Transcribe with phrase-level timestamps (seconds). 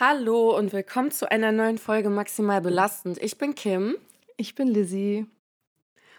[0.00, 3.16] Hallo und willkommen zu einer neuen Folge Maximal Belastend.
[3.22, 3.94] Ich bin Kim.
[4.36, 5.24] Ich bin Lizzie.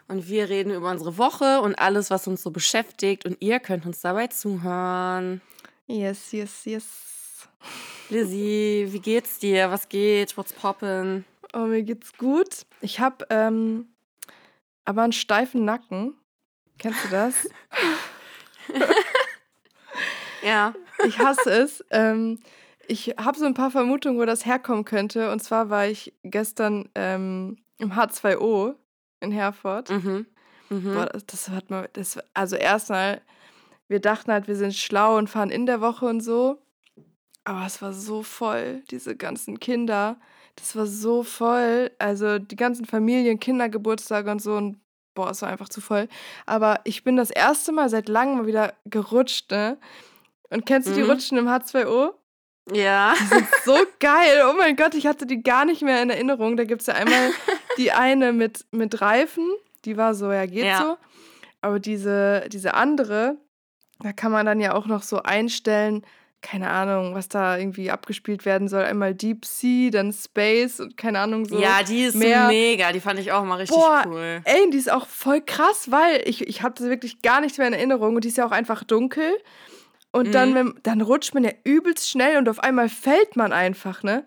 [0.07, 3.25] Und wir reden über unsere Woche und alles, was uns so beschäftigt.
[3.25, 5.41] Und ihr könnt uns dabei zuhören.
[5.87, 7.49] Yes, yes, yes.
[8.09, 9.69] Lizzie, wie geht's dir?
[9.69, 10.37] Was geht?
[10.37, 11.25] What's poppin'?
[11.51, 12.65] Oh, mir geht's gut.
[12.79, 13.89] Ich habe ähm,
[14.85, 16.15] aber einen steifen Nacken.
[16.77, 17.49] Kennst du das?
[20.45, 20.73] ja.
[21.05, 21.83] Ich hasse es.
[21.91, 22.39] Ähm,
[22.87, 25.31] ich habe so ein paar Vermutungen, wo das herkommen könnte.
[25.31, 28.75] Und zwar war ich gestern ähm, im H2O
[29.19, 29.89] in Herford.
[29.89, 30.25] Mhm.
[30.69, 30.93] Mhm.
[30.93, 33.21] Boah, das, das hat mal, das, also erstmal,
[33.87, 36.61] wir dachten halt, wir sind schlau und fahren in der Woche und so.
[37.43, 40.17] Aber es war so voll, diese ganzen Kinder.
[40.55, 41.91] Das war so voll.
[41.99, 44.55] Also die ganzen Familien, Kindergeburtstage und so.
[44.55, 44.79] Und
[45.13, 46.07] boah, es war einfach zu voll.
[46.47, 49.77] Aber ich bin das erste Mal seit langem mal wieder gerutscht, ne?
[50.49, 51.09] Und kennst du die Mhm.
[51.11, 52.13] Rutschen im H2O?
[52.73, 53.13] Ja.
[53.19, 54.43] Die sind so geil.
[54.49, 56.57] Oh mein Gott, ich hatte die gar nicht mehr in Erinnerung.
[56.57, 57.31] Da gibt es ja einmal
[57.77, 59.47] die eine mit, mit Reifen,
[59.85, 60.79] die war so, ja, geht Ja.
[60.81, 60.97] so.
[61.61, 63.37] Aber diese, diese andere,
[63.99, 66.05] da kann man dann ja auch noch so einstellen,
[66.41, 68.83] keine Ahnung, was da irgendwie abgespielt werden soll.
[68.83, 71.57] Einmal Deep Sea, dann Space und keine Ahnung so.
[71.59, 72.91] ja, die ist mehr- mega.
[72.91, 74.41] Die fand ich auch mal richtig Boah, cool.
[74.43, 77.67] Ey, die ist auch voll krass, weil ich, ich habe das wirklich gar nicht mehr
[77.67, 79.35] in Erinnerung und die ist ja auch einfach dunkel.
[80.15, 80.55] Und dann, Mhm.
[80.55, 84.25] wenn, dann rutscht man ja übelst schnell und auf einmal fällt man einfach, ne?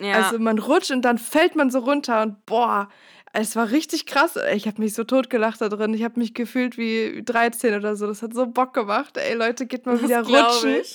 [0.00, 0.14] Ja.
[0.14, 2.88] Also man rutscht und dann fällt man so runter und boah,
[3.32, 4.38] es war richtig krass.
[4.54, 5.92] Ich habe mich so totgelacht da drin.
[5.94, 8.06] Ich habe mich gefühlt wie 13 oder so.
[8.06, 9.16] Das hat so Bock gemacht.
[9.18, 10.76] Ey, Leute, geht mal Das wieder rutschen.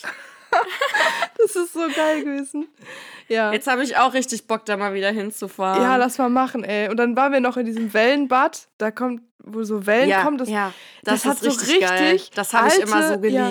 [1.37, 2.67] Das ist so geil gewesen.
[3.27, 3.51] Ja.
[3.53, 5.81] Jetzt habe ich auch richtig Bock, da mal wieder hinzufahren.
[5.81, 6.89] ja, lass mal machen, ey.
[6.89, 8.67] Und dann waren wir noch in diesem Wellenbad.
[8.77, 10.37] Da kommt, wo so Wellen ja, kommen.
[10.37, 10.73] Das, ja.
[11.03, 12.11] das Das, hat so richtig, geil.
[12.11, 13.49] richtig Das habe ich immer so alte- ja.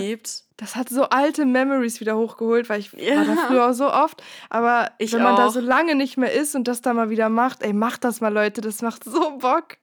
[0.61, 3.17] Das hat so alte Memories wieder hochgeholt, weil ich Ja.
[3.17, 4.23] war da früher auch so oft.
[4.51, 5.51] Aber Ich wenn man da auch.
[5.53, 8.33] so lange nicht mehr ist und das da mal wieder macht, ey, macht das mal,
[8.33, 8.61] Leute.
[8.61, 9.79] Das macht so Bock.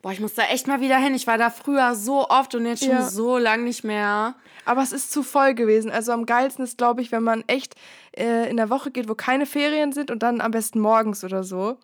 [0.00, 1.14] Boah, ich muss da echt mal wieder hin.
[1.14, 3.02] Ich war da früher so oft und jetzt schon Ja.
[3.02, 4.34] so lang nicht mehr.
[4.66, 5.90] Aber es ist zu voll gewesen.
[5.90, 7.74] Also am geilsten ist, glaube ich, wenn man echt
[8.16, 11.44] äh, in der Woche geht, wo keine Ferien sind und dann am besten morgens oder
[11.44, 11.76] so.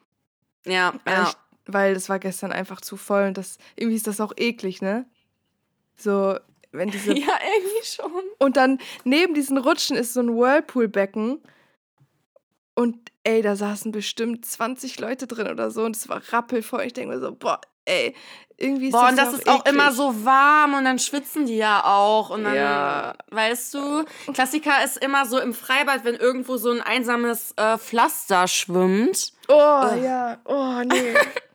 [0.67, 1.23] Ja, Weil, ja.
[1.29, 1.35] ich,
[1.67, 5.05] weil das war gestern einfach zu voll und das irgendwie ist das auch eklig, ne?
[5.97, 6.37] So,
[6.73, 7.13] wenn diese.
[7.13, 8.23] Ja, irgendwie schon.
[8.39, 11.41] Und dann neben diesen Rutschen ist so ein Whirlpool-Becken.
[12.75, 16.83] Und ey, da saßen bestimmt 20 Leute drin oder so und es war rappelvoll.
[16.83, 18.15] Ich denke mir so, boah, ey,
[18.57, 21.57] irgendwie ist Boah, das und das ist auch immer so warm und dann schwitzen die
[21.57, 22.31] ja auch.
[22.31, 23.15] Und dann, Ja.
[23.31, 28.47] weißt du, Klassiker ist immer so im Freibad, wenn irgendwo so ein einsames äh, Pflaster
[28.49, 29.33] schwimmt.
[29.49, 30.03] Oh, Ugh.
[30.03, 31.15] ja, oh, nee.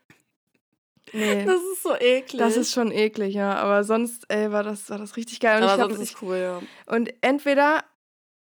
[1.16, 1.46] nee.
[1.46, 2.40] Das ist so eklig.
[2.40, 3.56] Das ist schon eklig, ja.
[3.56, 5.62] Aber sonst, ey, war das, war das richtig geil.
[5.64, 6.62] Und, Aber ich sonst ist cool, ja.
[6.94, 7.84] und entweder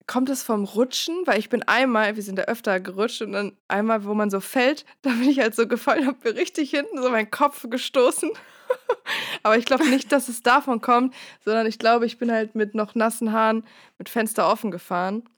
[0.08, 3.56] kommt es vom Rutschen, weil ich bin einmal, wir sind da öfter gerutscht und dann
[3.66, 7.02] einmal, wo man so fällt, da bin ich halt so gefallen, hab mir richtig hinten
[7.02, 8.30] so meinen Kopf gestoßen.
[9.42, 12.74] Aber ich glaube nicht, dass es davon kommt, sondern ich glaube, ich bin halt mit
[12.74, 13.64] noch nassen Haaren
[13.98, 15.28] mit Fenster offen gefahren.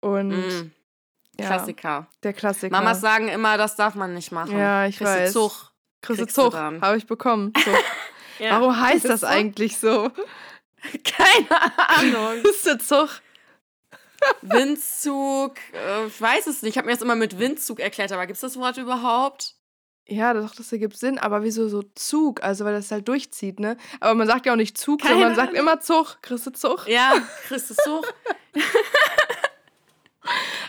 [0.00, 0.70] Und Mm,
[1.40, 2.06] ja, Klassiker.
[2.22, 2.70] der Klassiker.
[2.76, 4.56] Mamas sagen immer, das darf man nicht machen.
[4.58, 5.32] Ja, ich Kriegst weiß.
[5.32, 5.67] Zug.
[6.02, 7.52] Du Zug habe ich bekommen.
[8.40, 8.52] Ja.
[8.52, 9.28] Warum heißt das Zug?
[9.28, 10.12] eigentlich so?
[11.04, 11.48] Keine
[11.88, 12.40] Ahnung.
[12.42, 13.20] Chrisse Zug.
[14.42, 16.74] Windzug, äh, ich weiß es nicht.
[16.74, 19.54] Ich habe mir das immer mit Windzug erklärt, aber gibt es das Wort überhaupt?
[20.06, 22.42] Ja, doch, das ergibt Sinn, aber wieso so Zug?
[22.42, 23.76] Also, weil das halt durchzieht, ne?
[24.00, 26.16] Aber man sagt ja auch nicht Zug, Keine sondern man sagt immer Zug.
[26.22, 26.88] Du Zug?
[26.88, 27.14] Ja,
[27.48, 28.14] du Zug.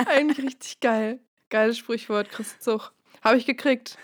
[0.06, 1.20] Eigentlich richtig geil.
[1.50, 2.92] Geiles Sprichwort, du Zug.
[3.24, 3.98] Habe ich gekriegt.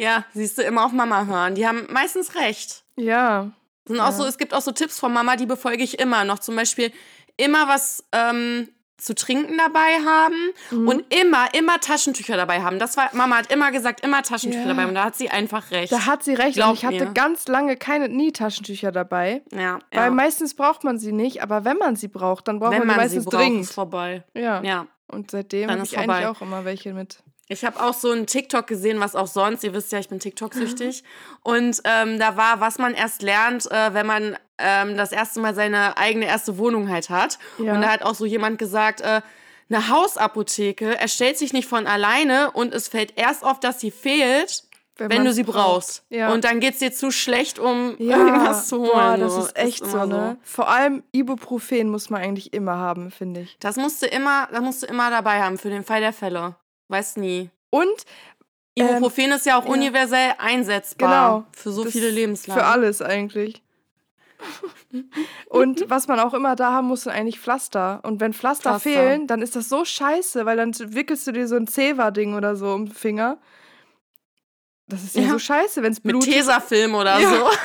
[0.00, 1.54] Ja, siehst du, immer auf Mama hören.
[1.54, 2.82] Die haben meistens recht.
[2.96, 3.50] Ja.
[3.86, 6.38] Sind auch so, es gibt auch so Tipps von Mama, die befolge ich immer noch.
[6.38, 6.92] Zum Beispiel
[7.36, 8.68] immer was ähm,
[8.98, 10.34] zu trinken dabei haben
[10.70, 10.88] Mhm.
[10.88, 12.78] und immer, immer Taschentücher dabei haben.
[12.78, 14.68] Das war, Mama hat immer gesagt, immer Taschentücher Ja.
[14.68, 15.90] dabei und da hat sie einfach recht.
[15.92, 16.54] Da hat sie recht.
[16.54, 17.12] Glaub und ich hatte mir.
[17.12, 19.42] ganz lange keine, nie Taschentücher dabei.
[19.52, 20.10] ja, Weil ja.
[20.10, 23.08] meistens braucht man sie nicht, aber wenn man sie braucht, dann braucht Wenn man, man
[23.08, 23.60] sie sie meistens braucht, dringend.
[23.62, 24.22] ist vorbei.
[24.34, 24.62] Ja.
[24.62, 24.86] Ja.
[25.08, 26.28] Und seitdem habe ich eigentlich vorbei.
[26.28, 27.22] auch immer welche mit.
[27.50, 30.20] Ich habe auch so einen TikTok gesehen, was auch sonst, ihr wisst ja, ich bin
[30.20, 31.02] TikTok-süchtig.
[31.42, 35.52] Und ähm, da war, was man erst lernt, äh, wenn man ähm, das erste Mal
[35.52, 37.40] seine eigene erste Wohnung halt hat.
[37.58, 37.74] Ja.
[37.74, 39.20] Und da hat auch so jemand gesagt, äh,
[39.68, 44.62] eine Hausapotheke erstellt sich nicht von alleine und es fällt erst auf, dass sie fehlt,
[44.96, 46.04] wenn, du man's sie brauchst.
[46.08, 46.32] Ja.
[46.32, 48.92] Und dann geht's dir zu schlecht, um ja, irgendwas zu holen.
[48.92, 49.40] Boah, das so.
[49.40, 50.36] ist echt so, immer ne?
[50.42, 53.56] Vor allem Ibuprofen muss man eigentlich immer haben, finde ich.
[53.58, 56.54] Das musst du immer, das musst du immer dabei haben für den Fall der Fälle.
[56.90, 57.50] Weißt nie.
[57.70, 58.04] Und
[58.74, 59.70] Ibuprofen ist ja auch ja.
[59.70, 61.08] universell einsetzbar
[61.38, 61.46] Genau.
[61.56, 62.60] für so das viele Lebenslagen.
[62.60, 63.62] Für alles eigentlich.
[65.46, 68.00] Und was man auch immer da haben muss, sind eigentlich Pflaster.
[68.02, 68.90] Und wenn Pflaster, Pflaster.
[68.90, 72.56] fehlen, dann ist das so scheiße, weil dann wickelst du dir so ein Zewa-Ding oder
[72.56, 73.38] so um den Finger.
[74.88, 75.30] Das ist ja, Ja.
[75.30, 76.32] so scheiße, wenn es Mit blutet.
[76.32, 77.30] Tesafilm oder Ja.
[77.30, 77.50] so.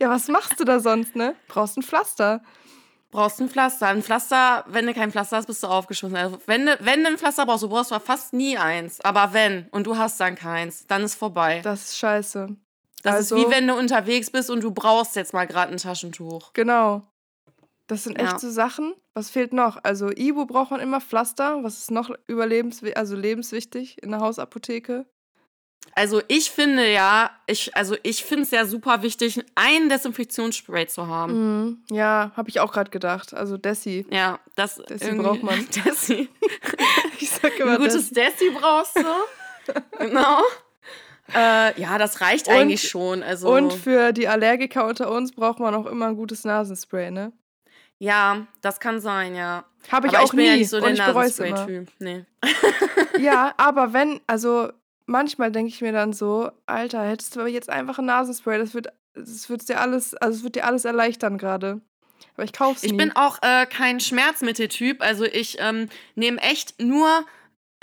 [0.00, 1.36] Ja, was machst du da sonst, ne?
[1.46, 2.40] Brauchst ein Pflaster.
[3.10, 3.88] Brauchst ein Pflaster.
[3.88, 6.16] Ein Pflaster, wenn du kein Pflaster hast, bist du aufgeschmissen.
[6.16, 9.00] Also wenn du, wenn du ein Pflaster brauchst, du brauchst zwar fast nie eins.
[9.00, 11.60] Aber wenn und du hast dann keins, dann ist vorbei.
[11.64, 12.48] Das ist scheiße.
[13.02, 15.78] Das also- ist wie wenn du unterwegs bist und du brauchst jetzt mal gerade ein
[15.78, 16.52] Taschentuch.
[16.52, 17.02] Genau.
[17.88, 18.38] Das sind echt Ja.
[18.38, 18.94] so Sachen.
[19.14, 19.82] Was fehlt noch?
[19.82, 21.64] Also Ibu braucht man immer Pflaster.
[21.64, 25.06] Was ist noch überlebenswi also lebenswichtig in der Hausapotheke?
[25.94, 31.06] Also ich finde ja, ich, also ich finde es ja super wichtig, ein Desinfektionsspray zu
[31.08, 31.32] haben.
[31.64, 31.82] Mhm.
[31.90, 33.34] Ja, habe ich auch gerade gedacht.
[33.34, 34.06] Also Dessi.
[34.10, 35.66] Ja, das irgendwie- braucht man.
[35.84, 36.28] Dessi.
[37.22, 39.74] Ich sag immer Ein gutes Dessi brauchst du.
[39.98, 40.38] genau.
[41.34, 43.22] Äh, ja, das reicht Und- eigentlich schon.
[43.22, 47.32] Also, Und für die Allergiker unter uns braucht man auch immer ein gutes Nasenspray, ne?
[47.98, 49.64] ja, das kann sein, ja.
[49.92, 50.46] Habe ich aber auch ich bin nie.
[50.46, 51.12] ja nicht so und der.
[51.12, 51.88] Nasenspray-Typ.
[51.98, 52.24] Nee.
[53.18, 54.70] Ja, aber wenn, also
[55.10, 58.72] manchmal denke ich mir dann so, Alter, hättest du aber jetzt einfach ein Nasenspray, das
[58.74, 61.80] wird, das wird dir alles, also es wird dir alles erleichtern gerade.
[62.34, 62.98] Aber ich kauf's Ich nie.
[62.98, 65.02] bin auch äh, kein Schmerzmitteltyp.
[65.02, 67.24] Also ich ähm, nehme echt nur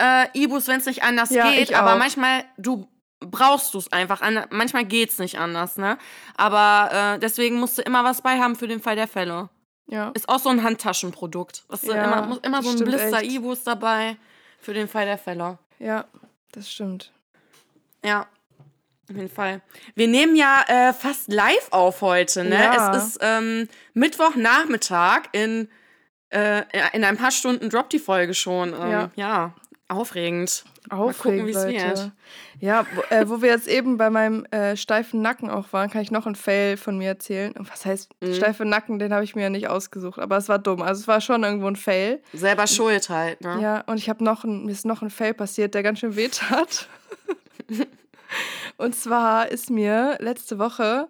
[0.01, 1.69] äh, Ibus, wenn es nicht anders Ja, geht.
[1.69, 2.87] ich Aber manchmal, du
[3.19, 4.21] brauchst du es einfach.
[4.21, 5.97] An, manchmal geht's nicht anders, ne?
[6.37, 9.49] Aber äh, deswegen musst du immer was bei haben für den Fall der Fälle.
[9.87, 10.11] ja.
[10.13, 11.65] Ist auch so ein Handtaschenprodukt.
[11.67, 13.31] Was Ja, immer, muss immer so ein Blister echt.
[13.31, 14.17] Ibus dabei
[14.59, 15.57] für den Fall der Fälle.
[15.79, 16.05] ja,
[16.51, 17.11] das stimmt.
[18.07, 18.27] Ja.
[19.09, 19.61] Auf jeden Fall.
[19.95, 22.55] Wir nehmen ja äh, fast live auf heute, ne?
[22.55, 22.93] Ja.
[22.97, 25.29] Es ist ähm, Mittwochnachmittag.
[25.31, 25.69] In,
[26.29, 26.63] äh,
[26.93, 28.73] in ein paar Stunden droppt die Folge schon.
[28.73, 29.09] Ähm, Ja.
[29.15, 29.53] ja.
[29.89, 30.65] Aufregend.
[30.89, 31.71] Aufregend, wie's Leute.
[31.73, 32.11] wird.
[32.59, 36.01] Ja, wo, äh, wo wir jetzt eben bei meinem äh, steifen Nacken auch waren, kann
[36.01, 37.53] ich noch einen Fail von mir erzählen.
[37.53, 38.33] Und Was heißt Mhm.
[38.33, 38.99] steife Nacken?
[38.99, 40.81] Den habe ich mir ja nicht ausgesucht, aber es war dumm.
[40.81, 42.21] Also es war schon irgendwo ein Fail.
[42.33, 43.59] Selber schuld halt, ne?
[43.61, 46.17] Ja, und ich habe noch ein, mir ist noch ein Fail passiert, der ganz schön
[46.17, 46.89] wehtat.
[48.77, 51.09] und zwar ist mir letzte Woche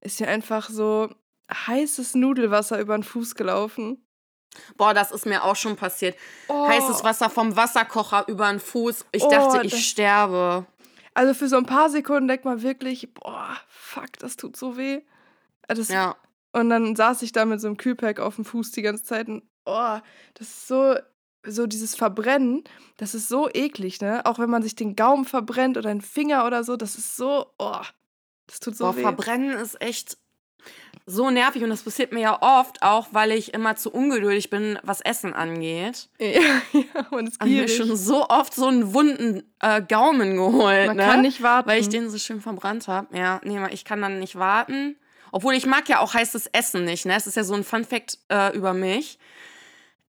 [0.00, 1.08] ist mir einfach so
[1.52, 4.06] heißes Nudelwasser über den Fuß gelaufen.
[4.76, 6.16] Boah, das ist mir auch schon passiert.
[6.48, 6.66] Oh.
[6.68, 9.04] Heißes Wasser vom Wasserkocher über den Fuß.
[9.12, 10.66] Ich Oh, dachte, ich sterbe.
[11.14, 15.02] Also für so ein paar Sekunden denkt man wirklich, boah, fuck, das tut so weh.
[15.66, 16.16] Das, Ja.
[16.52, 19.28] Und dann saß ich da mit so einem Kühlpack auf dem Fuß die ganze Zeit
[19.28, 19.98] und oh,
[20.34, 20.94] das ist so,
[21.46, 22.64] so dieses Verbrennen,
[22.96, 24.24] das ist so eklig, ne?
[24.26, 27.46] Auch wenn man sich den Gaumen verbrennt oder den Finger oder so, das ist so,
[27.58, 27.80] oh,
[28.46, 29.02] das tut so Boah, weh.
[29.02, 30.16] verbrennen ist echt
[31.08, 34.76] so nervig und das passiert mir ja oft, auch weil ich immer zu ungeduldig bin,
[34.82, 36.08] was Essen angeht.
[36.18, 36.40] Ja,
[36.72, 40.96] ja, und es Hab mir schon so oft so einen wunden äh, Gaumen geholt, Man
[40.96, 41.04] ne?
[41.04, 41.68] kann nicht warten.
[41.68, 43.16] weil ich den so schön verbrannt habe.
[43.16, 44.96] Ja, nee, ich kann dann nicht warten.
[45.30, 47.14] Obwohl ich mag ja auch heißes Essen nicht, ne?
[47.14, 49.18] Es ist ja so ein Fun Fact äh, über mich.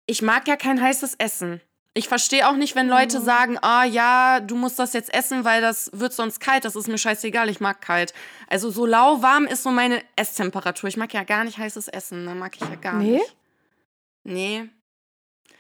[0.08, 1.62] Ich mag ja kein heißes Essen.
[1.94, 5.62] Ich verstehe auch nicht, wenn Leute sagen, ah ja, du musst das jetzt essen, weil
[5.62, 6.64] das wird sonst kalt.
[6.64, 8.14] Das ist mir scheißegal, ich mag kalt.
[8.48, 10.90] Also so lauwarm ist so meine Esstemperatur.
[10.90, 12.36] Ich mag ja gar nicht heißes Essen, ne?
[12.36, 13.14] Mag ich ja gar Nee?
[13.14, 13.36] nicht.
[14.24, 14.70] Nee.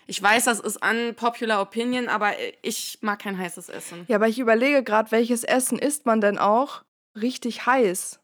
[0.05, 4.05] Ich weiß, das ist unpopular opinion, aber ich mag kein heißes Essen.
[4.07, 6.83] Ja, aber ich überlege gerade, welches Essen isst man denn auch
[7.19, 8.19] richtig heiß?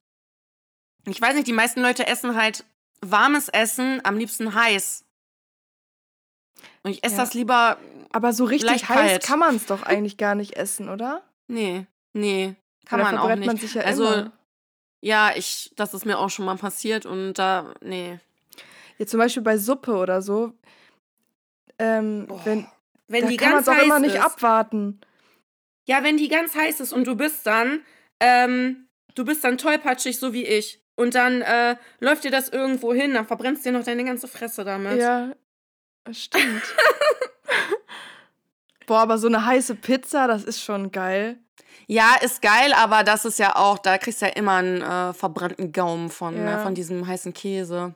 [1.07, 2.63] Ich weiß nicht, die meisten Leute essen halt
[3.01, 5.03] warmes Essen, am liebsten heiß.
[6.83, 7.21] Und ich esse Ja.
[7.23, 7.77] das lieber.
[8.11, 9.23] Aber so richtig heiß kalt.
[9.23, 11.23] kann man es doch eigentlich gar nicht essen, oder?
[11.47, 12.55] Nee, nee.
[12.85, 13.47] Kann Oder man auch nicht.
[13.47, 14.31] man sich ja also, immer.
[15.01, 18.19] ja, ich, das ist mir auch schon mal passiert und da, nee.
[18.97, 20.53] Jetzt zum Beispiel bei Suppe oder so.
[21.79, 22.67] Ähm, Boah, wenn,
[23.07, 24.21] Wenn da die kann man ganz es auch heiß immer nicht ist.
[24.21, 25.01] abwarten.
[25.87, 27.81] Ja, wenn die ganz heiß ist und du bist dann,
[28.19, 30.81] ähm, du bist dann tollpatschig, so wie ich.
[30.95, 34.63] Und dann äh, läuft dir das irgendwo hin, dann verbrennst dir noch deine ganze Fresse
[34.63, 34.99] damit.
[34.99, 35.31] Ja,
[36.11, 36.63] stimmt.
[38.85, 41.39] Boah, aber so eine heiße Pizza, das ist schon geil.
[41.87, 45.13] Ja, ist geil, aber das ist ja auch, da kriegst du ja immer einen äh,
[45.13, 46.57] verbrannten Gaumen von, Ja.
[46.57, 47.93] ne, von diesem heißen Käse.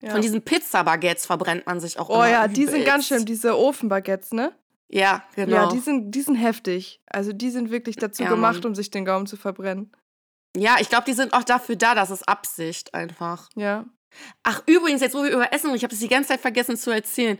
[0.00, 0.10] Ja.
[0.12, 3.56] Von diesen Pizzabaguettes verbrennt man sich auch oh immer ja, die sind ganz schön, diese
[3.58, 4.52] Ofenbaguettes, ne?
[4.88, 5.56] Ja, genau.
[5.56, 7.00] Ja, die sind, die sind heftig.
[7.06, 9.90] Also die sind wirklich dazu Ja, gemacht, um sich den Gaumen zu verbrennen.
[10.56, 13.48] ja, ich glaube, die sind auch dafür da, das ist Absicht einfach.
[13.56, 13.84] Ja.
[14.42, 16.90] Ach, übrigens, jetzt wo wir über Essen, ich habe es die ganze Zeit vergessen zu
[16.90, 17.38] erzählen.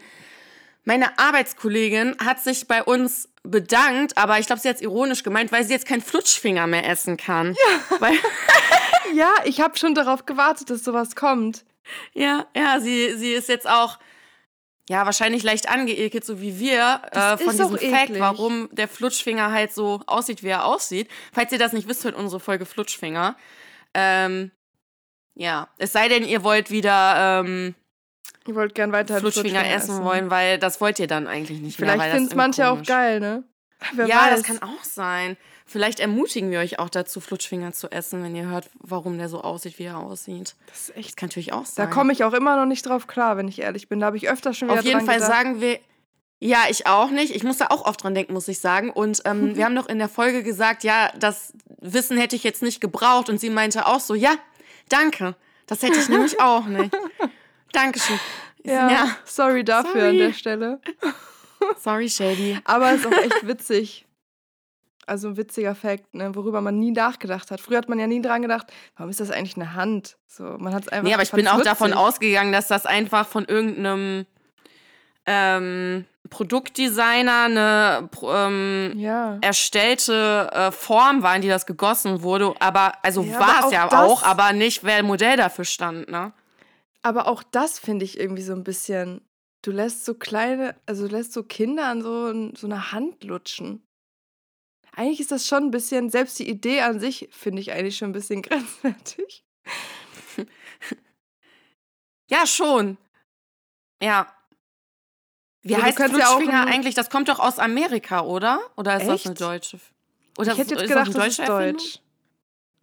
[0.84, 5.50] Meine Arbeitskollegin hat sich bei uns bedankt, aber ich glaube, sie hat es ironisch gemeint,
[5.52, 7.54] weil sie jetzt keinen Flutschfinger mehr essen kann.
[8.00, 8.10] Ja.
[9.14, 11.64] Ja, ich habe schon darauf gewartet, dass sowas kommt.
[12.12, 13.98] ja, ja, sie, sie ist jetzt auch,
[14.88, 19.52] ja, wahrscheinlich leicht angeekelt, so wie wir, äh, Das von diesem Fact, warum der Flutschfinger
[19.52, 21.08] halt so aussieht, wie er aussieht.
[21.32, 23.36] Falls ihr das nicht wisst, hört unsere Folge Flutschfinger.
[23.94, 24.50] Ähm,
[25.36, 27.74] Ja, es sei denn, ihr wollt wieder ähm,
[28.46, 31.98] Ihr wollt gern weiter Flutschfinger essen wollen, weil das wollt ihr dann eigentlich nicht Vielleicht
[31.98, 32.10] mehr.
[32.10, 33.44] finden es manche auch geil, ne?
[33.92, 34.38] Wer ja, weiß.
[34.38, 35.36] das kann auch sein.
[35.66, 39.42] Vielleicht ermutigen wir euch auch dazu, Flutschfinger zu essen, wenn ihr hört, warum der so
[39.42, 40.54] aussieht, wie er aussieht.
[40.68, 41.08] Das ist echt.
[41.08, 41.86] Das kann natürlich auch sein.
[41.86, 44.00] Da komme ich auch immer noch nicht drauf klar, wenn ich ehrlich bin.
[44.00, 45.30] Da habe ich öfter schon wieder Auf jeden Fall gedacht.
[45.30, 45.78] sagen wir.
[46.38, 47.34] Ja, ich auch nicht.
[47.34, 48.90] Ich muss da auch oft dran denken, muss ich sagen.
[48.90, 52.62] Und ähm, wir haben noch in der Folge gesagt, ja, das Wissen hätte ich jetzt
[52.62, 53.28] nicht gebraucht.
[53.28, 54.36] Und sie meinte auch so, ja,
[54.88, 55.36] danke.
[55.66, 56.96] Das hätte ich nämlich auch nicht.
[57.72, 58.18] Dankeschön.
[58.64, 59.16] Ja, ja.
[59.24, 60.08] sorry dafür sorry.
[60.08, 60.80] an der Stelle.
[61.78, 62.58] Sorry, Shady.
[62.64, 64.06] Aber es ist auch echt witzig.
[65.06, 67.60] Also ein witziger Fakt, ne, worüber man nie nachgedacht hat.
[67.60, 70.16] Früher hat man ja nie dran gedacht, warum ist das eigentlich eine Hand?
[70.26, 71.04] So, man hat einfach.
[71.04, 71.70] Nee, aber ich bin auch witzig.
[71.70, 74.26] davon ausgegangen, dass das einfach von irgendeinem
[75.26, 79.38] ähm, Produktdesigner eine ähm, ja.
[79.40, 82.54] erstellte äh, Form war, in die das gegossen wurde.
[82.60, 86.32] Aber also ja, war es ja auch, aber nicht, wer Modell dafür stand, ne?
[87.02, 89.20] Aber auch das finde ich irgendwie so ein bisschen.
[89.62, 93.86] Du lässt so kleine, also du lässt so Kinder an so, so einer Hand lutschen
[94.96, 98.10] eigentlich ist das schon ein bisschen, selbst die Idee an sich finde ich eigentlich schon
[98.10, 99.44] ein bisschen grenzwertig.
[102.30, 102.96] ja, schon.
[104.02, 104.32] Ja.
[105.68, 106.94] Wie heißt Flutschfinger ja eigentlich?
[106.94, 108.60] Das kommt doch aus Amerika, oder?
[108.76, 109.10] Oder ist Echt?
[109.10, 109.80] das eine deutsche?
[110.38, 111.98] Oder ich hätte jetzt gedacht, das, ist deutsch.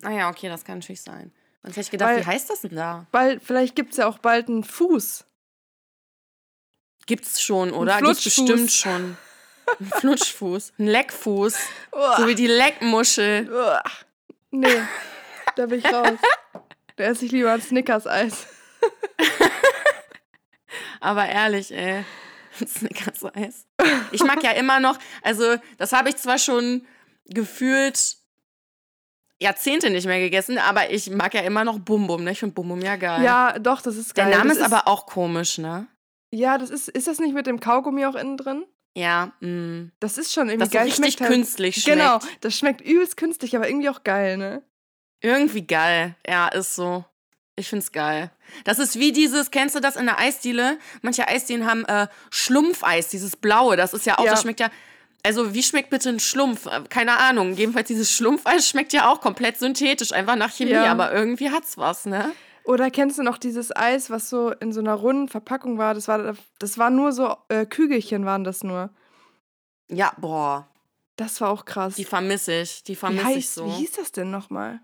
[0.01, 1.31] Naja, ah okay, das kann natürlich sein.
[1.61, 3.05] Und hätte ich gedacht, weil, wie heißt das denn da?
[3.11, 5.25] Weil vielleicht gibt es ja auch bald einen Fuß.
[7.05, 8.01] Gibt's schon, oder?
[8.01, 9.17] Gibt's bestimmt schon.
[9.79, 11.55] Ein Flutschfuß, ein Leckfuß.
[11.93, 12.17] Uah.
[12.17, 13.49] So wie die Leckmuschel.
[13.49, 13.83] Uah.
[14.51, 14.81] Nee,
[15.55, 16.19] da bin ich raus.
[16.95, 18.45] Da esse ich lieber ein Snickers-Eis.
[20.99, 22.03] Aber ehrlich, ey.
[22.67, 23.65] Snickers-Eis.
[24.11, 26.85] Ich mag ja immer noch, also das habe ich zwar schon
[27.25, 28.17] gefühlt
[29.39, 32.31] Jahrzehnte nicht mehr gegessen, aber ich mag ja immer noch Bum Bum, ne?
[32.31, 33.23] Ich finde Bum Bum ja geil.
[33.23, 34.29] Ja, doch, das ist geil.
[34.29, 35.87] Der Name das ist, ist aber auch komisch, ne?
[36.31, 38.65] Ja, das ist, ist das nicht mit dem Kaugummi auch innen drin?
[38.95, 39.49] Ja, mh.
[39.49, 39.91] Mm.
[39.99, 40.87] Das ist schon irgendwie das geil.
[40.87, 41.99] Das richtig halt, künstlich schmeckt.
[41.99, 44.63] Genau, das schmeckt übelst künstlich, aber irgendwie auch geil, ne?
[45.21, 46.15] Irgendwie geil.
[46.27, 47.05] Ja, ist so.
[47.55, 48.31] Ich find's geil.
[48.63, 50.79] Das ist wie dieses, kennst du das in der Eisdiele?
[51.01, 53.77] Manche Eisdielen haben äh, Schlumpfeis, dieses blaue.
[53.77, 54.31] Das ist ja auch, ja.
[54.31, 54.69] das schmeckt ja.
[55.25, 56.67] Also, wie schmeckt bitte ein Schlumpf?
[56.89, 57.53] Keine Ahnung.
[57.53, 60.91] Jedenfalls, dieses Schlumpfeis schmeckt ja auch komplett synthetisch, einfach nach Chemie, ja.
[60.91, 62.31] aber irgendwie hat's was, ne?
[62.65, 65.93] Oder kennst du noch dieses Eis, was so in so einer runden Verpackung war?
[65.93, 68.89] Das war, das war nur so, äh, Kügelchen waren das nur.
[69.89, 70.67] Ja, boah.
[71.15, 71.95] Das war auch krass.
[71.95, 72.83] Die vermisse ich.
[72.83, 73.65] Die vermisse ich so.
[73.67, 74.79] Wie hieß das denn nochmal?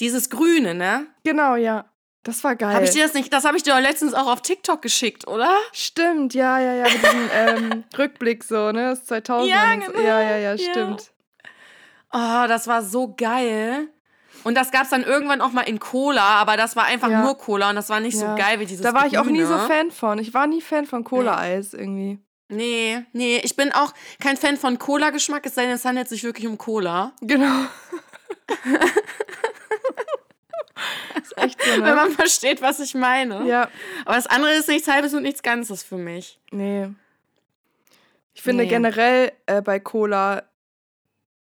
[0.00, 1.06] Dieses Grüne, ne?
[1.22, 1.84] Genau, ja.
[2.24, 2.74] Das war geil.
[2.74, 3.32] Habe ich dir das nicht?
[3.32, 5.56] Das habe ich dir letztens auch auf TikTok geschickt, oder?
[5.72, 6.84] Stimmt, ja, ja, ja.
[6.84, 8.90] Mit diesem ähm, Rückblick so, ne?
[8.90, 9.50] Das 2000.
[9.50, 10.00] Ja, genau.
[10.00, 11.12] Ja, ja, ja, stimmt.
[12.12, 12.44] Ja.
[12.44, 13.88] Oh, das war so geil.
[14.44, 17.22] Und das gab es dann irgendwann auch mal in Cola, aber das war einfach ja.
[17.22, 18.30] nur Cola und das war nicht ja.
[18.30, 20.18] so geil wie dieses Da war ich auch nie so Fan von.
[20.18, 22.18] Ich war nie Fan von Cola-Eis irgendwie.
[22.48, 26.22] Nee, nee, ich bin auch kein Fan von Cola-Geschmack, es sei denn, es handelt sich
[26.22, 27.12] wirklich um Cola.
[27.20, 27.66] Genau.
[31.16, 31.84] ist so, ne?
[31.84, 33.46] Wenn man versteht, was ich meine.
[33.46, 33.68] Ja.
[34.04, 36.38] Aber das andere ist nichts Halbes und nichts Ganzes für mich.
[36.50, 36.88] Nee.
[38.34, 38.70] Ich finde nee.
[38.70, 40.42] generell äh, bei Cola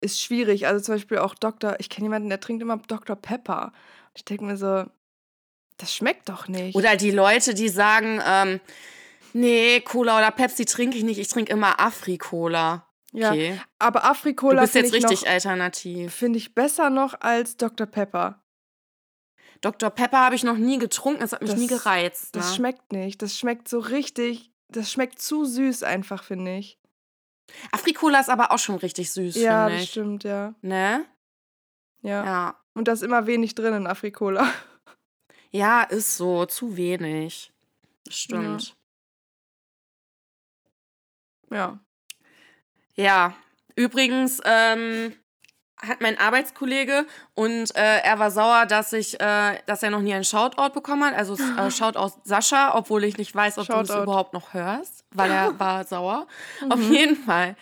[0.01, 0.67] ist schwierig.
[0.67, 1.75] Also zum Beispiel auch Dr.
[1.79, 3.15] Ich kenne jemanden, der trinkt immer Dr.
[3.15, 3.71] Pepper.
[4.15, 4.85] Ich denke mir so,
[5.77, 6.75] das schmeckt doch nicht.
[6.75, 8.59] Oder die Leute, die sagen, ähm,
[9.33, 12.85] nee, Cola oder Pepsi trinke ich nicht, ich trinke immer Afri-Cola.
[13.13, 13.49] Okay.
[13.55, 16.13] Ja, aber Afri-Cola Du bist jetzt richtig noch, alternativ.
[16.13, 17.87] Finde ich besser noch als Dr.
[17.87, 18.40] Pepper.
[19.61, 19.91] Dr.
[19.91, 22.35] Pepper habe ich noch nie getrunken, das hat mich das, nie gereizt.
[22.35, 22.41] Ne?
[22.41, 23.21] Das schmeckt nicht.
[23.21, 26.79] Das schmeckt so richtig, das schmeckt zu süß einfach, finde ich.
[27.71, 30.55] Afrikola ist aber auch schon richtig süß, Ja, das stimmt, ja.
[30.61, 31.05] Ne?
[32.01, 32.25] Ja.
[32.25, 32.61] ja.
[32.73, 34.51] Und da ist immer wenig drin in Afrikola.
[35.53, 36.45] Ja, ist so.
[36.45, 37.51] Zu wenig.
[38.09, 38.73] Stimmt.
[41.49, 41.57] Ja.
[41.57, 41.79] Ja.
[42.95, 43.35] ja.
[43.75, 45.13] Übrigens, ähm,
[45.81, 50.13] hat mein Arbeitskollege und äh, er war sauer, dass ich, äh, dass er noch nie
[50.13, 51.15] einen Shoutout bekommen hat.
[51.15, 53.87] Also äh, Shoutout Sascha, obwohl ich nicht weiß, ob Shoutout.
[53.87, 56.27] du es überhaupt noch hörst, weil er war sauer.
[56.63, 56.71] Mhm.
[56.71, 57.55] Auf jeden Fall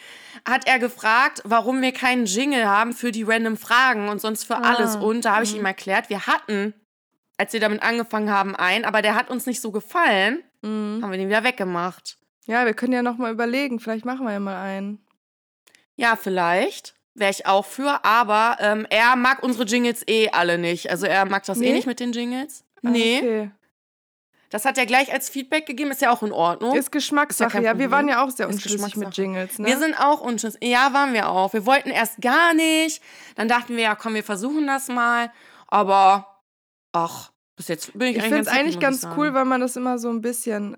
[0.48, 4.58] hat er gefragt, warum wir keinen Jingle haben für die random Fragen und sonst für
[4.58, 4.74] ah.
[4.76, 4.96] alles.
[4.98, 5.60] Und da habe ich mhm.
[5.60, 6.74] ihm erklärt, wir hatten,
[7.38, 11.00] als wir damit angefangen haben, einen, aber der hat uns nicht so gefallen, mhm.
[11.02, 12.18] haben wir den wieder weggemacht.
[12.48, 13.80] Ja, wir können ja noch mal überlegen.
[13.80, 15.06] Vielleicht machen wir ja mal einen.
[15.96, 20.90] Ja, vielleicht wäre ich auch für, aber ähm, er mag unsere Jingles eh alle nicht.
[20.90, 21.70] Also er mag das eh nee?
[21.70, 22.64] eh nicht mit den Jingles.
[22.84, 23.18] Ah, nee.
[23.18, 23.52] Okay.
[24.50, 26.76] Das hat er gleich als Feedback gegeben, ist ja auch in Ordnung.
[26.76, 29.68] Ist Geschmackssache, ist ja, ja, Wir waren ja auch sehr unschlüssig mit Jingles, ne?
[29.68, 30.64] Wir sind auch unschlüssig.
[30.64, 31.54] Ja, waren wir auch.
[31.54, 33.02] Wir wollten erst gar nicht.
[33.36, 35.32] Dann dachten wir, ja, komm, wir versuchen das mal.
[35.68, 36.42] Aber,
[36.94, 39.62] ach, Bis jetzt bin ich, Ich eigentlich finde es eigentlich ganz ich cool, weil man
[39.62, 40.78] das immer so ein bisschen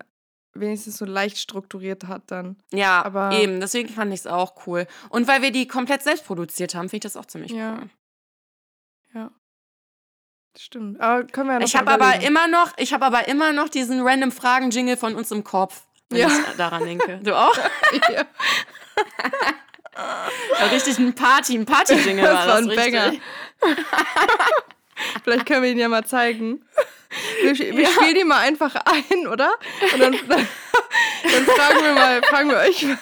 [0.54, 2.56] wenigstens so leicht strukturiert hat dann.
[2.72, 3.60] Ja, aber- eben.
[3.60, 4.86] Deswegen fand ich es auch cool.
[5.08, 7.74] Und weil wir die komplett selbst produziert haben, finde ich das auch ziemlich Ja.
[7.80, 7.90] cool.
[9.14, 9.30] Ja.
[10.58, 11.00] Stimmt.
[11.00, 13.68] Aber können wir ja noch Ich habe aber immer noch, ich habe aber immer noch
[13.70, 16.28] diesen random Fragen-Jingle von uns im Kopf, wenn Ja.
[16.28, 17.20] ich daran denke.
[17.22, 17.56] Du auch?
[18.12, 18.24] ja,
[19.94, 22.92] Ja, richtig ein Party, ein Party-Jingle Das war war das ein richtig.
[23.60, 23.76] Banger.
[25.24, 26.64] Vielleicht können wir ihn ja mal zeigen.
[27.42, 29.52] Wir, wir spielen ihn mal einfach ein, oder?
[29.92, 30.48] Und dann, dann,
[31.22, 32.82] dann fragen wir mal, fragen wir euch.
[32.82, 32.98] ihr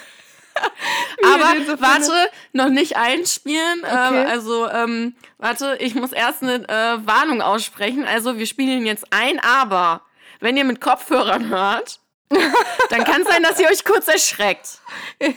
[1.24, 3.80] Aber so warte, noch nicht einspielen.
[3.82, 4.22] Okay.
[4.22, 8.04] Ähm, also, ähm, warte, ich muss erst eine äh, Warnung aussprechen.
[8.04, 10.02] Also, wir spielen ihn jetzt ein, aber
[10.40, 12.00] wenn ihr mit Kopfhörern hört,
[12.90, 14.78] dann kann es sein, dass ihr euch kurz erschreckt.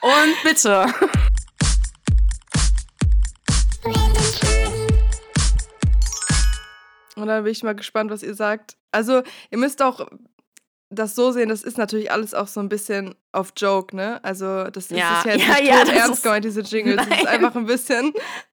[0.00, 0.86] Und bitte.
[7.16, 8.76] Und dann bin ich mal gespannt, was ihr sagt.
[8.92, 10.06] Also, ihr müsst auch
[10.88, 14.20] das so sehen, das ist natürlich alles auch so ein bisschen auf Joke, ne?
[14.22, 16.96] Also, das Ja, ist ja jetzt ja, nicht ja, tot ernst gemeint, diese Jingles.
[16.96, 17.26] Das ist Nein.
[17.26, 18.06] einfach ein bisschen,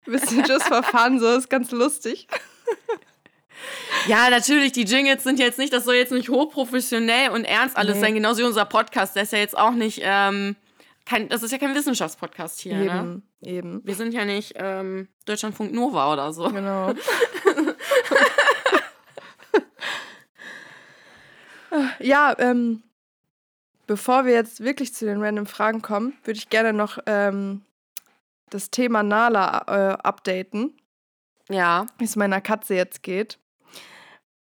[0.07, 2.27] ein bisschen just for fun, so ist ganz lustig.
[4.07, 7.95] Ja, natürlich, die Jingles sind jetzt nicht, das soll jetzt nicht hochprofessionell und ernst alles
[7.95, 8.01] Nee.
[8.01, 9.15] sein, genauso wie unser Podcast.
[9.15, 10.55] Der ist ja jetzt auch nicht, ähm,
[11.05, 12.85] kein, das ist ja kein Wissenschaftspodcast hier, ne?
[12.85, 13.81] Eben, eben.
[13.85, 16.49] Wir sind ja nicht ähm, Deutschlandfunk Nova oder so.
[16.49, 16.93] Genau.
[21.99, 22.83] ja, ähm,
[23.87, 27.61] bevor wir jetzt wirklich zu den random Fragen kommen, würde ich gerne noch ähm,
[28.49, 30.77] das Thema Nala äh, updaten,
[31.49, 33.39] Ja, wie es meiner Katze jetzt geht.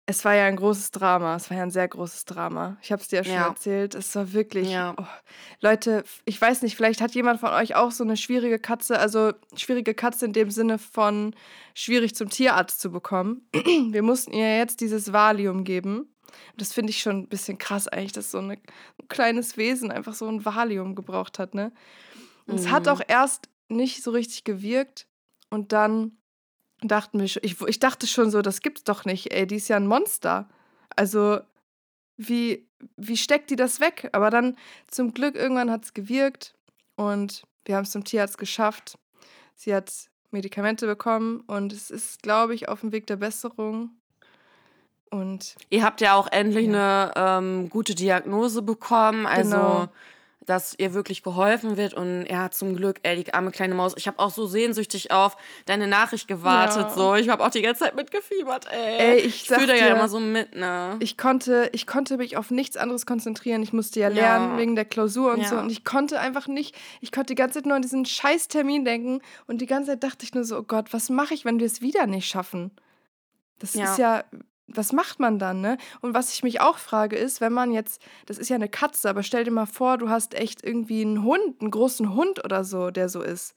[0.07, 1.35] Es war ja ein großes Drama.
[1.37, 2.75] Es war ja ein sehr großes Drama.
[2.81, 3.47] Ich habe es dir ja schon Ja.
[3.47, 3.95] erzählt.
[3.95, 4.69] Es war wirklich.
[4.69, 4.93] Ja.
[4.97, 5.05] Oh,
[5.61, 9.31] Leute, ich weiß nicht, vielleicht hat jemand von euch auch so eine schwierige Katze, also
[9.55, 11.33] schwierige Katze in dem Sinne von
[11.75, 13.47] schwierig zum Tierarzt zu bekommen.
[13.53, 16.13] Wir mussten ihr jetzt dieses Valium geben.
[16.53, 19.91] Und Das finde ich schon ein bisschen krass eigentlich, dass so eine, ein kleines Wesen
[19.91, 21.71] einfach so ein Valium gebraucht hat, ne?
[22.47, 22.91] Und es hat Mhm.
[22.91, 25.07] auch erst nicht so richtig gewirkt
[25.49, 26.17] und dann
[26.81, 29.77] dachten wir ich, ich dachte schon so, das gibt's doch nicht, ey, die ist ja
[29.77, 30.49] ein Monster.
[30.95, 31.39] Also,
[32.17, 34.09] wie, wie steckt die das weg?
[34.13, 36.55] Aber dann zum Glück irgendwann hat es gewirkt
[36.95, 38.97] und wir haben es zum Tierarzt geschafft.
[39.55, 43.91] Sie hat Medikamente bekommen und es ist, glaube ich, auf dem Weg der Besserung.
[45.11, 49.87] Und ihr habt ja auch endlich eine ähm, gute Diagnose bekommen, also Genau.
[50.45, 53.93] dass ihr wirklich geholfen wird und ja, zum Glück, ey, die arme kleine Maus.
[53.97, 56.89] Ich habe auch so sehnsüchtig auf deine Nachricht gewartet, Ja.
[56.89, 57.15] so.
[57.15, 58.97] Ich habe auch die ganze Zeit mitgefiebert, ey.
[58.97, 60.95] Ey, ich fühle sag da ja immer so mit, ne?
[60.99, 63.61] ich konnte, ich konnte mich auf nichts anderes konzentrieren.
[63.63, 64.15] Ich musste ja Ja.
[64.15, 65.55] lernen wegen der Klausur und so.
[65.55, 65.61] Ja.
[65.61, 68.83] Und ich konnte einfach nicht, ich konnte die ganze Zeit nur an diesen scheiß Termin
[68.85, 69.21] denken.
[69.45, 71.65] Und die ganze Zeit dachte ich nur so, oh Gott, was mache ich, wenn wir
[71.67, 72.71] es wieder nicht schaffen?
[73.59, 73.83] Das Ja.
[73.91, 74.23] ist ja,
[74.77, 75.77] was macht man dann, ne?
[76.01, 79.09] Und was ich mich auch frage, ist, wenn man jetzt, das ist ja eine Katze,
[79.09, 82.63] aber stell dir mal vor, du hast echt irgendwie einen Hund, einen großen Hund oder
[82.63, 83.55] so, der so ist.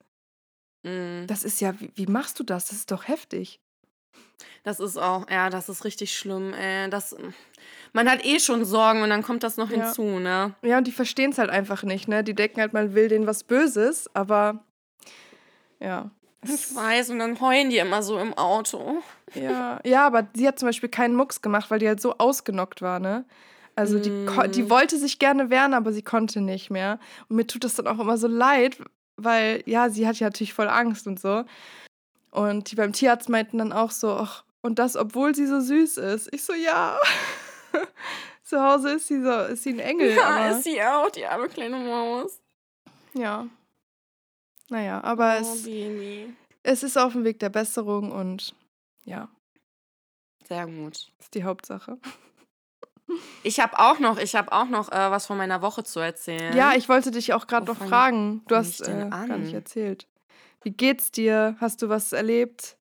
[0.82, 1.26] Mm.
[1.26, 2.66] Das ist ja, wie, wie machst du das?
[2.66, 3.60] Das ist doch heftig.
[4.64, 6.88] Das ist auch, ja, das ist richtig schlimm, ey.
[6.90, 7.14] Das,
[7.92, 9.84] man hat eh schon Sorgen und dann kommt das noch Ja.
[9.86, 10.54] hinzu, ne?
[10.62, 12.24] Ja, und die verstehen es halt einfach nicht, ne?
[12.24, 14.64] Die denken halt, man will denen was Böses, aber
[15.80, 16.10] ja.
[16.48, 19.02] Ich weiß, und dann heulen die immer so im Auto.
[19.34, 22.82] Ja, ja, aber sie hat zum Beispiel keinen Mucks gemacht, weil die halt so ausgenockt
[22.82, 23.24] war, ne?
[23.76, 24.70] Also die, ko- die Mm.
[24.70, 27.00] wollte sich gerne wehren, aber sie konnte nicht mehr.
[27.28, 28.78] Und mir tut das dann auch immer so leid,
[29.16, 31.44] weil, ja, sie hat ja natürlich voll Angst und so.
[32.30, 35.96] Und die beim Tierarzt meinten dann auch so, ach, und das, obwohl sie so süß
[35.98, 36.32] ist.
[36.32, 36.98] Ich so, ja.
[38.44, 40.14] Zu Hause ist sie so, ist sie ein Engel.
[40.16, 42.40] Ja, ist sie auch, die arme kleine Maus.
[43.14, 43.46] ja.
[44.70, 46.34] Naja, aber oh, es, Baby.
[46.62, 48.54] es ist auf dem Weg der Besserung und
[49.04, 49.28] ja,
[50.46, 51.12] Sehr gut.
[51.18, 51.98] ist die Hauptsache.
[53.42, 56.56] Ich habe auch noch, ich habe auch noch äh, was von meiner Woche zu erzählen.
[56.56, 58.42] Ja, ich wollte dich auch gerade noch fragen.
[58.48, 60.08] Du hast äh, gar nicht erzählt.
[60.62, 61.56] Wie geht's dir?
[61.60, 62.78] Hast du was erlebt?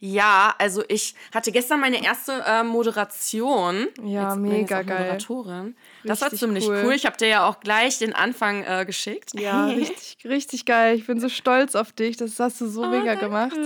[0.00, 3.88] Ja, also ich hatte gestern meine erste äh, Moderation.
[4.04, 4.98] Ja, Jetzt mega geil.
[5.00, 5.76] Moderatorin.
[6.04, 6.82] Das war Richtig ziemlich cool.
[6.84, 6.92] cool.
[6.94, 9.30] Ich habe dir ja auch gleich den Anfang äh, geschickt.
[9.34, 10.94] Ja, richtig, richtig geil.
[10.96, 12.16] Ich bin so stolz auf dich.
[12.16, 13.24] Das hast du so Oh, mega danke.
[13.24, 13.56] gemacht.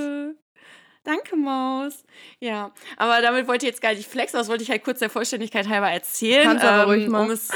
[1.05, 2.05] Danke, Maus.
[2.39, 5.11] Ja, aber damit wollte ich jetzt gar nicht flexen, das wollte ich halt kurz der
[5.11, 6.45] Vollständigkeit halber erzählen.
[6.45, 7.25] Kannst aber ruhig mal.
[7.25, 7.49] Um es,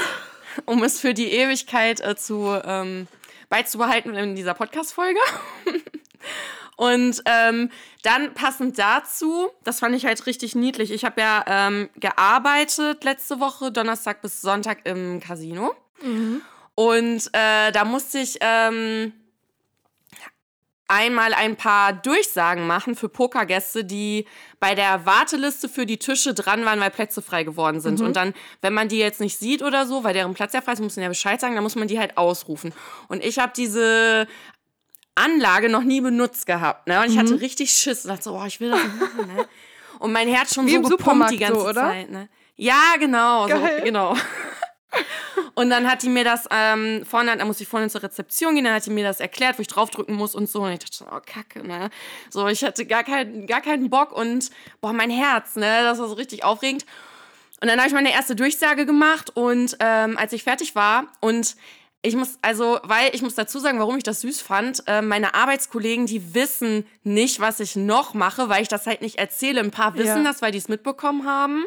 [0.65, 3.07] um es für die Ewigkeit äh, zu ähm,
[3.49, 5.19] beizubehalten in dieser Podcast-Folge.
[6.77, 7.71] Und ähm,
[8.03, 10.91] dann passend dazu, das fand ich halt richtig niedlich.
[10.91, 15.75] Ich habe ja ähm, gearbeitet letzte Woche, Donnerstag bis Sonntag im Casino.
[16.01, 16.41] Mhm.
[16.75, 19.11] Und äh, da musste ich ähm,
[20.87, 24.27] einmal ein paar Durchsagen machen für Pokergäste, die
[24.59, 27.99] bei der Warteliste für die Tische dran waren, weil Plätze frei geworden sind.
[27.99, 28.05] Mhm.
[28.05, 30.73] Und dann, wenn man die jetzt nicht sieht oder so, weil deren Platz ja frei
[30.73, 32.73] ist, muss man ja Bescheid sagen, dann muss man die halt ausrufen.
[33.07, 34.27] Und ich habe diese
[35.17, 36.87] Anlage noch nie benutzt gehabt.
[36.87, 36.99] Ne?
[37.01, 37.19] Und ich Mhm.
[37.19, 39.35] hatte richtig Schiss und dachte so, oh, ich will das nicht machen.
[39.35, 39.47] Ne?
[39.99, 41.73] Und mein Herz schon Wie so gepumpt die ganze so?
[41.73, 42.11] Zeit.
[42.11, 42.29] Ne?
[42.55, 43.47] Ja, genau.
[43.47, 43.81] So, Geil.
[43.83, 44.15] genau.
[45.55, 48.63] Und dann hat die mir das ähm, vorne, da musste ich vorne zur Rezeption gehen,
[48.63, 50.61] dann hat die mir das erklärt, wo ich draufdrücken muss und so.
[50.61, 51.89] Und ich dachte, so, oh Kacke, ne?
[52.29, 54.51] So, ich hatte gar, kein, gar keinen Bock und
[54.81, 55.81] boah, mein Herz, ne?
[55.83, 56.85] Das war so richtig aufregend.
[57.59, 61.55] Und dann habe ich meine erste Durchsage gemacht und ähm, als ich fertig war und
[62.01, 65.33] ich muss, also, weil ich muss dazu sagen, warum ich das süß fand, äh, meine
[65.33, 69.59] Arbeitskollegen, die wissen nicht, was ich noch mache, weil ich das halt nicht erzähle.
[69.61, 70.31] Ein paar wissen Ja.
[70.31, 71.65] das, weil die es mitbekommen haben.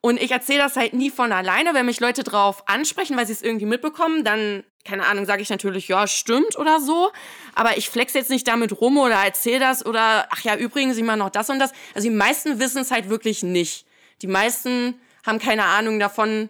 [0.00, 1.74] Und ich erzähle das halt nie von alleine.
[1.74, 5.48] Wenn mich Leute drauf ansprechen, weil sie es irgendwie mitbekommen, dann, keine Ahnung, sage ich
[5.50, 7.12] natürlich, ja, stimmt oder so.
[7.54, 11.04] Aber ich flex jetzt nicht damit rum oder erzähle das oder, ach ja, übrigens, ich
[11.04, 11.72] mache noch das und das.
[11.94, 13.86] Also die meisten wissen es halt wirklich nicht.
[14.22, 16.48] Die meisten haben keine Ahnung davon,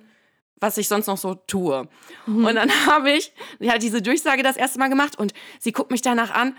[0.63, 1.89] was ich sonst noch so tue.
[2.27, 6.03] Und dann habe ich ja diese Durchsage das erste Mal gemacht und sie guckt mich
[6.03, 6.57] danach an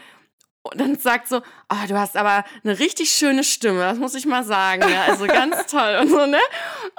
[0.64, 1.38] und dann sagt so,
[1.70, 4.84] oh, du hast aber eine richtig schöne Stimme, das muss ich mal sagen.
[4.90, 6.40] Ja, also ganz toll und so, ne?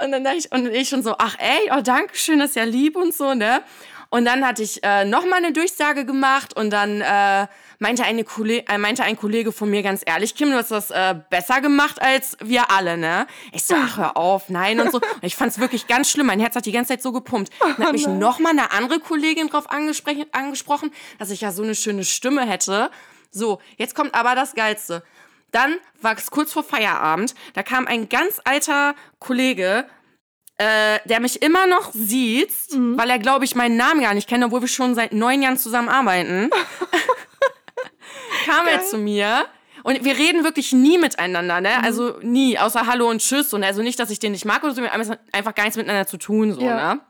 [0.03, 2.57] Und dann dachte ich, und ich schon so, ach ey, oh, danke schön, das ist
[2.57, 3.63] ja lieb und so, ne?
[4.11, 7.47] Und dann hatte ich äh, nochmal eine Durchsage gemacht und dann äh,
[7.85, 10.91] meinte, eine Kollege, äh, meinte ein Kollege von mir ganz ehrlich, Kim, du hast das
[10.91, 13.27] äh, besser gemacht als wir alle, ne?
[13.53, 14.97] Ich so, ach, hör auf, nein und so.
[15.15, 16.27] Und ich fand's wirklich ganz schlimm.
[16.27, 17.53] Mein Herz hat die ganze Zeit so gepumpt.
[17.61, 22.05] Dann hat mich nochmal eine andere Kollegin drauf angesprochen, dass ich ja so eine schöne
[22.05, 22.91] Stimme hätte.
[23.31, 25.03] So, jetzt kommt aber das Geilste.
[25.51, 27.35] Dann war es kurz vor Feierabend.
[27.53, 29.87] Da kam ein ganz alter Kollege,
[30.57, 32.53] äh, der mich immer noch sieht,
[32.97, 35.59] weil er, glaube ich, meinen Namen gar nicht kennt, obwohl wir schon seit neun Jahren
[35.59, 36.49] zusammenarbeiten.
[38.47, 39.47] kam er zu mir.
[39.83, 41.83] Und wir reden wirklich nie miteinander, ne?
[41.83, 43.53] Also nie, außer Hallo und Tschüss.
[43.53, 45.77] Und also nicht, dass ich den nicht mag oder so, wir haben einfach gar nichts
[45.77, 46.95] miteinander zu tun, so, Ja.
[46.95, 47.01] ne?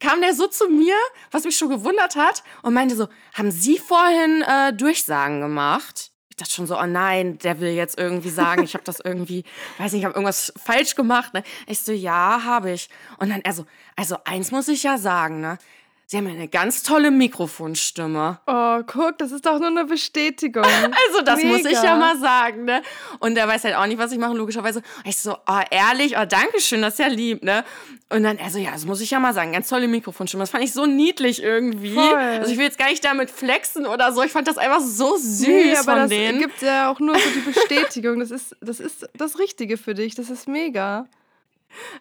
[0.00, 0.94] Kam der so zu mir,
[1.30, 6.10] was mich schon gewundert hat, und meinte so: Haben Sie vorhin äh, Durchsagen gemacht?
[6.30, 9.44] Ich dachte schon so: Oh nein, der will jetzt irgendwie sagen, ich habe das irgendwie,
[9.78, 11.32] weiß nicht, ich habe irgendwas falsch gemacht.
[11.32, 11.42] Ne?
[11.66, 12.88] Ich so: Ja, habe ich.
[13.18, 15.58] Und dann er so: Also eins muss ich ja sagen, ne?
[16.14, 18.38] Sie haben eine ganz tolle Mikrofonstimme.
[18.46, 20.62] Oh, guck, das ist doch nur eine Bestätigung.
[21.08, 21.82] Also, das muss ich Mega.
[21.82, 22.82] ja mal sagen, ne?
[23.18, 24.80] Und der weiß halt auch nicht, was ich mache, logischerweise.
[25.04, 27.64] Ich so, oh, ehrlich, oh, danke schön, das ist ja lieb, ne?
[28.10, 30.44] Und dann, also, ja, das muss ich ja mal sagen, ganz tolle Mikrofonstimme.
[30.44, 31.94] Das fand ich so niedlich irgendwie.
[31.94, 32.14] Voll.
[32.14, 34.22] Also, ich will jetzt gar nicht damit flexen oder so.
[34.22, 36.38] Ich fand das einfach so süß Nee, aber von das denen.
[36.38, 38.20] gibt ja auch nur so die Bestätigung.
[38.20, 40.14] Das ist, das ist das Richtige für dich.
[40.14, 41.08] Das ist mega.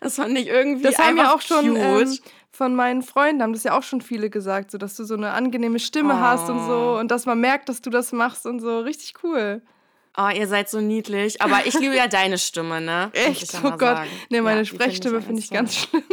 [0.02, 2.19] Das fand ich irgendwie Das haben ja auch schon ähm,
[2.56, 5.32] von meinen Freunden, haben das ja auch schon viele gesagt, so dass du so eine
[5.32, 6.20] angenehme Stimme Oh.
[6.22, 8.80] hast und so und dass man merkt, dass du das machst und so.
[8.80, 9.62] Richtig cool.
[10.16, 11.42] Oh, ihr seid so niedlich.
[11.42, 13.10] Aber ich liebe ja deine Stimme, ne?
[13.16, 13.56] Ich Echt?
[13.63, 13.80] Oh Gott.
[13.80, 14.10] sagen.
[14.30, 15.58] Nee, meine Ja, find Sprechstimme finde ich toll.
[15.58, 16.04] ganz schlimm.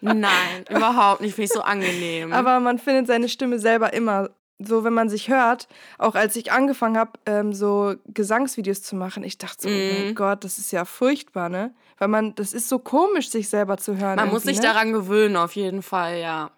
[0.00, 1.34] Nein, überhaupt nicht.
[1.34, 2.32] Finde ich so angenehm.
[2.32, 4.30] Aber man findet seine Stimme selber immer.
[4.64, 5.66] So, wenn man sich hört,
[5.98, 10.04] auch als ich angefangen habe, ähm, so Gesangsvideos zu machen, ich dachte so, oh Mhm.
[10.04, 11.74] mein Gott, das ist ja furchtbar, ne?
[12.02, 14.16] Weil man, das ist so komisch, sich selber zu hören.
[14.16, 14.64] Man muss sich ne?
[14.64, 16.50] daran gewöhnen, auf jeden Fall, ja.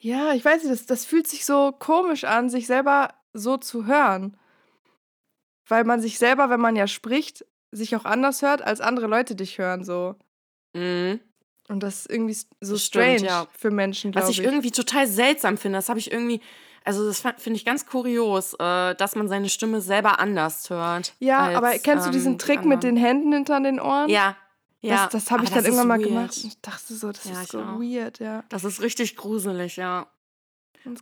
[0.00, 3.86] Ja, ich weiß nicht, das, das fühlt sich so komisch an, sich selber so zu
[3.86, 4.36] hören.
[5.68, 9.36] Weil man sich selber, wenn man ja spricht, sich auch anders hört, als andere Leute
[9.36, 10.16] dich hören, so.
[10.72, 11.20] Mhm.
[11.68, 13.46] Und das ist irgendwie so Das stimmt, strange ja.
[13.56, 14.44] für Menschen, Was glaube ich ich.
[14.44, 16.40] irgendwie total seltsam finde, das habe ich irgendwie,
[16.84, 21.14] also das finde ich ganz kurios, äh, dass man seine Stimme selber anders hört.
[21.20, 24.08] Ja, als, aber kennst du ähm, diesen die Trick mit den Händen hinter den Ohren?
[24.08, 24.34] Ja,
[24.80, 25.04] ja.
[25.04, 26.14] Das, das habe ich dann irgendwann mal gemacht.
[26.34, 26.36] weird.
[26.38, 27.78] Und ich dachte so, das Ja, ist so auch.
[27.80, 28.44] weird, ja.
[28.48, 30.06] Das ist richtig gruselig, ja.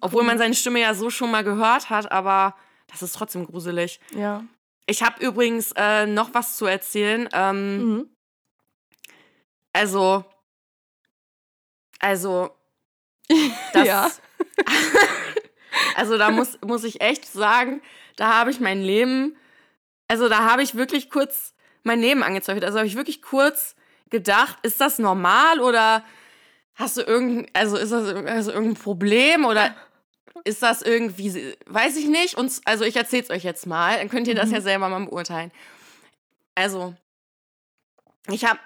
[0.00, 2.56] Obwohl man seine Stimme ja so schon mal gehört hat, aber
[2.88, 4.00] das ist trotzdem gruselig.
[4.14, 4.42] Ja.
[4.86, 7.28] Ich habe übrigens äh, noch was zu erzählen.
[7.32, 8.08] Ähm, Mhm.
[9.72, 10.24] Also,
[12.00, 12.50] also,
[13.72, 14.10] das, Ja.
[15.96, 17.80] also da muss, muss ich echt sagen,
[18.16, 19.36] da habe ich mein Leben,
[20.08, 21.54] also da habe ich wirklich kurz
[21.88, 22.64] mein Leben angezweifelt.
[22.64, 23.74] Also habe ich wirklich kurz
[24.10, 26.04] gedacht, ist das normal oder
[26.74, 29.74] hast du irgendein, also ist das also irgendein Problem oder
[30.44, 32.36] ist das irgendwie, weiß ich nicht.
[32.36, 34.54] Und also ich erzähle es euch jetzt mal, dann könnt ihr das Mhm.
[34.54, 35.50] ja selber mal beurteilen.
[36.54, 36.94] Also,
[38.30, 38.58] ich habe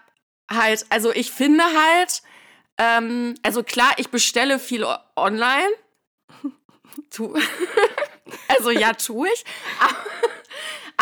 [0.51, 2.23] halt, also ich finde halt,
[2.79, 5.69] ähm, also klar, ich bestelle viel online.
[7.11, 7.35] Tu.
[8.49, 9.45] also ja, tue ich.
[9.81, 9.95] Aber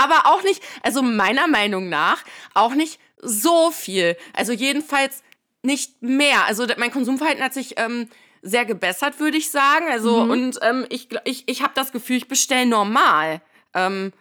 [0.09, 2.23] auch nicht, also meiner Meinung nach,
[2.55, 4.17] auch nicht so viel.
[4.35, 5.23] Also jedenfalls
[5.63, 6.47] nicht mehr.
[6.47, 8.09] Also mein Konsumverhalten hat sich ähm,
[8.43, 9.87] sehr gebessert, würde ich sagen.
[9.91, 10.31] Also, Mhm.
[10.31, 13.43] und ähm, ich, ich, ich habe das Gefühl, ich bestelle normal.
[13.75, 14.13] Ähm,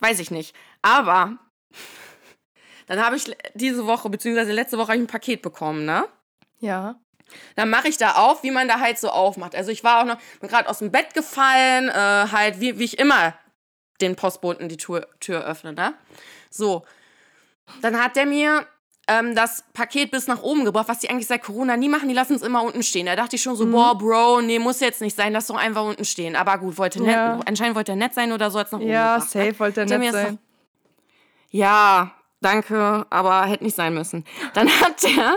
[0.00, 0.56] weiß ich nicht.
[0.80, 1.36] Aber
[2.86, 6.06] dann habe ich diese Woche, beziehungsweise letzte Woche, ein Paket bekommen, ne?
[6.60, 6.96] Ja.
[7.56, 9.54] Dann mache ich da auf, wie man da halt so aufmacht.
[9.54, 11.92] Also ich war auch noch, bin gerade aus dem Bett gefallen, äh,
[12.30, 13.34] halt wie, wie ich immer
[14.02, 15.94] den Postboten die Tür, Tür öffne, ne?
[16.50, 16.84] So.
[17.80, 18.66] Dann hat der mir
[19.08, 22.14] ähm, das Paket bis nach oben gebracht, was die eigentlich seit Corona nie machen, die
[22.14, 23.06] lassen es immer unten stehen.
[23.06, 25.84] Da dachte ich schon so, boah, Bro, nee, muss jetzt nicht sein, lass doch einfach
[25.84, 26.36] unten stehen.
[26.36, 27.40] Aber gut, wollte nett, Ja.
[27.46, 29.44] anscheinend wollte er nett sein oder so, als nach oben Ja, gebracht, ne?
[29.46, 30.38] safe wollte er nett sein.
[31.50, 34.24] Ja, danke, aber hätte nicht sein müssen.
[34.54, 35.36] Dann hat der,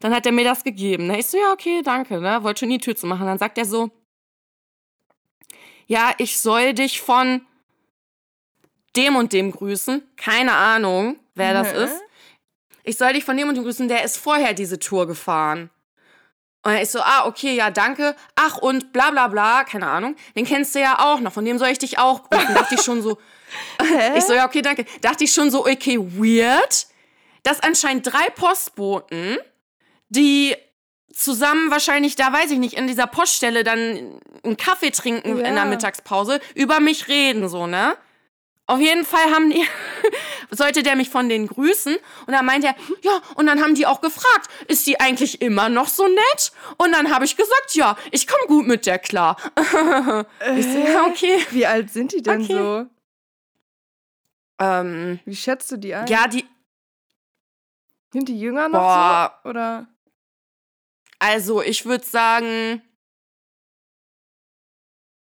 [0.00, 1.06] dann hat er mir das gegeben.
[1.08, 1.18] Ne?
[1.18, 2.42] Ich so, ja, okay, danke, ne?
[2.42, 3.26] Wollte schon die Tür zu machen.
[3.26, 3.90] Dann sagt er so,
[5.86, 7.46] ja, ich soll dich von
[8.96, 10.02] dem und dem grüßen.
[10.16, 11.84] Keine Ahnung, wer das Hä?
[11.84, 12.02] ist.
[12.82, 15.70] Ich soll dich von dem und dem grüßen, der ist vorher diese Tour gefahren.
[16.62, 18.16] Und ich so, ah, okay, ja, danke.
[18.34, 20.16] Ach, und bla bla bla, keine Ahnung.
[20.34, 22.54] Den kennst du ja auch noch, von dem soll ich dich auch grüßen.
[22.54, 23.18] Dachte ich schon so,
[24.16, 24.84] ich so, ja, okay, danke.
[25.00, 26.86] Dachte ich schon so, okay, weird,
[27.44, 29.38] dass anscheinend drei Postboten,
[30.08, 30.56] die
[31.16, 35.46] zusammen wahrscheinlich, da weiß ich nicht, in dieser Poststelle dann einen Kaffee trinken Ja.
[35.46, 37.96] in der Mittagspause, über mich reden, so, ne?
[38.68, 39.64] Auf jeden Fall haben die,
[40.50, 41.94] sollte der mich von denen grüßen
[42.26, 45.68] und dann meint er, ja, und dann haben die auch gefragt, ist die eigentlich immer
[45.68, 46.52] noch so nett?
[46.76, 49.36] Und dann habe ich gesagt, ja, ich komme gut mit der klar.
[50.56, 51.38] ich so, ja, okay.
[51.50, 52.52] Wie alt sind die denn Okay.
[52.54, 52.86] so?
[54.58, 56.06] Ähm, Wie schätzt du die ein?
[56.08, 56.44] ja, die,
[58.12, 59.50] Sind die jünger noch boah, so?
[59.50, 59.86] Oder?
[61.18, 62.82] Also, ich würde sagen,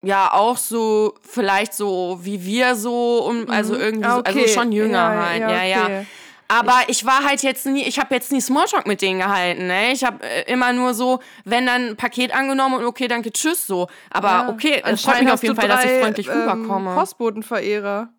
[0.06, 3.80] ja, auch so, vielleicht so wie wir so, um, also Mhm.
[3.80, 4.48] irgendwie, Ah, so, also okay.
[4.50, 5.86] schon jünger Ja, halt, ja, ja, ja.
[5.86, 6.08] okay.
[6.50, 9.92] Aber ich war halt jetzt nie, ich habe jetzt nie Smalltalk mit denen gehalten, ne?
[9.94, 13.66] Ich habe äh, immer nur so, wenn dann ein Paket angenommen und okay, danke, tschüss,
[13.66, 13.88] so.
[14.12, 14.50] Aber Ja.
[14.50, 16.94] okay, es freut mich auf jeden Fall, dass ich drei, freundlich ähm, rüberkomme.
[16.96, 18.10] Postbotenverehrer.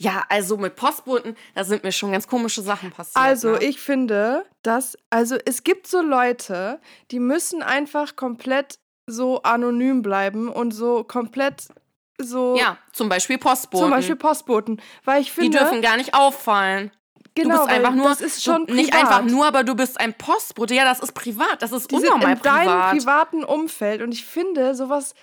[0.00, 3.22] Ja, also mit Postboten, da sind mir schon ganz komische Sachen passiert.
[3.22, 3.64] Also, ne?
[3.64, 10.48] ich finde, dass, also es gibt so Leute, die müssen einfach komplett so anonym bleiben
[10.48, 11.68] und so komplett
[12.16, 12.56] so.
[12.56, 13.84] Ja, zum Beispiel Postboten.
[13.84, 14.80] Zum Beispiel Postboten.
[15.04, 16.92] Weil ich die finde, dürfen gar nicht auffallen.
[17.34, 20.00] genau, du bist einfach nur, das ist schon du, nicht einfach nur, aber du bist
[20.00, 20.74] ein Postbote.
[20.74, 22.90] Ja, das ist privat, das ist die sind unnormal in deinem privat.
[22.92, 25.14] privaten Umfeld und ich finde sowas,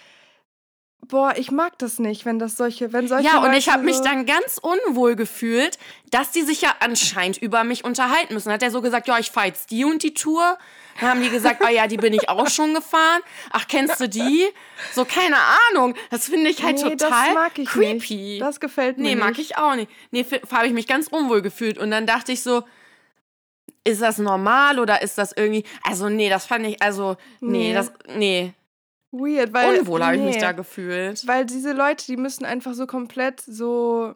[1.02, 4.00] boah, ich mag das nicht, wenn das solche, wenn solche ja, und ich habe mich
[4.02, 5.78] dann ganz unwohl gefühlt,
[6.12, 8.52] dass die sich ja anscheinend über mich unterhalten müssen.
[8.52, 10.58] Hat er so gesagt, ja, ich fahr jetzt die und die Tour.
[11.00, 13.22] Dann haben die gesagt, ah ja, die bin ich auch schon gefahren.
[13.52, 14.48] Ach, kennst du die?
[14.94, 15.38] So, keine
[15.70, 15.94] Ahnung.
[16.10, 18.16] Das finde ich halt nee, total das mag ich creepy.
[18.16, 18.42] Nicht.
[18.42, 19.24] Das gefällt mir Nee, nicht.
[19.24, 19.92] mag ich auch nicht.
[20.12, 21.78] Nee, habe ich mich ganz unwohl gefühlt.
[21.78, 22.64] Und dann dachte ich so,
[23.84, 25.64] ist das normal oder ist das irgendwie.
[25.84, 27.74] Also, nee, das fand ich, also, nee, Nee.
[27.74, 28.54] das, nee.
[29.20, 30.42] Weird, weil Unwohl habe ich mich nee.
[30.42, 31.26] da gefühlt.
[31.28, 34.14] Weil diese Leute, die müssen einfach so komplett so,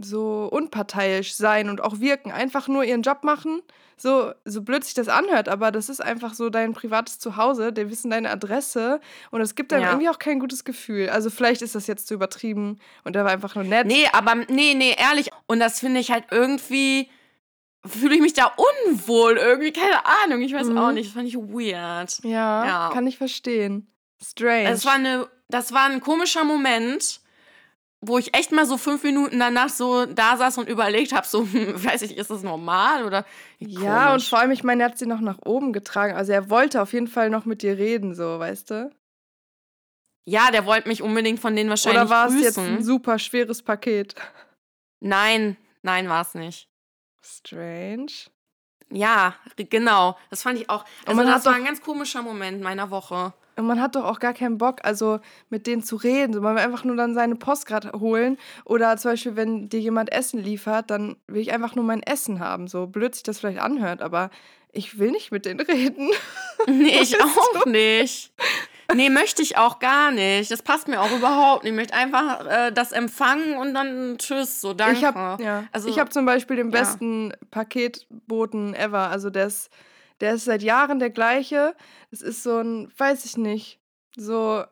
[0.00, 2.32] so unparteiisch sein und auch wirken.
[2.32, 3.62] Einfach nur ihren Job machen.
[3.96, 7.70] So, so blöd sich das anhört, aber das ist einfach so dein privates Zuhause.
[7.70, 8.98] Die wissen deine Adresse
[9.30, 9.90] und es gibt einem Ja.
[9.90, 11.10] irgendwie auch kein gutes Gefühl.
[11.10, 13.86] Also vielleicht ist das jetzt zu übertrieben und er war einfach nur nett.
[13.86, 15.30] Nee, aber nee, nee, ehrlich.
[15.46, 17.10] Und das finde ich halt irgendwie.
[17.86, 18.52] Fühle ich mich da
[18.88, 20.76] unwohl irgendwie, keine Ahnung, ich weiß Mhm.
[20.78, 22.20] auch nicht, das fand ich weird.
[22.24, 22.90] Ja, Ja.
[22.92, 23.86] kann ich verstehen.
[24.22, 24.68] Strange.
[24.70, 27.20] Es war eine, das war ein komischer Moment,
[28.02, 31.46] wo ich echt mal so fünf Minuten danach so da saß und überlegt habe, so,
[31.52, 33.24] weiß ich, ist das normal oder
[33.58, 34.28] ja, und komisch.
[34.28, 36.14] vor allem, ich meine, er hat sie noch nach oben getragen.
[36.14, 38.90] Also er wollte auf jeden Fall noch mit dir reden, so, weißt du?
[40.26, 43.62] Ja, der wollte mich unbedingt von denen wahrscheinlich Oder war es jetzt ein super schweres
[43.62, 44.14] Paket?
[45.00, 46.68] Nein, nein, war es nicht.
[47.22, 48.12] Strange.
[48.90, 50.16] Ja, genau.
[50.30, 50.84] Das fand ich auch.
[51.06, 53.32] Also das war doch- ein ganz komischer Moment meiner Woche.
[53.60, 56.40] Und man hat doch auch gar keinen Bock, also mit denen zu reden.
[56.42, 58.38] Man will einfach nur dann seine Post gerade holen.
[58.64, 62.40] Oder zum Beispiel, wenn dir jemand Essen liefert, dann will ich einfach nur mein Essen
[62.40, 62.68] haben.
[62.68, 64.30] So blöd sich das vielleicht anhört, aber
[64.72, 66.10] ich will nicht mit denen reden.
[66.66, 68.34] Nee, ich auch nicht.
[68.94, 70.50] Nee, möchte ich auch gar nicht.
[70.50, 71.72] Das passt mir auch überhaupt nicht.
[71.72, 74.98] Ich möchte einfach äh, das empfangen und dann tschüss, so danke.
[74.98, 76.80] Ich habe ja, Also, ich hab zum Beispiel den ja.
[76.80, 79.08] besten Paketboten ever.
[79.08, 79.70] Also der ist,
[80.20, 81.74] der ist seit Jahren der gleiche.
[82.10, 83.80] Es ist so ein, weiß ich nicht,
[84.16, 84.64] so,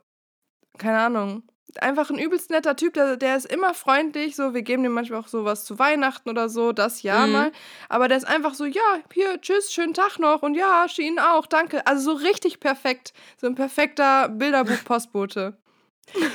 [0.79, 1.43] keine Ahnung.
[1.81, 5.21] Einfach ein übelst netter Typ, der, der ist immer freundlich, so, wir geben dem manchmal
[5.21, 7.33] auch sowas zu Weihnachten oder so, das ja Mhm.
[7.33, 7.53] mal.
[7.91, 8.83] Aber der ist einfach so, ja,
[9.13, 11.87] hier, tschüss, schönen Tag noch und ja, Ihnen auch, danke.
[11.87, 13.13] Also so richtig perfekt.
[13.37, 15.57] So ein perfekter Bilderbuch-Postbote.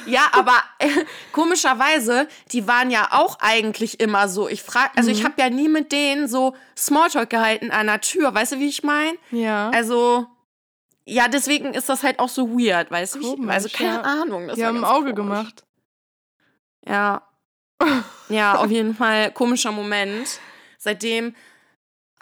[0.06, 0.90] Ja, aber äh,
[1.32, 4.48] komischerweise, die waren ja auch eigentlich immer so.
[4.48, 8.34] Ich frage, also ich habe ja nie mit denen so Smalltalk gehalten an der Tür.
[8.34, 9.18] Weißt du, wie ich meine?
[9.32, 9.70] Ja.
[9.72, 10.28] Also,
[11.06, 13.48] ja, deswegen ist das halt auch so weird, weißt du?
[13.48, 14.02] Also, keine ja.
[14.02, 14.48] Ahnung.
[14.48, 15.16] Das Die haben ein Auge komisch.
[15.16, 15.64] gemacht.
[16.88, 17.24] Ja.
[18.30, 20.40] Ja, auf jeden Fall komischer Moment.
[20.78, 21.36] Seitdem,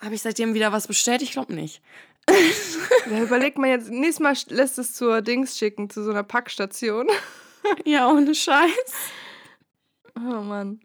[0.01, 1.21] habe ich seitdem wieder was bestellt?
[1.21, 1.81] Ich glaube nicht.
[2.25, 7.07] Da überlegt man jetzt, nächstes Mal lässt es zur Dings schicken, zu so einer Packstation.
[7.85, 9.11] Ja, ohne Scheiß.
[10.15, 10.79] Oh Mann.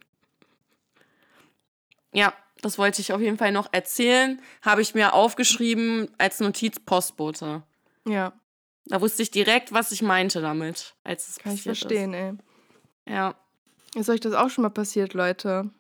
[2.12, 4.40] Ja, das wollte ich auf jeden Fall noch erzählen.
[4.62, 7.62] Habe ich mir aufgeschrieben als Notiz Postbote.
[8.06, 8.32] Ja,
[8.86, 12.30] Da wusste ich direkt, was ich meinte damit, als es kann ich verstehen, ey.
[12.30, 12.38] Ist.
[13.08, 13.34] Ja.
[13.94, 15.70] Ist euch das auch schon mal passiert, Leute?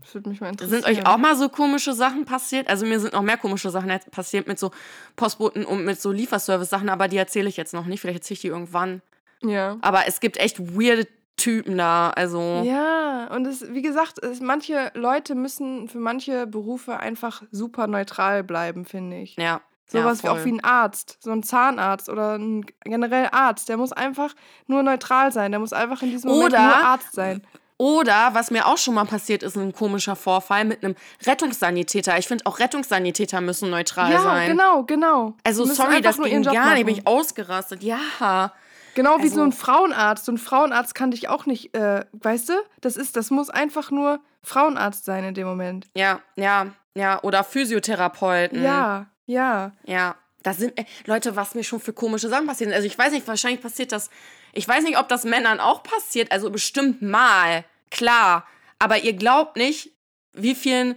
[0.00, 0.82] Das würde mich mal interessieren.
[0.82, 2.68] Sind euch auch mal so komische Sachen passiert?
[2.68, 4.70] Also mir sind noch mehr komische Sachen passiert mit so
[5.16, 8.00] Postboten und mit so Lieferservice-Sachen, aber die erzähle ich jetzt noch nicht.
[8.00, 9.02] Vielleicht erzähle ich die irgendwann.
[9.42, 9.78] Ja.
[9.82, 12.10] Aber es gibt echt weirde Typen da.
[12.10, 17.86] Also Ja, und es, wie gesagt, es, manche Leute müssen für manche Berufe einfach super
[17.86, 19.36] neutral bleiben, finde ich.
[19.36, 19.60] ja.
[19.90, 20.44] Sowas ja, wie auch voll.
[20.44, 24.34] wie ein Arzt, so ein Zahnarzt oder ein generell Arzt, der muss einfach
[24.66, 27.42] nur neutral sein, der muss einfach in diesem Moment Oder- nur Arzt sein.
[27.78, 32.18] Oder was mir auch schon mal passiert ist, ein komischer Vorfall mit einem Rettungssanitäter.
[32.18, 34.50] Ich finde auch Rettungssanitäter müssen neutral ja, sein.
[34.50, 35.34] genau, genau.
[35.44, 36.86] Also sorry, das nur ging gar nicht.
[36.86, 37.04] Bin machen.
[37.06, 37.82] ich ausgerastet.
[37.84, 38.52] Ja.
[38.98, 40.24] Genau wie Also- so ein Frauenarzt.
[40.24, 42.52] So ein Frauenarzt kann dich auch nicht, äh, weißt du?
[42.80, 45.86] Das ist, das muss einfach nur Frauenarzt sein in dem Moment.
[45.94, 47.22] Ja, ja, ja.
[47.22, 48.62] Oder Physiotherapeuten.
[48.62, 49.72] Ja, ja.
[49.84, 50.16] Ja.
[50.42, 52.72] Das sind, äh, Leute, was mir schon für komische Sachen passieren.
[52.72, 54.10] Also ich weiß nicht, wahrscheinlich passiert das.
[54.52, 56.32] Ich weiß nicht, ob das Männern auch passiert.
[56.32, 57.64] Also bestimmt mal.
[57.90, 58.46] Klar.
[58.80, 59.90] Aber ihr glaubt nicht,
[60.32, 60.96] wie vielen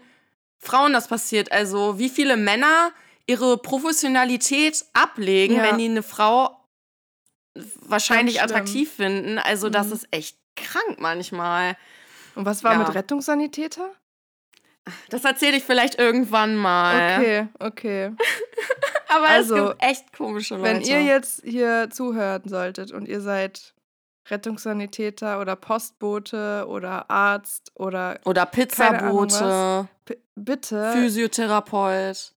[0.57, 1.51] Frauen das passiert.
[1.51, 2.91] Also wie viele Männer
[3.27, 5.63] ihre Professionalität ablegen, Ja.
[5.63, 6.57] wenn die eine Frau
[7.81, 9.37] wahrscheinlich attraktiv finden.
[9.37, 9.93] Also das Mhm.
[9.93, 11.75] ist echt krank manchmal.
[12.35, 12.79] Und was war Ja.
[12.79, 13.91] mit Rettungssanitäter?
[15.09, 17.19] Das erzähle ich vielleicht irgendwann mal.
[17.19, 18.11] Okay, okay.
[19.09, 20.63] Aber Also, es gibt echt komische Leute.
[20.63, 23.73] Wenn ihr jetzt hier zuhören solltet und ihr seid
[24.29, 29.87] Rettungssanitäter oder Postbote oder Arzt oder Oder Pizzabote,
[30.35, 32.33] bitte, Physiotherapeut.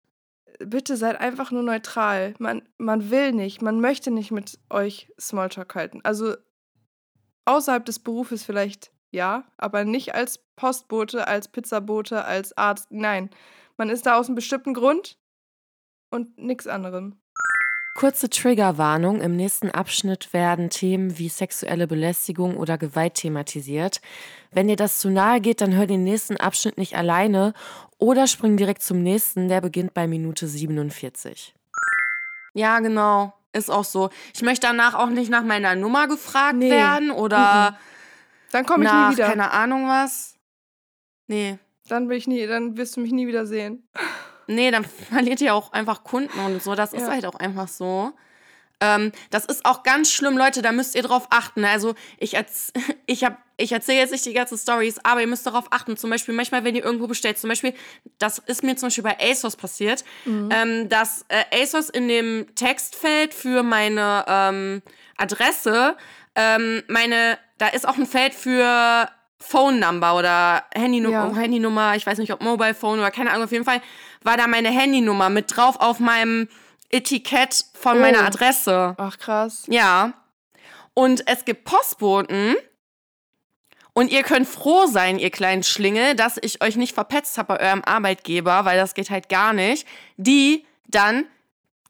[0.60, 2.34] Bitte seid einfach nur neutral.
[2.40, 6.02] Man, man will nicht, man möchte nicht mit euch Smalltalk halten.
[6.04, 6.36] Also
[7.46, 12.88] außerhalb des Berufes vielleicht ja, aber nicht als Postbote, als Pizzabote, als Arzt.
[12.90, 13.30] Nein,
[13.78, 15.18] man ist da aus einem bestimmten Grund
[16.10, 17.20] und nichts anderem.
[17.96, 19.22] Kurze Triggerwarnung.
[19.22, 24.02] Im nächsten Abschnitt werden Themen wie sexuelle Belästigung oder Gewalt thematisiert.
[24.52, 27.54] Wenn dir das zu nahe geht, dann hör den nächsten Abschnitt nicht alleine
[28.04, 31.56] oder spring direkt zum nächsten, der beginnt bei Minute 47.
[32.54, 33.34] Ja, genau.
[33.54, 34.10] Ist auch so.
[34.34, 36.70] Ich möchte danach auch nicht nach meiner Nummer gefragt Nee.
[36.72, 37.78] werden oder
[38.52, 39.28] Dann komme ich nach nie wieder.
[39.28, 40.38] keine Ahnung was.
[41.28, 41.60] Nee.
[41.88, 43.88] Dann will ich nie, dann wirst du mich nie wieder sehen.
[44.48, 46.76] Nee, dann verliert ihr auch einfach Kunden und so.
[46.76, 47.12] Das ist Ja.
[47.12, 48.12] halt auch einfach so.
[48.86, 51.64] Ähm, das ist auch ganz schlimm, Leute, da müsst ihr drauf achten.
[51.64, 52.74] Also ich, erz
[53.06, 55.96] ich, hab- ich erzähle jetzt nicht die ganzen Stories, aber ihr müsst darauf achten.
[55.96, 57.74] Zum Beispiel manchmal, wenn ihr irgendwo bestellt, zum Beispiel,
[58.20, 63.34] das ist mir zum Beispiel bei ASOS passiert, ähm, dass äh, ASOS in dem Textfeld
[63.34, 64.82] für meine ähm,
[65.18, 65.96] Adresse,
[66.36, 69.08] ähm, meine, da ist auch ein Feld für
[69.40, 71.34] Phone Number oder Handynu Ja.
[71.36, 73.82] Handynummer, ich weiß nicht, ob Mobile Phone oder keine Ahnung, auf jeden Fall
[74.24, 76.48] war da meine Handynummer mit drauf auf meinem
[76.94, 78.00] Etikett von Oh.
[78.02, 78.96] meiner Adresse.
[78.98, 79.64] Ach krass.
[79.68, 80.14] Ja.
[80.94, 82.56] Und es gibt Postboten.
[83.96, 87.60] Und ihr könnt froh sein, ihr kleinen Schlingel, dass ich euch nicht verpetzt habe bei
[87.68, 91.26] eurem Arbeitgeber, weil das geht halt gar nicht, die dann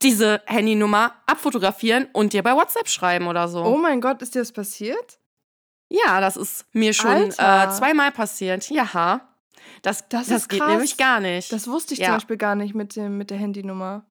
[0.02, 3.64] diese Handynummer abfotografieren und dir bei WhatsApp schreiben oder so.
[3.64, 5.18] Oh mein Gott, ist dir das passiert?
[5.88, 8.70] Ja, das ist mir schon äh, zweimal passiert.
[8.70, 9.22] Ja.
[9.82, 10.72] Das, Das das, ist geht krass.
[10.72, 11.54] nämlich gar nicht.
[11.54, 12.08] Das wusste ich Ja.
[12.08, 14.04] zum Beispiel gar nicht mit, dem, mit der Handynummer.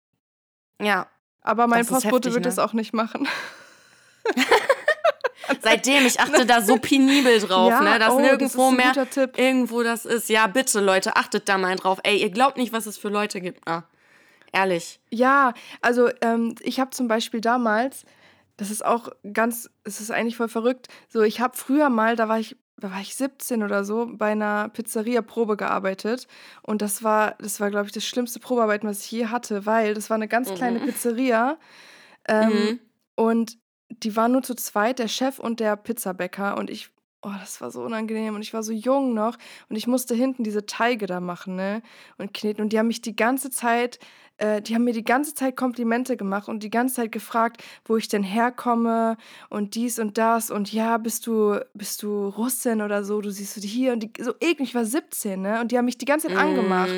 [0.83, 1.07] Ja.
[1.43, 2.51] Aber mein Postbote heftig, wird ne?
[2.51, 3.27] das auch nicht machen.
[5.61, 9.39] Seitdem, ich achte da so penibel drauf, ne, dass oh, nirgendwo das mehr Tipp.
[9.39, 10.29] irgendwo das ist.
[10.29, 11.99] Ja, bitte, Leute, achtet da mal drauf.
[12.05, 13.61] Ey, ihr glaubt nicht, was es für Leute gibt.
[13.67, 13.83] Ah,
[14.53, 15.01] ehrlich.
[15.11, 18.05] Ja, also ähm, ich habe zum Beispiel damals,
[18.57, 20.89] das ist auch ganz, es ist eigentlich voll verrückt.
[21.09, 24.33] So, ich habe früher mal, da war ich, da war ich 17 oder so, bei
[24.33, 26.27] einer Pizzeria Probe gearbeitet.
[26.63, 29.95] Und das war, das war, glaube ich, das schlimmste Probearbeiten, was ich je hatte, weil
[29.95, 30.85] das war eine ganz kleine Mhm.
[30.87, 31.59] Pizzeria.
[32.29, 32.81] Ähm, Mhm.
[33.15, 33.59] Und
[33.91, 36.57] die waren nur zu zweit, der Chef und der Pizzabäcker.
[36.57, 36.91] Und ich
[37.25, 40.43] Oh, das war so unangenehm und ich war so jung noch und ich musste hinten
[40.43, 41.81] diese Teige da machen, ne?
[42.19, 42.63] Und kneten.
[42.63, 44.01] Und die haben mich die ganze Zeit,
[44.39, 47.97] äh, die haben mir die ganze Zeit Komplimente gemacht und die ganze Zeit gefragt, wo
[47.97, 49.17] ich denn herkomme
[49.51, 53.57] und dies und das und ja, bist du, bist du Russin oder so, du siehst
[53.57, 55.61] du die hier und die, so eklig, ich war 17, ne?
[55.61, 56.91] Und die haben mich die ganze Zeit angemacht.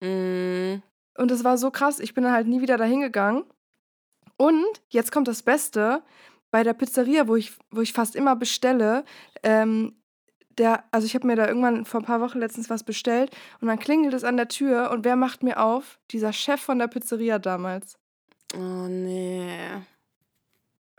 [0.00, 0.06] Mm.
[0.06, 0.82] Mm.
[1.18, 3.44] Und das war so krass, ich bin dann halt nie wieder dahin gegangen.
[4.38, 6.02] Und jetzt kommt das Beste,
[6.50, 9.04] bei der Pizzeria, wo ich, wo ich fast immer bestelle,
[9.42, 9.94] ähm,
[10.50, 13.30] der, also ich habe mir da irgendwann vor ein paar Wochen letztens was bestellt
[13.60, 16.00] und dann klingelt es an der Tür und wer macht mir auf?
[16.10, 17.96] Dieser Chef von der Pizzeria damals.
[18.54, 19.70] Oh nee.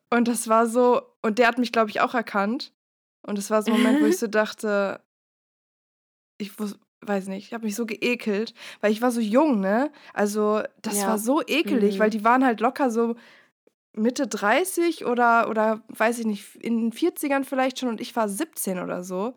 [0.09, 2.73] Und das war so, und der hat mich, glaube ich, auch erkannt.
[3.21, 5.01] Und es war so ein Moment, wo ich so dachte,
[6.37, 6.51] ich
[7.01, 9.91] weiß nicht, ich habe mich so geekelt, weil ich war so jung, ne?
[10.13, 11.07] Also das Ja.
[11.07, 12.11] war so ekelig, weil Mhm.
[12.11, 13.15] die waren halt locker so
[13.99, 18.27] Mitte 30 oder, oder weiß ich nicht, in den 40ern vielleicht schon und ich war
[18.29, 19.35] 17 oder so.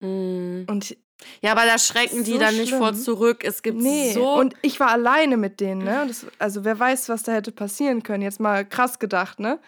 [0.00, 0.64] Mm.
[0.68, 0.96] Und
[1.40, 3.02] Ja, aber da schrecken die So dann nicht vor schlimm.
[3.02, 3.44] zurück.
[3.44, 4.34] Es gibt nee, so.
[4.34, 6.04] und ich war alleine mit denen, ne?
[6.08, 8.22] Das, also wer weiß, was da hätte passieren können.
[8.22, 9.58] Jetzt mal krass gedacht, ne?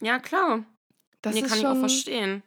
[0.00, 0.64] ja, klar.
[1.20, 2.42] Das nee, kann ich auch verstehen.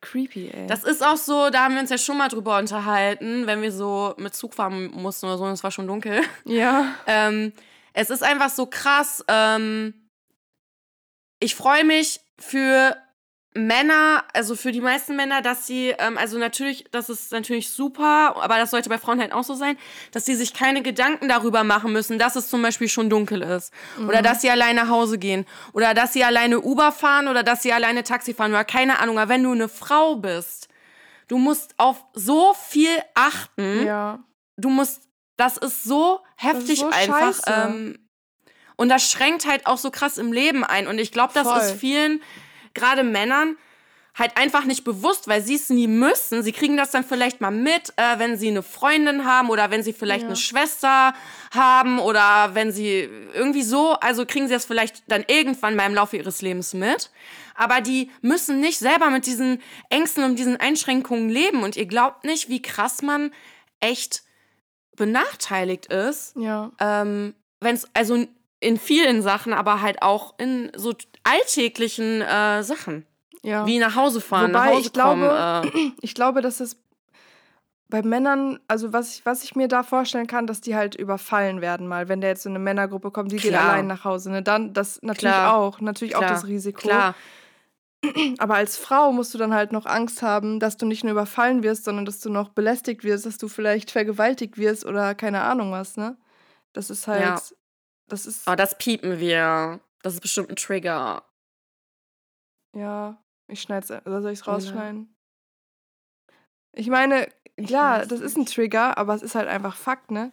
[0.00, 0.66] creepy, ey.
[0.68, 3.72] Das ist auch so, da haben wir uns ja schon mal drüber unterhalten, wenn wir
[3.72, 6.20] so mit Zug fahren mussten oder so, und es war schon dunkel.
[6.44, 7.52] ja, Ähm,
[7.94, 9.24] es ist einfach so krass.
[9.26, 9.94] Ähm,
[11.42, 12.96] ich freue mich für
[13.54, 18.36] Männer, also für die meisten Männer, dass sie, ähm, also natürlich, das ist natürlich super,
[18.40, 19.76] aber das sollte bei Frauen halt auch so sein,
[20.10, 23.72] dass sie sich keine Gedanken darüber machen müssen, dass es zum Beispiel schon dunkel ist.
[24.08, 25.44] Oder dass sie alleine nach Hause gehen.
[25.74, 29.18] Oder dass sie alleine Uber fahren oder dass sie alleine Taxi fahren oder keine Ahnung.
[29.18, 30.68] Aber wenn du eine Frau bist,
[31.28, 34.20] du musst auf so viel achten ja.
[34.56, 37.38] du musst, das ist so heftig so einfach.
[37.46, 37.98] Ähm,
[38.76, 40.86] und das schränkt halt auch so krass im Leben ein.
[40.86, 41.58] Und ich glaube, das Voll.
[41.60, 42.22] ist vielen,
[42.74, 43.56] gerade Männern,
[44.14, 46.42] halt einfach nicht bewusst, weil sie es nie müssen.
[46.42, 49.82] Sie kriegen das dann vielleicht mal mit, äh, wenn sie eine Freundin haben oder wenn
[49.82, 50.26] sie vielleicht Ja.
[50.28, 51.14] eine Schwester
[51.54, 56.18] haben oder wenn sie irgendwie so, also kriegen sie das vielleicht dann irgendwann beim Laufe
[56.18, 57.10] ihres Lebens mit.
[57.54, 61.62] Aber die müssen nicht selber mit diesen Ängsten und diesen Einschränkungen leben.
[61.62, 63.32] Und ihr glaubt nicht, wie krass man
[63.80, 64.24] echt
[64.96, 66.70] benachteiligt ist, Ja.
[66.80, 68.26] ähm, wenn es also
[68.62, 70.94] in vielen Sachen, aber halt auch in so
[71.24, 73.06] alltäglichen äh, Sachen,
[73.42, 73.66] Ja.
[73.66, 75.28] wie nach Hause fahren, Wobei nach Hause ich glaube,
[75.72, 75.86] kommen.
[75.86, 76.76] Äh, Ich glaube, dass es
[77.88, 81.60] bei Männern, also was ich, was ich mir da vorstellen kann, dass die halt überfallen
[81.60, 83.68] werden mal, wenn der jetzt so eine Männergruppe kommt, die geht Klar.
[83.70, 84.30] allein nach Hause.
[84.30, 84.42] Ne?
[84.42, 85.54] Dann das natürlich Klar.
[85.54, 86.32] auch, natürlich auch Klar.
[86.32, 86.80] das Risiko.
[86.80, 87.14] klar,
[88.38, 91.62] Aber als Frau musst du dann halt noch Angst haben, dass du nicht nur überfallen
[91.62, 95.70] wirst, sondern dass du noch belästigt wirst, dass du vielleicht vergewaltigt wirst oder keine Ahnung
[95.70, 96.16] was, ne?
[96.72, 97.40] Das ist halt, Ja.
[98.12, 99.80] Das ist, oh, das piepen wir.
[100.02, 101.22] Das ist bestimmt ein Trigger.
[102.74, 103.16] ja,
[103.48, 105.14] ich schneide es, oder soll ich es rausschneiden?
[106.72, 110.10] Ich meine, Ich klar, weiß das ist ein Trigger, aber es ist halt einfach Fakt,
[110.10, 110.32] ne?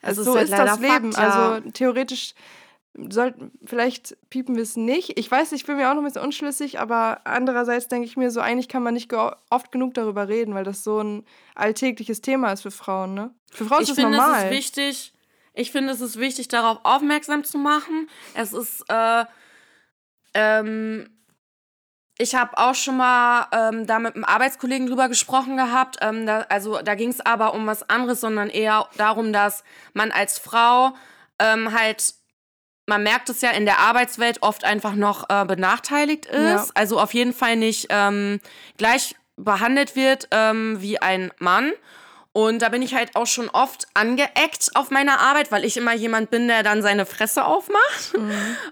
[0.00, 1.12] Es Also ist so halt ist das Leben.
[1.12, 1.50] Fakt, ja.
[1.52, 2.34] Also theoretisch
[2.94, 5.18] sollten, vielleicht piepen wir es nicht.
[5.18, 8.30] Ich weiß, ich bin mir auch noch ein bisschen unschlüssig, aber andererseits denke ich mir
[8.30, 11.24] so, eigentlich kann man nicht oft genug darüber reden, weil das so ein
[11.54, 13.34] alltägliches Thema ist für Frauen, ne?
[13.52, 14.38] Für Frauen ich ist es finde, normal.
[14.38, 15.14] es ist wichtig.
[15.54, 18.08] Ich finde, es ist wichtig, darauf aufmerksam zu machen.
[18.34, 19.24] Es ist, äh,
[20.34, 21.08] ähm,
[22.18, 25.96] ich habe auch schon mal ähm, da mit einem Arbeitskollegen drüber gesprochen gehabt.
[26.02, 30.12] Ähm, da, also da ging es aber um was anderes, sondern eher darum, dass man
[30.12, 30.94] als Frau
[31.38, 32.14] ähm, halt,
[32.86, 36.34] man merkt es ja in der Arbeitswelt oft einfach noch äh, benachteiligt ist.
[36.34, 36.66] Ja.
[36.74, 38.40] Also auf jeden Fall nicht ähm,
[38.76, 41.72] gleich behandelt wird ähm, wie ein Mann.
[42.32, 45.94] Und da bin ich halt auch schon oft angeeckt auf meiner Arbeit, weil ich immer
[45.94, 48.14] jemand bin, der dann seine Fresse aufmacht.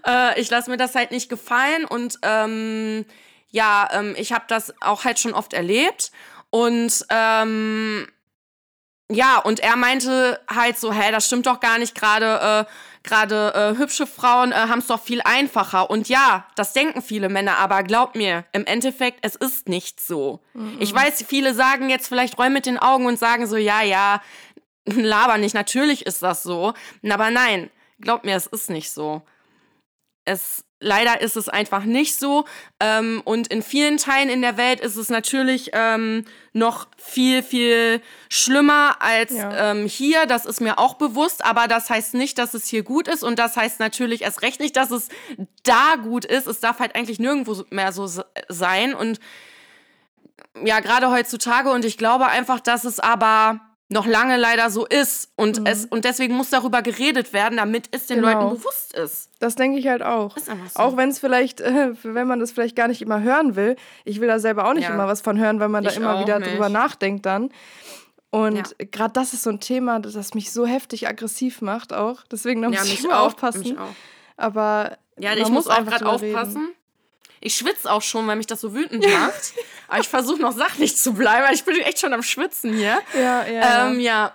[0.05, 3.05] Äh, ich lasse mir das halt nicht gefallen und ähm,
[3.49, 6.11] ja, ähm, ich habe das auch halt schon oft erlebt.
[6.51, 8.07] Und ähm,
[9.11, 12.71] ja, und er meinte halt so, hä, das stimmt doch gar nicht, gerade äh,
[13.03, 15.89] gerade äh, hübsche Frauen äh, haben es doch viel einfacher.
[15.89, 20.41] Und ja, das denken viele Männer, aber glaub mir, im Endeffekt, es ist nicht so.
[20.79, 24.21] Ich weiß, viele sagen jetzt vielleicht räum mit den Augen und sagen so, ja, ja,
[24.85, 26.73] laber nicht, natürlich ist das so.
[27.09, 27.69] Aber nein,
[27.99, 29.21] glaub mir, es ist nicht so.
[30.25, 32.45] Es leider ist es einfach nicht so.
[32.79, 38.01] Ähm, und in vielen Teilen in der Welt ist es natürlich ähm, noch viel, viel
[38.29, 39.71] schlimmer als Ja.
[39.71, 40.25] ähm, hier.
[40.25, 41.43] Das ist mir auch bewusst.
[41.43, 43.23] Aber das heißt nicht, dass es hier gut ist.
[43.23, 45.09] Und das heißt natürlich erst recht nicht, dass es
[45.63, 46.47] da gut ist.
[46.47, 48.93] Es darf halt eigentlich nirgendwo mehr so se- sein.
[48.93, 49.19] Und
[50.63, 51.71] ja, gerade heutzutage.
[51.71, 55.65] Und ich glaube einfach, dass es aber noch lange leider so ist und Mhm.
[55.65, 58.33] es und deswegen muss darüber geredet werden, damit es den Genau.
[58.43, 59.28] Leuten bewusst ist.
[59.39, 60.37] Das denke ich halt auch.
[60.37, 60.51] So.
[60.75, 63.77] Auch wenn es vielleicht, äh, wenn man das vielleicht gar nicht immer hören will.
[64.03, 64.93] Ich will da selber auch nicht Ja.
[64.93, 66.51] immer was von hören, weil man da Ich immer auch wieder nicht.
[66.51, 67.49] drüber nachdenkt dann.
[68.31, 68.85] Und Ja.
[68.91, 72.23] gerade das ist so ein Thema, das mich so heftig aggressiv macht auch.
[72.29, 73.61] Deswegen da ja, muss ich mich immer auch, aufpassen.
[73.61, 73.95] mich auch.
[74.37, 76.35] Aber Ja, ich muss auch gerade reden.
[76.35, 76.69] aufpassen.
[77.41, 79.53] Ich schwitze auch schon, weil mich das so wütend macht.
[79.87, 82.99] Aber ich versuche noch sachlich zu bleiben, weil ich bin echt schon am Schwitzen hier.
[83.15, 83.87] Ja, ja.
[83.87, 84.33] Ähm, ja.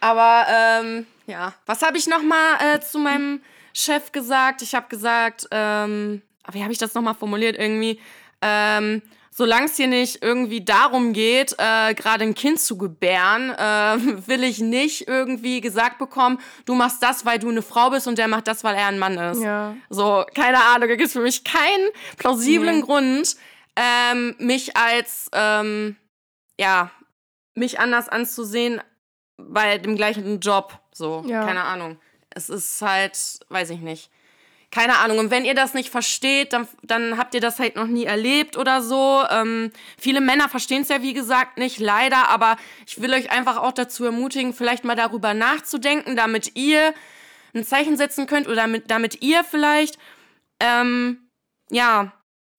[0.00, 1.54] Aber, ähm, ja.
[1.66, 3.40] Was habe ich nochmal äh, zu meinem
[3.74, 4.62] Chef gesagt?
[4.62, 7.56] Ich habe gesagt, ähm, wie habe ich das nochmal formuliert?
[7.58, 8.00] Irgendwie,
[8.40, 14.26] ähm, solange es hier nicht irgendwie darum geht, äh, gerade ein Kind zu gebären, äh,
[14.28, 18.18] will ich nicht irgendwie gesagt bekommen, du machst das, weil du eine Frau bist und
[18.18, 19.40] der macht das, weil er ein Mann ist.
[19.42, 19.74] ja.
[19.88, 22.82] So, keine Ahnung, da gibt es für mich keinen plausiblen Nee.
[22.82, 23.36] Grund,
[23.76, 25.96] ähm, mich als, ähm,
[26.60, 26.90] ja,
[27.54, 28.80] mich anders anzusehen
[29.38, 30.78] bei dem gleichen Job.
[30.92, 31.44] So, Ja.
[31.46, 31.98] keine Ahnung.
[32.34, 33.18] Es ist halt,
[33.48, 34.10] weiß ich nicht.
[34.70, 35.18] Keine Ahnung.
[35.18, 38.56] Und wenn ihr das nicht versteht, dann, dann habt ihr das halt noch nie erlebt
[38.56, 39.22] oder so.
[39.30, 42.30] Ähm, viele Männer verstehen es ja, wie gesagt, nicht, leider.
[42.30, 42.56] Aber
[42.86, 46.94] ich will euch einfach auch dazu ermutigen, vielleicht mal darüber nachzudenken, damit ihr
[47.54, 49.98] ein Zeichen setzen könnt oder damit, damit ihr vielleicht,
[50.58, 51.28] ähm,
[51.70, 52.12] ja,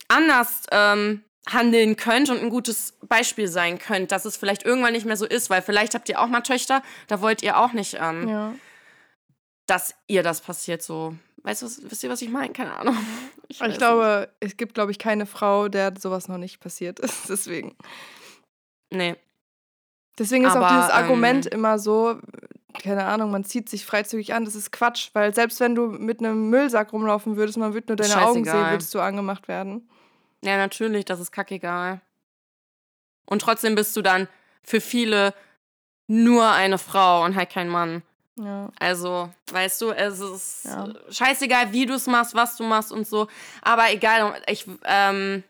[0.08, 5.06] anders ähm, handeln könnt und ein gutes Beispiel sein könnt, dass es vielleicht irgendwann nicht
[5.06, 7.98] mehr so ist, weil vielleicht habt ihr auch mal Töchter, da wollt ihr auch nicht,
[8.00, 8.54] ähm, ja.
[9.66, 11.16] Dass ihr das passiert so.
[11.44, 12.54] Weißt du, was, wisst ihr, was ich meine?
[12.54, 12.98] Keine Ahnung.
[13.50, 17.30] Ich, weiß glaube, es gibt, glaube ich, keine Frau, der sowas noch nicht passiert ist.
[17.30, 17.76] Deswegen.
[18.90, 19.14] Nicht.
[19.14, 19.16] Nee.
[20.18, 22.20] Deswegen ist auch Aber, dieses Argument ähm, immer so,
[22.74, 26.20] keine Ahnung, man zieht sich freizügig an, das ist Quatsch, weil selbst wenn du mit
[26.20, 28.72] einem Müllsack rumlaufen würdest, man würde nur deine Augen sehen, Scheißegal.
[28.72, 29.88] würdest du angemacht werden.
[30.44, 32.02] Ja, natürlich, das ist kackegal.
[33.26, 34.28] Und trotzdem bist du dann
[34.64, 35.36] für viele
[36.08, 38.02] nur eine Frau und halt kein Mann.
[38.36, 38.70] Ja.
[38.80, 40.90] Also, weißt du, es ist Ja.
[41.10, 43.28] scheißegal, wie du es machst, was du machst und so.
[43.62, 45.44] Aber egal, ich, ähm,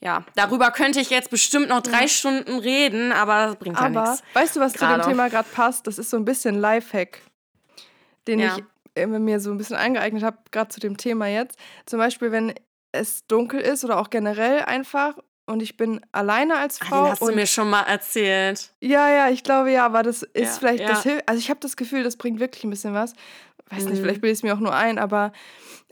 [0.00, 4.10] ja, darüber könnte ich jetzt bestimmt noch drei Stunden reden, aber das bringt ja Aber
[4.12, 4.22] nichts.
[4.34, 5.02] weißt du, was zu Gerade.
[5.02, 5.86] dem Thema gerade passt?
[5.86, 7.20] Das ist so ein bisschen Lifehack,
[8.28, 8.56] den Ja.
[8.56, 8.64] ich
[8.94, 11.58] äh, mir so ein bisschen eingeeignet habe, gerade zu dem Thema jetzt.
[11.86, 12.54] Zum Beispiel, wenn
[12.92, 15.14] es dunkel ist oder auch generell einfach
[15.46, 17.02] und ich bin alleine als Ah, Frau.
[17.04, 18.70] Den hast du mir schon mal erzählt.
[18.80, 21.10] Ja, ja, ich glaube ja, aber das ist Ja, vielleicht, das ja.
[21.12, 21.28] hilft.
[21.28, 23.14] Also ich habe das Gefühl, das bringt wirklich ein bisschen was.
[23.70, 24.02] Weiß nicht, Mhm.
[24.02, 25.32] vielleicht bilde ich es mir auch nur ein, aber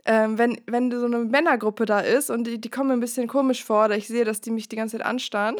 [0.05, 3.27] ähm, wenn, wenn so eine Männergruppe da ist und die, die kommen mir ein bisschen
[3.27, 5.55] komisch vor oder ich sehe, dass die mich die ganze Zeit anstarren,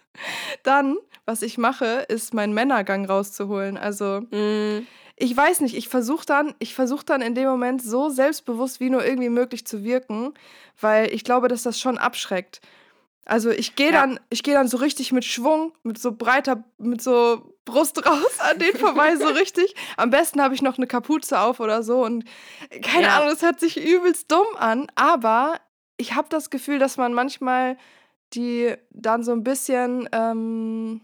[0.62, 3.76] dann, was ich mache, ist meinen Männergang rauszuholen.
[3.76, 4.86] Also Mhm.
[5.16, 8.90] ich weiß nicht, ich versuche dann, ich versuche dann in dem Moment so selbstbewusst wie
[8.90, 10.34] nur irgendwie möglich zu wirken,
[10.80, 12.60] weil ich glaube, dass das schon abschreckt.
[13.26, 14.00] Also ich gehe Ja.
[14.02, 18.38] dann, ich gehe dann so richtig mit Schwung, mit so breiter, mit so Brust raus
[18.40, 19.74] an den vorbei, so richtig.
[19.96, 22.24] Am besten habe ich noch eine Kapuze auf oder so und
[22.82, 23.16] keine Ja.
[23.16, 25.60] Ahnung, das hört sich übelst dumm an, aber
[25.96, 27.78] ich habe das Gefühl, dass man manchmal
[28.34, 31.00] die dann so ein bisschen ähm,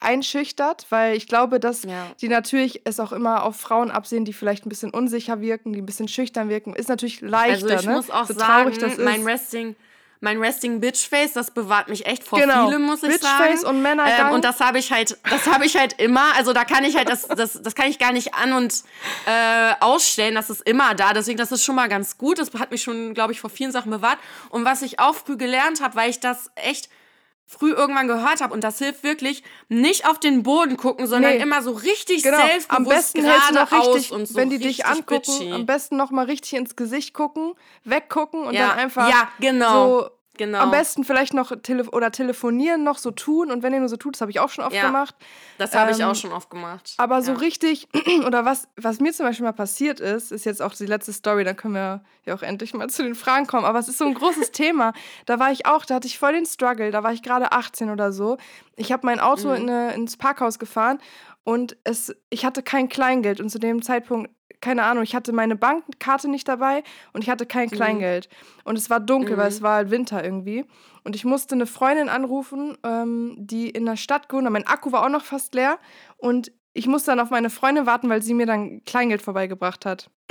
[0.00, 2.12] einschüchtert, weil ich glaube, dass Ja.
[2.20, 5.80] die natürlich es auch immer auf Frauen absehen, die vielleicht ein bisschen unsicher wirken, die
[5.82, 6.74] ein bisschen schüchtern wirken.
[6.74, 7.92] Ist natürlich leichter, Also ich ne?
[7.96, 9.04] muss auch so sagen, traurig das ist.
[9.04, 9.76] mein Resting,
[10.22, 12.68] mein Resting Bitchface, das bewahrt mich echt vor genau.
[12.68, 13.44] vielem, muss ich sagen.
[13.44, 14.28] Bitchface und Männergang.
[14.28, 16.34] Ähm, und das habe ich halt, das habe ich halt immer.
[16.36, 18.84] Also da kann ich halt, das, das, das kann ich gar nicht an und
[19.26, 20.36] äh, ausstellen.
[20.36, 21.12] Das ist immer da.
[21.12, 22.38] Deswegen, das ist schon mal ganz gut.
[22.38, 24.18] Das hat mich schon, glaube ich, vor vielen Sachen bewahrt.
[24.50, 26.88] Und was ich auch früh gelernt habe, weil ich das echt
[27.52, 31.42] früh irgendwann gehört habe und das hilft wirklich, nicht auf den Boden gucken, sondern Nee.
[31.42, 32.36] immer so richtig genau.
[32.38, 35.52] selbstbewusst Am besten geradeaus richtig, und so wenn die dich angucken, bitchy.
[35.52, 40.00] am besten noch mal richtig ins Gesicht gucken, weggucken und ja, dann einfach ja, genau,
[40.00, 40.10] so
[40.46, 40.58] genau.
[40.60, 43.96] am besten vielleicht noch tele oder telefonieren noch so tun und wenn ihr nur so
[43.96, 44.86] tut, das habe ich auch schon oft Ja.
[44.86, 45.14] gemacht.
[45.58, 46.94] Das habe ich Ähm, auch schon oft gemacht.
[46.98, 47.38] Aber so ja.
[47.38, 47.88] richtig,
[48.26, 51.44] oder was, was mir zum Beispiel mal passiert ist, ist jetzt auch die letzte Story,
[51.44, 53.64] dann können wir ja auch endlich mal zu den Fragen kommen.
[53.64, 54.92] Aber es ist so ein großes Thema.
[55.26, 57.90] Da war ich auch, da hatte ich voll den Struggle, da war ich gerade 18
[57.90, 58.36] oder so.
[58.76, 59.54] Ich habe mein Auto Mhm.
[59.54, 60.98] in eine, ins Parkhaus gefahren
[61.44, 64.30] und es, ich hatte kein Kleingeld und zu dem Zeitpunkt,
[64.62, 66.82] keine Ahnung, ich hatte meine Bankkarte nicht dabei
[67.12, 68.30] und ich hatte kein Kleingeld.
[68.64, 69.54] Und es war dunkel, weil Mhm.
[69.56, 70.64] es war halt Winter irgendwie.
[71.04, 74.52] Und ich musste eine Freundin anrufen, ähm, die in der Stadt gewohnt hat.
[74.52, 75.78] Mein Akku war auch noch fast leer.
[76.16, 80.08] Und ich musste dann auf meine Freundin warten, weil sie mir dann Kleingeld vorbeigebracht hat.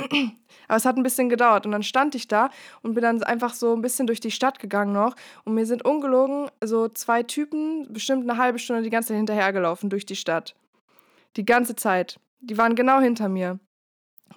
[0.66, 1.66] Aber es hat ein bisschen gedauert.
[1.66, 2.50] Und dann stand ich da
[2.82, 5.14] und bin dann einfach so ein bisschen durch die Stadt gegangen noch.
[5.44, 9.90] Und mir sind ungelogen so zwei Typen bestimmt eine halbe Stunde die ganze Zeit hinterhergelaufen
[9.90, 10.54] durch die Stadt.
[11.36, 12.18] Die ganze Zeit.
[12.40, 13.60] Die waren genau hinter mir.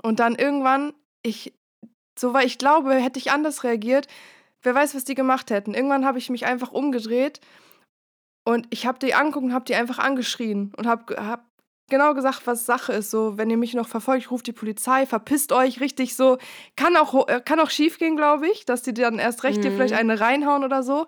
[0.04, 0.94] Und dann irgendwann,
[1.24, 1.54] ich,
[2.18, 4.08] so weil ich glaube, hätte ich anders reagiert,
[4.64, 5.74] wer weiß, was die gemacht hätten.
[5.74, 7.42] Irgendwann habe ich mich einfach umgedreht
[8.48, 11.46] Und ich habe die angeguckt und habe die einfach angeschrien und habe hab
[11.90, 13.12] genau gesagt, was Sache ist.
[13.12, 16.38] So, wenn ihr mich noch verfolgt, ruft die Polizei, verpisst euch richtig so.
[16.76, 19.72] Kann auch, äh, kann auch schief gehen, glaube ich, dass die dann erst recht dir
[19.72, 21.08] vielleicht eine reinhauen oder so.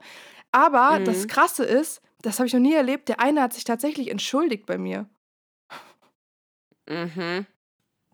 [0.52, 4.10] Aber das Krasse ist, das habe ich noch nie erlebt, der eine hat sich tatsächlich
[4.10, 5.08] entschuldigt bei mir.
[6.90, 7.46] Mhm.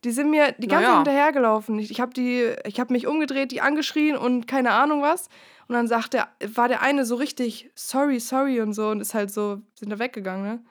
[0.03, 0.95] Die sind mir die ganze Zeit Naja.
[0.97, 1.79] hinterhergelaufen.
[1.79, 5.29] Ich, ich habe habe mich umgedreht, die angeschrien und keine Ahnung was.
[5.67, 9.13] Und dann sagt der, war der eine so richtig sorry, sorry und so und ist
[9.13, 10.61] halt so, sind da weggegangen, ne?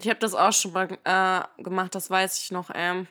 [0.00, 2.70] Ich habe das auch schon mal äh, gemacht, das weiß ich noch.
[2.74, 3.06] Ähm,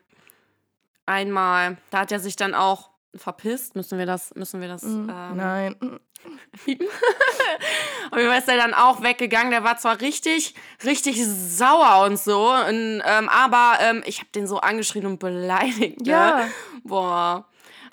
[1.05, 3.75] einmal, da hat er sich dann auch verpisst.
[3.75, 5.75] Müssen wir das, müssen wir das ähm, Nein.
[8.11, 9.51] Und wie ist er dann auch weggegangen?
[9.51, 10.53] Der war zwar richtig,
[10.83, 16.01] richtig sauer und so, und, ähm, aber ähm, ich habe den so angeschrien und beleidigt.
[16.01, 16.11] Ne?
[16.11, 16.47] Ja.
[16.83, 17.45] Boah.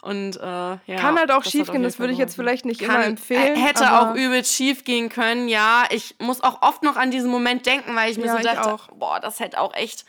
[0.03, 0.79] Und äh, ja.
[0.97, 3.05] Kann halt auch schief gehen, jeden das Fall würde ich jetzt vielleicht nicht Kann, immer
[3.05, 3.57] empfehlen.
[3.57, 5.85] äh, Hätte auch übel schief gehen können, ja.
[5.91, 8.73] Ich muss auch oft noch an diesen Moment denken, weil ich mir Ja, so dachte,
[8.75, 8.89] auch.
[8.95, 10.05] boah, das hätte auch echt,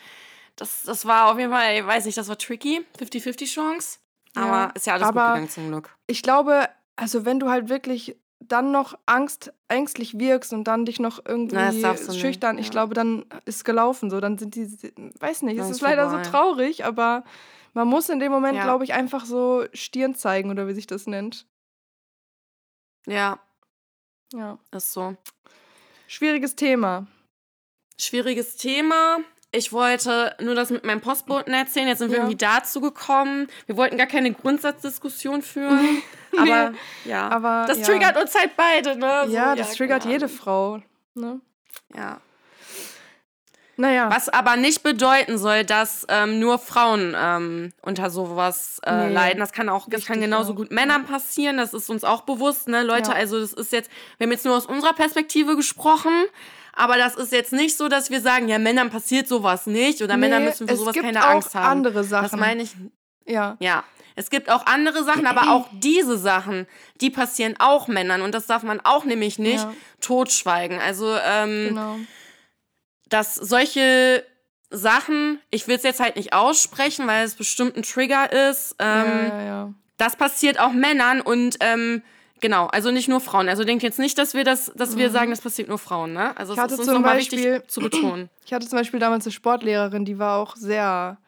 [0.54, 3.98] das, das war auf jeden Fall, ich weiß nicht, das war tricky, 50-50 Chance.
[4.36, 5.90] Aber Ja, ist ja alles aber- gut gegangen zum Glück.
[6.06, 10.98] Ich glaube, also wenn du halt wirklich dann noch Angst, ängstlich wirkst und dann dich
[10.98, 12.70] noch irgendwie Na, du nicht, schüchtern, ich ja.
[12.72, 14.20] glaube, dann ist gelaufen so.
[14.20, 14.66] Dann sind die,
[15.20, 16.24] weiß nicht, Dann es ist ist leider vorbei.
[16.24, 17.24] so traurig, aber
[17.74, 18.64] man muss in dem Moment, Ja.
[18.64, 21.46] glaube ich, einfach so Stirn zeigen oder wie sich das nennt.
[23.06, 23.38] Ja,
[24.32, 24.58] Ja.
[24.72, 25.16] ist so.
[26.08, 27.06] Schwieriges Thema.
[28.00, 29.18] Schwieriges Thema.
[29.52, 31.88] Ich wollte nur das mit meinem Postboten erzählen.
[31.88, 32.22] Jetzt sind wir Ja.
[32.24, 33.48] irgendwie dazu gekommen.
[33.66, 36.02] Wir wollten gar keine Grundsatzdiskussion führen.
[36.38, 36.72] aber
[37.04, 37.84] ja, aber das ja.
[37.86, 39.24] triggert uns halt beide, ne?
[39.26, 40.28] So, ja, das triggert keine jede.
[40.28, 40.80] Frau.
[41.14, 41.40] Ne?
[41.94, 42.20] Ja.
[43.80, 44.10] Naja.
[44.10, 49.40] Was aber nicht bedeuten soll, dass ähm, nur Frauen ähm, unter sowas äh, Nee, leiden.
[49.40, 51.56] Das kann auch, das kann genauso auch, gut Männern passieren.
[51.56, 53.10] Das ist uns auch bewusst, ne, Leute.
[53.10, 53.16] Ja.
[53.16, 56.12] Also das ist jetzt, wir haben jetzt nur aus unserer Perspektive gesprochen,
[56.74, 60.18] aber das ist jetzt nicht so, dass wir sagen, ja, Männern passiert sowas nicht oder
[60.18, 61.66] Männer Nee, müssen für es sowas gibt keine auch Angst haben.
[61.66, 62.30] andere Sachen.
[62.30, 62.76] Das meine ich.
[63.26, 63.56] Ja.
[63.60, 63.84] Ja.
[64.20, 66.66] Es gibt auch andere Sachen, aber auch diese Sachen,
[67.00, 69.72] die passieren auch Männern und das darf man auch nämlich nicht Ja.
[70.02, 70.78] totschweigen.
[70.78, 71.96] Also ähm, Genau.
[73.08, 74.24] dass solche
[74.70, 79.28] Sachen, ich will es jetzt halt nicht aussprechen, weil es bestimmt ein Trigger ist, ähm,
[79.28, 82.02] ja, ja, das passiert auch Männern und ähm,
[82.40, 83.48] genau, also nicht nur Frauen.
[83.48, 86.36] Also denkt jetzt nicht, dass wir das, dass wir sagen, das passiert nur Frauen, ne?
[86.38, 88.28] Also hatte ist uns nochmal Beispiel- wichtig zu betonen.
[88.46, 91.18] Ich hatte zum Beispiel damals eine Sportlehrerin, die war auch sehr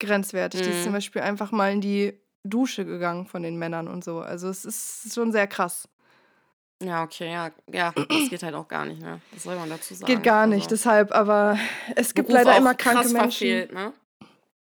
[0.00, 0.60] grenzwertig.
[0.62, 0.84] Die ist Mhm.
[0.84, 2.12] zum Beispiel einfach mal in die
[2.44, 4.20] Dusche gegangen von den Männern und so.
[4.20, 5.88] Also es ist schon sehr krass.
[6.80, 9.20] Ja, okay, ja, ja, das geht halt auch gar nicht, ne?
[9.32, 10.06] Was soll man dazu sagen?
[10.12, 11.58] Geht gar nicht, Also, deshalb, aber
[11.96, 13.18] es gibt Beruf leider immer kranke Menschen.
[13.18, 13.92] verfehlt, ne?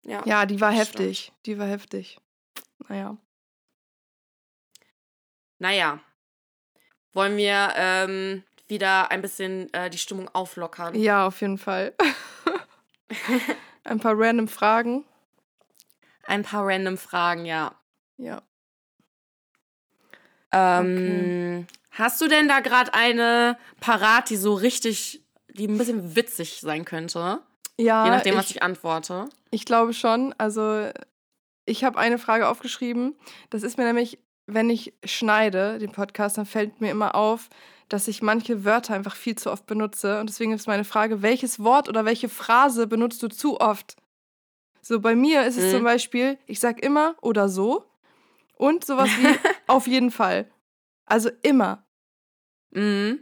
[0.04, 0.22] Ja.
[0.26, 1.32] Ja, die war das heftig.
[1.48, 2.20] Die war heftig.
[2.88, 3.18] Naja.
[5.58, 6.00] Naja.
[7.14, 10.94] Wollen wir ähm, wieder ein bisschen äh, die Stimmung auflockern?
[10.96, 11.94] Ja, auf jeden Fall.
[13.84, 15.06] Ein paar random Fragen.
[16.26, 17.74] Ein paar random Fragen, ja.
[18.18, 18.42] Ja.
[20.52, 26.60] Ähm, Hast du denn da gerade eine parat, die so richtig, die ein bisschen witzig
[26.62, 27.40] sein könnte?
[27.78, 29.26] Ja, Je nachdem, was ich, ich antworte.
[29.52, 30.34] ich glaube schon.
[30.38, 30.90] Also,
[31.66, 33.16] ich habe eine Frage aufgeschrieben.
[33.50, 37.50] Das ist mir nämlich, wenn ich schneide, den Podcast, dann fällt mir immer auf,
[37.90, 40.20] dass ich manche Wörter einfach viel zu oft benutze.
[40.20, 43.96] Und deswegen ist meine Frage, welches Wort oder welche Phrase benutzt du zu oft?
[44.88, 45.78] So, bei mir ist es Mhm.
[45.78, 47.86] zum Beispiel, ich sag immer oder so
[48.56, 49.26] und sowas wie
[49.68, 50.48] auf jeden Fall.
[51.08, 51.84] Also immer.
[52.70, 53.20] Mhm.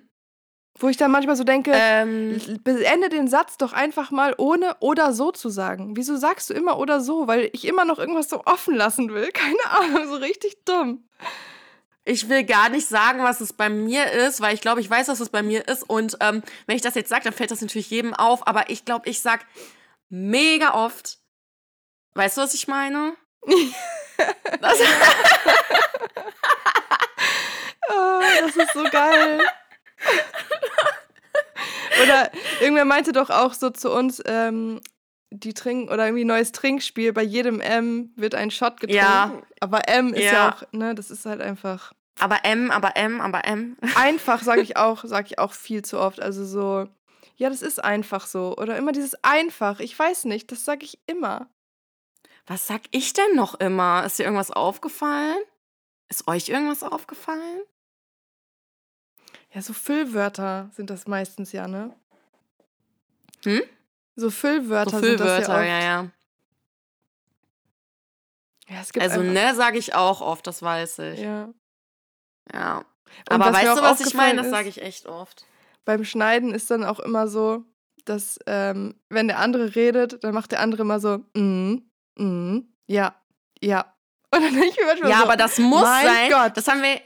[0.77, 5.13] Wo ich dann manchmal so denke, Ähm, Beende den Satz doch einfach mal ohne oder
[5.13, 5.95] so zu sagen.
[5.95, 7.27] Wieso sagst du immer oder so?
[7.27, 9.29] Weil ich immer noch irgendwas so offen lassen will.
[9.33, 11.07] Keine Ahnung, so richtig dumm.
[12.03, 15.07] ich will gar nicht sagen, was es bei mir ist, weil ich glaube, ich weiß,
[15.07, 15.83] was es bei mir ist.
[15.89, 18.45] Und ähm, wenn ich das jetzt sage, dann fällt das natürlich jedem auf.
[18.47, 19.45] Aber ich glaube, ich sag
[20.09, 21.19] mega oft.
[22.15, 23.13] Weißt du, was ich meine?
[24.61, 24.79] das,
[27.89, 29.41] Oh, das ist so geil.
[32.01, 34.81] Oder irgendwer meinte doch auch so zu uns, ähm,
[35.31, 37.13] die trinken oder irgendwie neues Trinkspiel.
[37.13, 38.95] Bei jedem M wird ein Shot getrunken.
[39.03, 39.31] Ja.
[39.59, 40.31] Aber M ist ja.
[40.31, 40.49] Ja.
[40.53, 41.93] auch, ne, das ist halt einfach.
[42.19, 43.77] aber M, aber M, aber M.
[43.95, 46.21] Einfach sage ich auch, sage ich auch viel zu oft.
[46.21, 46.87] Also so,
[47.35, 48.55] ja, das ist einfach so.
[48.57, 49.79] Oder immer dieses einfach.
[49.79, 51.47] Ich weiß nicht, das sage ich immer.
[52.45, 54.03] Was sag ich denn noch immer?
[54.05, 55.37] Ist dir irgendwas aufgefallen?
[56.09, 57.61] Ist euch irgendwas aufgefallen?
[59.53, 61.95] Ja, so Füllwörter sind das meistens ja, ne?
[63.43, 63.61] Hm?
[64.15, 66.11] So Füllwörter, So sind das Füllwörter, ja, ja, oft.
[68.67, 68.75] ja.
[68.75, 71.19] Ja, es gibt Also, ne, sage ich auch oft, das weiß ich.
[71.19, 71.53] Ja.
[72.51, 72.77] Ja.
[73.29, 74.41] Und Aber weißt du, was ich meine?
[74.41, 75.45] Das sage ich echt oft.
[75.85, 77.63] beim Schneiden ist dann auch immer so,
[78.05, 81.77] dass ähm, wenn der andere redet, dann macht der andere immer so, mm,
[82.15, 83.15] mm, ja,
[83.61, 83.93] ja.
[84.31, 86.31] Und dann denke ich mir manchmal Ja, so, aber das muss mein sein.
[86.31, 86.57] Gott.
[86.57, 86.99] Das haben wir.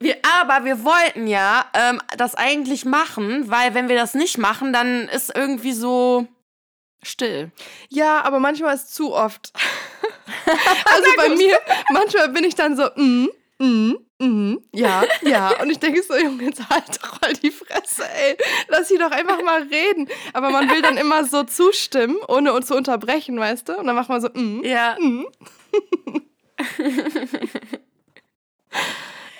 [0.00, 4.72] Wir, aber wir wollten ja ähm, das eigentlich machen, weil wenn wir das nicht machen,
[4.72, 6.26] dann ist irgendwie so
[7.04, 7.52] still.
[7.88, 9.52] Ja, aber manchmal ist zu oft.
[10.86, 11.56] also bei mir,
[11.92, 13.28] manchmal bin ich dann so, mm,
[13.58, 15.60] mm, mm, ja, ja.
[15.60, 18.36] Und ich denke so, Junge, jetzt halt doch mal die Fresse, ey.
[18.68, 20.08] Lass sie doch einfach mal reden.
[20.32, 23.76] Aber man will dann immer so zustimmen, ohne uns zu unterbrechen, weißt du?
[23.78, 24.96] Und dann macht man so, mm, Ja.
[25.00, 25.26] mm.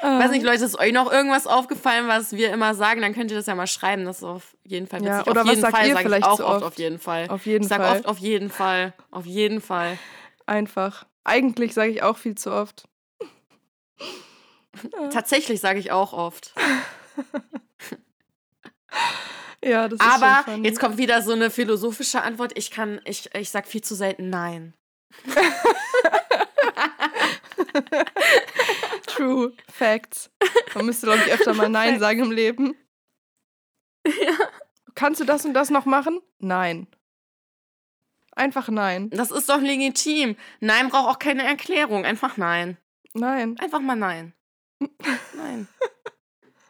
[0.02, 3.00] Weiß nicht, Leute, ist euch noch irgendwas aufgefallen, was wir immer sagen?
[3.00, 4.04] Dann könnt ihr das ja mal schreiben.
[4.04, 5.12] Das ist auf jeden Fall witzig.
[5.12, 6.64] Ja, oder auf was jeden sagt Fall ihr sage ich vielleicht auch zu oft, oft?
[6.64, 7.28] auf jeden Fall.
[7.28, 7.96] Auf jeden ich sag Fall.
[7.96, 8.92] oft auf jeden Fall.
[9.10, 9.98] Auf jeden Fall.
[10.44, 11.06] Einfach.
[11.24, 12.84] Eigentlich sage ich auch viel zu oft.
[15.12, 16.54] Tatsächlich sage ich auch oft.
[19.64, 22.56] Ja, das ist Aber jetzt kommt wieder so eine philosophische Antwort.
[22.56, 24.74] Ich kann, ich, ich sag viel zu selten Nein.
[29.06, 29.52] True.
[29.68, 30.30] Facts.
[30.74, 32.76] Man müsste, glaube ich, öfter mal Nein sagen im Leben.
[34.94, 36.20] Kannst du das und das noch machen?
[36.38, 36.86] Nein.
[38.32, 39.10] Einfach nein.
[39.10, 40.36] Das ist doch legitim.
[40.60, 42.04] Nein braucht auch keine Erklärung.
[42.04, 42.76] Einfach Nein.
[43.14, 43.58] Nein.
[43.58, 44.34] Einfach mal Nein.
[45.34, 45.68] Nein.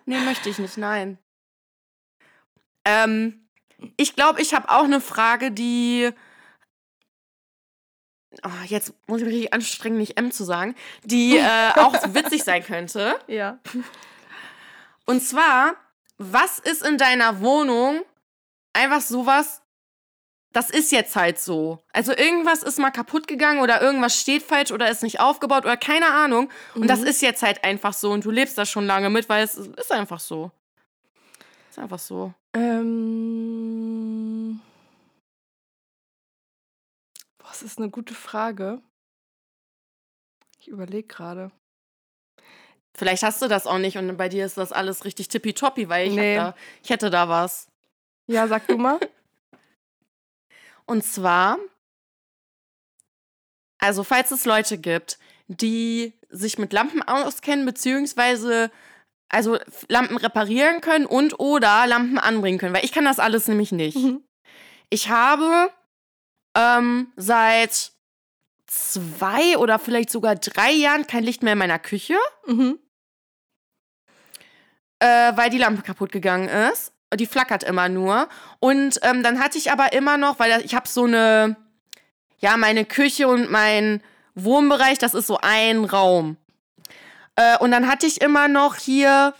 [0.04, 0.76] Nee, möchte ich nicht.
[0.76, 1.18] Nein.
[2.84, 3.48] Ähm,
[3.96, 6.10] ich glaube, ich habe auch eine Frage, die.
[8.44, 12.44] Oh, jetzt muss ich mich richtig anstrengen, nicht M zu sagen, die äh, auch witzig
[12.44, 13.18] sein könnte.
[13.26, 13.58] Ja.
[15.06, 15.74] Und zwar,
[16.18, 18.02] was ist in deiner Wohnung
[18.72, 19.62] einfach sowas,
[20.56, 21.84] das ist jetzt halt so.
[21.92, 25.76] Also irgendwas ist mal kaputt gegangen oder irgendwas steht falsch oder ist nicht aufgebaut oder
[25.76, 26.48] keine Ahnung.
[26.74, 27.06] Und das Mhm.
[27.08, 29.92] ist jetzt halt einfach so und du lebst da schon lange mit, weil es ist
[29.92, 30.50] einfach so.
[31.68, 32.32] Ist einfach so.
[32.54, 34.60] Ähm.
[37.38, 38.80] Boah, das ist eine gute Frage.
[40.60, 41.50] Ich überlege gerade.
[42.96, 46.08] Vielleicht hast du das auch nicht und bei dir ist das alles richtig tippitoppi, weil
[46.08, 46.36] ich, Nee.
[46.36, 47.68] da, ich hätte da was.
[48.26, 48.98] Ja, sag du mal.
[50.86, 51.58] Und zwar,
[53.78, 55.18] also falls es Leute gibt,
[55.48, 58.70] die sich mit Lampen auskennen, beziehungsweise
[59.28, 59.58] also
[59.88, 63.96] Lampen reparieren können und oder Lampen anbringen können, weil ich kann das alles nämlich nicht.
[63.96, 64.22] Mhm.
[64.88, 65.70] Ich habe
[66.56, 67.92] ähm, seit
[68.66, 72.16] zwei oder vielleicht sogar drei Jahren kein Licht mehr in meiner Küche,
[72.46, 72.78] Mhm.
[75.00, 76.92] äh, weil die Lampe kaputt gegangen ist.
[77.14, 78.28] Die flackert immer nur.
[78.58, 81.56] Und ähm, dann hatte ich aber immer noch, weil ich habe so eine,
[82.38, 84.02] ja, meine Küche und mein
[84.34, 86.36] Wohnbereich, das ist so ein Raum.
[87.36, 89.34] Äh, und dann hatte ich immer noch hier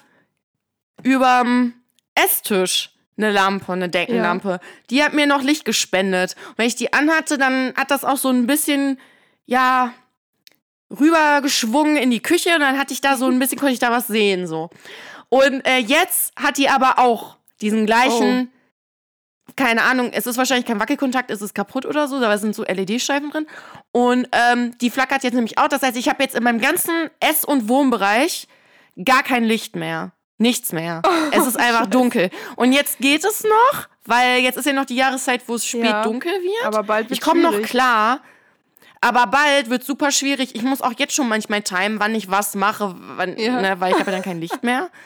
[1.02, 1.74] überm
[2.14, 4.60] Esstisch eine Lampe, eine Deckenlampe.
[4.90, 6.36] Die hat mir noch Licht gespendet.
[6.50, 9.00] Und wenn ich die anhatte, dann hat das auch so ein bisschen,
[9.46, 9.92] ja,
[10.90, 13.90] rübergeschwungen in die Küche und dann hatte ich da so ein bisschen, konnte ich da
[13.90, 14.70] was sehen, so.
[15.28, 18.50] Und äh, jetzt hat die aber auch diesen gleichen,
[19.56, 22.64] keine Ahnung, es ist wahrscheinlich kein Wackelkontakt, es ist kaputt oder so, es sind so
[22.64, 23.46] LED-Scheiben drin.
[23.92, 25.68] Und ähm, die flackert jetzt nämlich auch.
[25.68, 28.48] Das heißt, ich habe jetzt in meinem ganzen Ess- und Wohnbereich
[29.04, 30.12] gar kein Licht mehr.
[30.38, 31.00] Nichts mehr.
[31.32, 32.30] es ist einfach dunkel.
[32.56, 35.84] Und jetzt geht es noch, weil jetzt ist ja noch die Jahreszeit, wo es spät
[35.84, 36.64] Ja, dunkel wird.
[36.66, 38.20] Aber bald wird Ich komme noch klar.
[39.00, 40.54] Aber bald wird super schwierig.
[40.54, 43.60] Ich muss auch jetzt schon manchmal timen, wann ich was mache, wann, Ja.
[43.60, 44.90] ne, weil ich habe ja dann kein Licht mehr.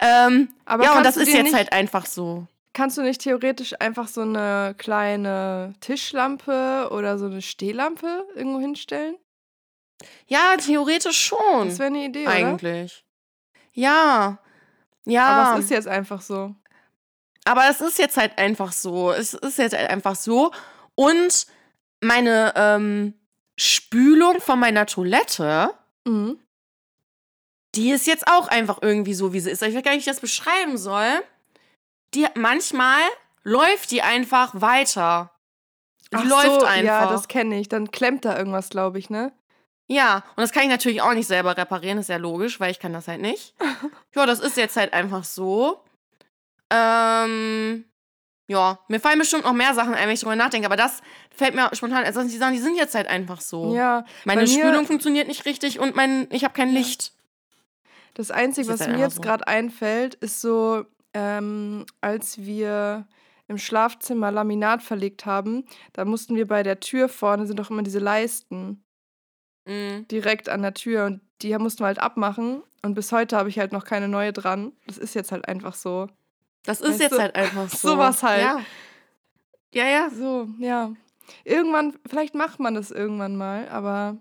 [0.00, 2.46] Ähm, Aber ja, und das ist jetzt nicht- halt einfach so.
[2.74, 9.16] Kannst du nicht theoretisch einfach so eine kleine Tischlampe oder so eine Stehlampe irgendwo hinstellen?
[10.28, 11.68] Ja, theoretisch schon.
[11.68, 12.30] Das wäre eine Idee, oder?
[12.32, 13.04] eigentlich.
[13.72, 14.38] Ja.
[15.06, 15.26] Ja.
[15.26, 16.54] Aber es ist jetzt einfach so.
[17.44, 19.10] Aber es ist jetzt halt einfach so.
[19.10, 20.52] Es ist jetzt halt einfach so.
[20.94, 21.46] Und
[22.00, 23.14] meine ähm,
[23.56, 25.72] Spülung von meiner Toilette,
[26.04, 26.38] Mhm.
[27.74, 29.62] Die ist jetzt auch einfach irgendwie so, wie sie ist.
[29.62, 31.22] Ich weiß gar nicht, wie ich das beschreiben soll.
[32.14, 33.00] Die manchmal
[33.42, 35.30] läuft die einfach weiter.
[36.12, 36.82] Die Ach läuft so, einfach.
[36.84, 37.68] Ja, das kenne ich.
[37.68, 39.32] Dann klemmt da irgendwas, glaube ich, ne?
[39.90, 42.78] Ja, und das kann ich natürlich auch nicht selber reparieren, ist ja logisch, weil ich
[42.78, 43.54] kann das halt nicht.
[44.14, 45.82] ja, das ist jetzt halt einfach so.
[46.70, 47.84] Ähm,
[48.48, 51.00] ja, mir fallen bestimmt noch mehr Sachen ein, wenn ich drüber nachdenke, aber das
[51.34, 53.74] fällt mir spontan, also die Sachen, die sind jetzt halt einfach so.
[53.74, 54.04] Ja.
[54.26, 56.78] Meine Spülung funktioniert nicht richtig und mein, ich habe kein Ja.
[56.78, 57.12] Licht.
[58.18, 59.22] Das Einzige, Das was mir jetzt so.
[59.22, 63.06] gerade einfällt, ist so, ähm, als wir
[63.46, 65.64] im Schlafzimmer Laminat verlegt haben,
[65.94, 68.84] da mussten wir bei der Tür vorne, sind doch immer diese Leisten
[69.66, 70.06] Mhm.
[70.08, 72.62] direkt an der Tür und die mussten wir halt abmachen.
[72.82, 74.72] Und bis heute habe ich halt noch keine neue dran.
[74.86, 76.08] Das ist jetzt halt einfach so.
[76.64, 77.18] Das ist Weißt jetzt du?
[77.20, 77.88] halt einfach so.
[77.90, 78.42] Sowas halt.
[78.42, 78.60] Ja.
[79.74, 80.10] Ja, ja.
[80.10, 80.92] So, ja.
[81.44, 84.16] Irgendwann, vielleicht macht man das irgendwann mal, aber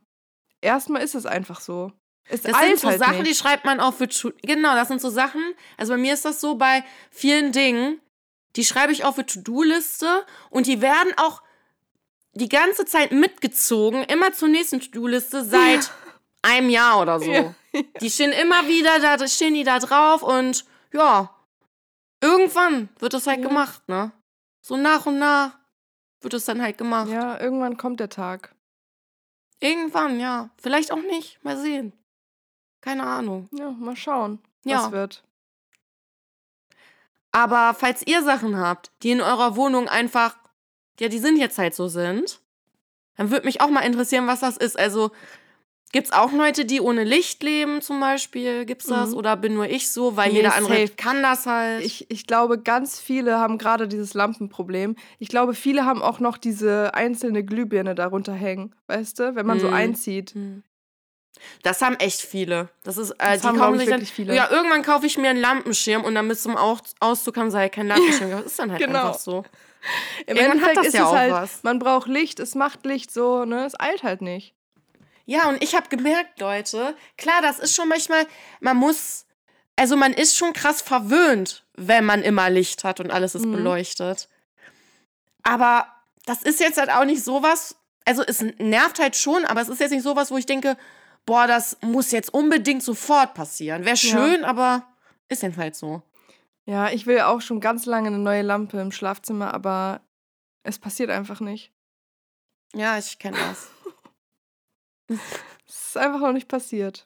[0.62, 1.91] erstmal ist es einfach so.
[2.30, 3.39] Es Das sind so halt Sachen, die nicht.
[3.39, 5.41] schreibt man auf für To- Genau, das sind so Sachen.
[5.78, 8.01] Also bei mir ist das so bei vielen Dingen,
[8.55, 11.41] die schreibe ich auf für To-Do-Liste und die werden auch
[12.34, 15.91] die ganze Zeit mitgezogen, immer zur nächsten To-Do-Liste seit
[16.41, 17.32] einem Jahr oder so.
[17.32, 17.53] Ja.
[18.01, 21.34] Die stehen immer wieder da, stehen die da drauf und ja,
[22.21, 23.47] irgendwann wird das halt Ja.
[23.47, 24.11] gemacht, ne?
[24.61, 25.57] So nach und nach
[26.21, 27.09] wird es dann halt gemacht.
[27.09, 28.53] Ja, irgendwann kommt der Tag.
[29.59, 30.49] Irgendwann, ja.
[30.61, 31.43] Vielleicht auch nicht.
[31.43, 31.93] Mal sehen.
[32.88, 33.49] Keine Ahnung.
[33.51, 34.83] Ja, mal schauen, Ja.
[34.85, 35.23] was wird.
[37.31, 40.38] Aber falls ihr Sachen habt, die in eurer Wohnung einfach,
[40.99, 42.39] ja, die sind jetzt halt so sind,
[43.17, 44.79] dann würde mich auch mal interessieren, was das ist.
[44.79, 45.11] Also,
[45.91, 48.65] gibt's auch Leute, die ohne Licht leben, zum Beispiel?
[48.65, 49.11] Gibt's das?
[49.11, 49.17] Mhm.
[49.17, 50.93] Oder bin nur ich so, weil Nee, jeder andere safe.
[50.95, 51.83] kann das halt?
[51.85, 54.95] Ich, ich glaube, ganz viele haben gerade dieses Lampenproblem.
[55.19, 59.59] Ich glaube, viele haben auch noch diese einzelne Glühbirne darunter hängen, weißt du, wenn man
[59.59, 59.73] so Mhm.
[59.73, 60.31] einzieht.
[60.31, 60.63] Hm.
[61.63, 62.69] Das haben echt viele.
[62.83, 64.35] Das ist, äh, Das die haben, kaufen sich dann, viele.
[64.35, 67.57] Ja, irgendwann kaufe ich mir einen Lampenschirm und dann bis zum Au- Auszug haben sie
[67.57, 68.31] halt keinen Lampenschirm.
[68.31, 69.07] Das ist dann halt Genau.
[69.07, 69.43] einfach so.
[70.25, 71.63] Im Irgendwann hat Endeffekt das ist ja es auch halt, was.
[71.63, 73.65] man braucht Licht, es macht Licht so, ne?
[73.65, 74.53] Es eilt halt nicht.
[75.25, 78.25] Ja, und ich habe gemerkt, Leute, klar, das ist schon manchmal,
[78.59, 79.25] man muss,
[79.75, 83.51] also man ist schon krass verwöhnt, wenn man immer Licht hat und alles ist Mhm.
[83.53, 84.29] beleuchtet.
[85.43, 85.88] Aber
[86.25, 87.75] das ist jetzt halt auch nicht sowas,
[88.05, 90.77] also es nervt halt schon, aber es ist jetzt nicht sowas, wo ich denke,
[91.28, 93.86] boah, das muss jetzt unbedingt sofort passieren.
[93.86, 94.88] Wäre schön, aber
[95.30, 96.01] ist jetzt halt so.
[96.65, 100.01] Ja, ich will auch schon ganz lange eine neue Lampe im Schlafzimmer, aber
[100.63, 101.71] es passiert einfach nicht.
[102.73, 103.69] Ja, ich kenne das.
[105.69, 107.05] Es ist einfach noch nicht passiert.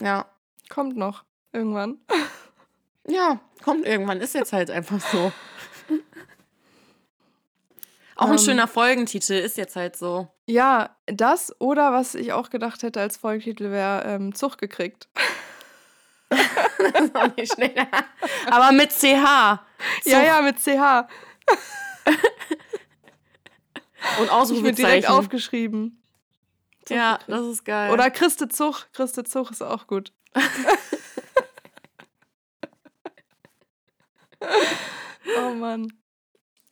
[0.00, 0.26] Ja.
[0.68, 1.24] Kommt noch.
[1.52, 1.98] Irgendwann.
[3.06, 5.32] Ja, kommt irgendwann, ist jetzt halt einfach so.
[8.22, 8.38] Auch ein Ähm.
[8.38, 10.28] schöner Folgentitel, ist jetzt halt so.
[10.46, 15.08] Ja, das oder was ich auch gedacht hätte als Folgentitel wäre ähm, Zug gekriegt.
[16.30, 16.40] Das
[17.04, 17.78] ist auch nicht schlecht.
[18.50, 19.60] Aber mit CH.
[20.04, 21.06] Ja, ja, mit CH.
[24.18, 25.06] Und Ich bin direkt Ausrufezeichen.
[25.08, 26.02] aufgeschrieben.
[26.86, 27.30] Zug Ja, gekriegt.
[27.32, 27.90] das ist geil.
[27.92, 28.86] Oder Christe Zug.
[28.92, 30.12] Christe Zug ist auch gut.
[35.38, 35.92] oh Mann.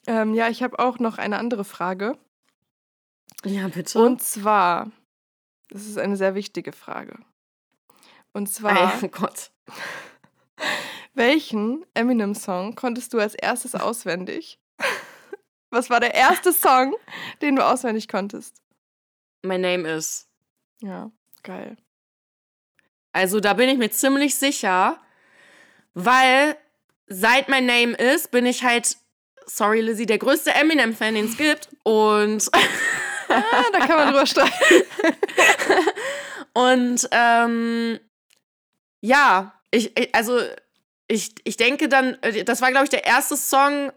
[0.07, 2.19] Ähm, ja, ich habe auch noch eine andere Frage.
[3.45, 3.99] Ja, bitte.
[3.99, 4.91] Und zwar,
[5.69, 7.19] das ist eine sehr wichtige Frage.
[8.33, 9.51] Und zwar, oh Gott.
[11.15, 14.59] welchen Eminem-Song konntest du als erstes auswendig?
[15.71, 16.95] Was war der erste Song,
[17.43, 18.61] den du auswendig konntest?
[19.43, 20.29] My name is.
[20.81, 21.11] Ja,
[21.43, 21.77] geil.
[23.13, 25.01] Also da bin ich mir ziemlich sicher,
[25.95, 26.57] weil
[27.07, 28.97] seit My Name is bin ich halt,
[29.47, 31.69] sorry Lizzie, der größte Eminem-Fan, den es gibt.
[31.83, 32.49] Und,
[33.33, 34.53] Ah, da kann man drüber streiten.
[36.53, 38.01] und ähm,
[39.01, 40.39] ja, ich, ich- also
[41.07, 43.93] ich, ich denke dann, äh, das war glaube ich der erste Song,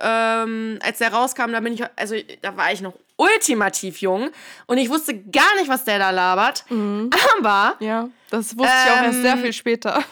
[0.00, 4.30] ähm, als der rauskam, da bin ich, also da war ich noch ultimativ jung
[4.66, 6.64] und ich wusste gar nicht, was der da labert.
[6.68, 7.10] Mhm.
[7.38, 10.02] Aber Ja, das wusste ich auch erst sehr Ähm, viel später.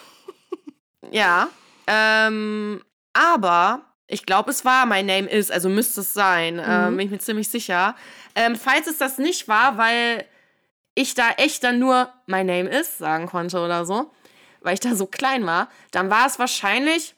[1.11, 1.49] Ja.
[1.85, 3.81] Ähm, aber
[4.13, 6.61] ich glaube, es war My Name is, also müsste es sein.
[6.63, 6.97] Ähm, Mhm.
[6.97, 7.95] bin ich mir ziemlich sicher.
[8.35, 10.25] Ähm, falls es das nicht war, weil
[10.95, 14.11] ich da echt dann nur My Name is sagen konnte oder so,
[14.61, 17.15] weil ich da so klein war, dann war es wahrscheinlich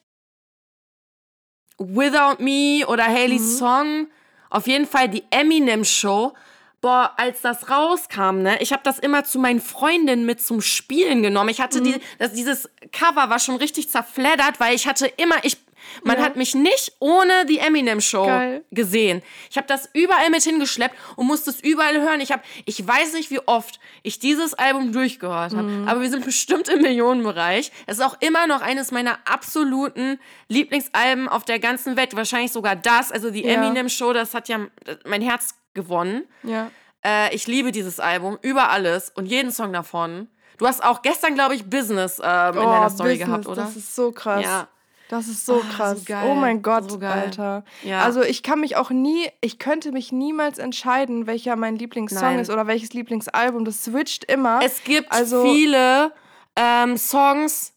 [1.77, 3.57] Without Me oder Haley's Mhm.
[3.57, 4.07] Song.
[4.49, 6.33] Auf jeden Fall die Eminem Show.
[6.81, 11.23] Boah, als das rauskam, ne, ich habe das immer zu meinen Freundinnen mit zum Spielen
[11.23, 11.49] genommen.
[11.49, 11.83] Ich hatte Mhm.
[11.85, 15.57] die, das, dieses Cover war schon richtig zerfleddert, weil ich hatte immer, ich,
[16.03, 16.23] man Ja.
[16.23, 18.63] hat mich nicht ohne die Eminem Show Geil.
[18.71, 19.21] gesehen.
[19.49, 22.19] Ich habe das überall mit hingeschleppt und musste es überall hören.
[22.21, 25.87] Ich habe, ich weiß nicht, wie oft ich dieses Album durchgehört habe, Mhm.
[25.87, 27.71] aber wir sind bestimmt im Millionenbereich.
[27.85, 30.19] Es ist auch immer noch eines meiner absoluten
[30.49, 32.15] Lieblingsalben auf der ganzen Welt.
[32.15, 33.53] Wahrscheinlich sogar das, also die Ja.
[33.53, 34.59] Eminem Show, das hat ja
[35.05, 36.23] mein Herz gewonnen.
[36.43, 36.71] Ja.
[37.03, 40.27] Äh, ich liebe dieses Album über alles und jeden Song davon.
[40.57, 43.63] Du hast auch gestern, glaube ich, Business ähm, in deiner Story Business, gehabt, oder?
[43.63, 44.41] Das ist so krass.
[44.43, 44.67] Ja.
[45.09, 46.03] Das ist so so krass.
[46.05, 46.27] geil.
[46.29, 47.11] Oh mein Gott, So geil.
[47.25, 47.63] Alter.
[47.83, 48.01] Ja.
[48.01, 52.39] Also ich kann mich auch nie, ich könnte mich niemals entscheiden, welcher mein Lieblingssong Nein.
[52.39, 53.65] ist oder welches Lieblingsalbum.
[53.65, 54.59] Das switcht immer.
[54.63, 56.11] Es gibt Also- viele
[56.55, 57.73] ähm, Songs,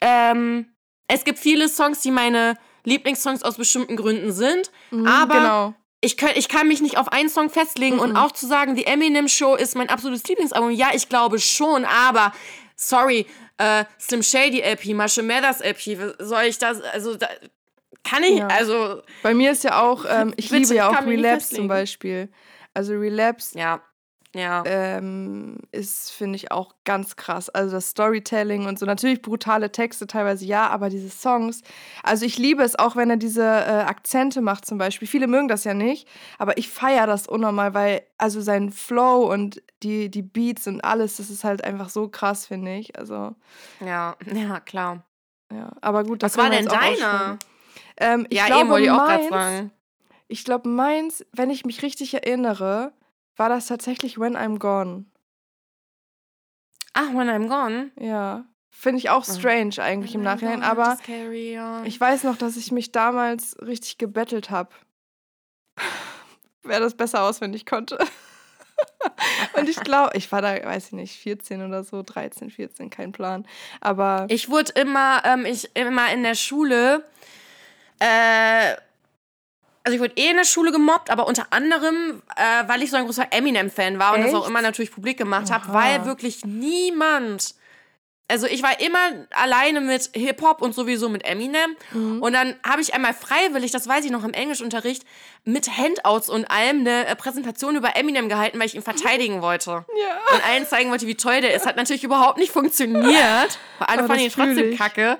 [0.00, 0.66] ähm,
[1.08, 4.70] es gibt viele Songs, die meine Lieblingssongs aus bestimmten Gründen sind.
[4.90, 5.74] Mhm, aber genau.
[6.00, 8.16] ich, kann, ich kann mich nicht auf einen Song festlegen und Mhm.
[8.16, 10.70] auch zu sagen, die Eminem Show ist mein absolutes Lieblingsalbum.
[10.70, 12.32] Ja, ich glaube schon, aber
[12.76, 13.26] sorry,
[13.58, 17.28] äh, Slim Shady LP, Masche Mathers LP, soll ich das, also da,
[18.04, 18.46] kann ich, Ja.
[18.48, 21.66] also, Bei mir ist ja auch, ähm, ich Bitte, liebe ja auch Relapse zum.
[21.68, 22.28] Beispiel.
[22.74, 23.80] Also Relapse ja,
[24.34, 24.62] ja.
[24.66, 27.48] ähm, ist, finde ich, auch ganz krass.
[27.48, 28.86] Also das Storytelling und so.
[28.86, 31.62] Natürlich brutale Texte teilweise, ja, aber diese Songs.
[32.02, 35.08] Also ich liebe es auch, wenn er diese äh, Akzente macht zum Beispiel.
[35.08, 36.08] Viele mögen das ja nicht,
[36.38, 41.16] aber ich feiere das unnormal, weil also sein Flow und die, die Beats und alles,
[41.16, 42.98] das ist halt einfach so krass, finde ich.
[42.98, 43.34] Also,
[43.80, 45.04] Ja, ja, klar.
[45.52, 45.70] ja.
[45.80, 47.38] Aber gut, das Was war denn deiner?
[47.98, 49.70] Ähm, ich ja, glaube, eben wollte ich auch gerade sagen.
[50.28, 52.92] Ich glaube, meins, wenn ich mich richtig erinnere,
[53.36, 55.06] war das tatsächlich When I'm Gone.
[56.94, 57.90] Ach, When I'm Gone.
[57.98, 58.46] Ja.
[58.70, 60.98] Finde ich auch strange eigentlich im When I'm Nachhinein, aber
[61.84, 64.70] ich weiß noch, dass ich mich damals richtig gebettelt habe.
[66.62, 67.98] Wer das besser auswendig konnte.
[69.54, 73.12] Und ich glaube, ich war da, weiß ich nicht, 14 oder so, 13, 14, kein
[73.12, 73.46] Plan.
[73.80, 77.04] Aber Ich wurde immer, ähm, ich immer in der Schule,
[77.98, 78.76] äh,
[79.86, 82.96] also ich wurde eh in der Schule gemobbt, aber unter anderem, äh, weil ich so
[82.96, 87.54] ein großer Eminem-Fan war und das auch immer natürlich publik gemacht habe, weil wirklich niemand,
[88.26, 88.98] also ich war immer
[89.30, 92.20] alleine mit Hip-Hop und sowieso mit Eminem Mhm.
[92.20, 95.04] und dann habe ich einmal freiwillig, das weiß ich noch im Englischunterricht,
[95.44, 99.70] mit Handouts und allem eine äh, Präsentation über Eminem gehalten, weil ich ihn verteidigen wollte
[99.70, 100.34] ja.
[100.34, 101.64] und allen zeigen wollte, wie toll der ist.
[101.64, 103.06] Hat natürlich überhaupt nicht funktioniert.
[103.78, 104.78] Weil alle Aber fanden ihn trotzdem ich.
[104.78, 105.18] kacke.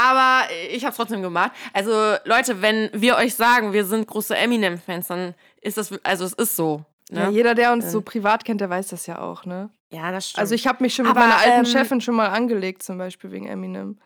[0.00, 1.52] Aber ich habe trotzdem gemacht.
[1.74, 6.32] Also Leute, wenn wir euch sagen, wir sind große Eminem-Fans, dann ist das, also es
[6.32, 6.84] ist so.
[7.10, 7.30] ja, Ne?
[7.32, 9.68] jeder, der uns so privat kennt, der weiß das ja auch, ne?
[9.90, 10.40] Ja, das stimmt.
[10.40, 12.96] Also ich habe mich schon mit Aber, meiner alten ähm, Chefin schon mal angelegt, zum
[12.98, 13.98] Beispiel wegen Eminem.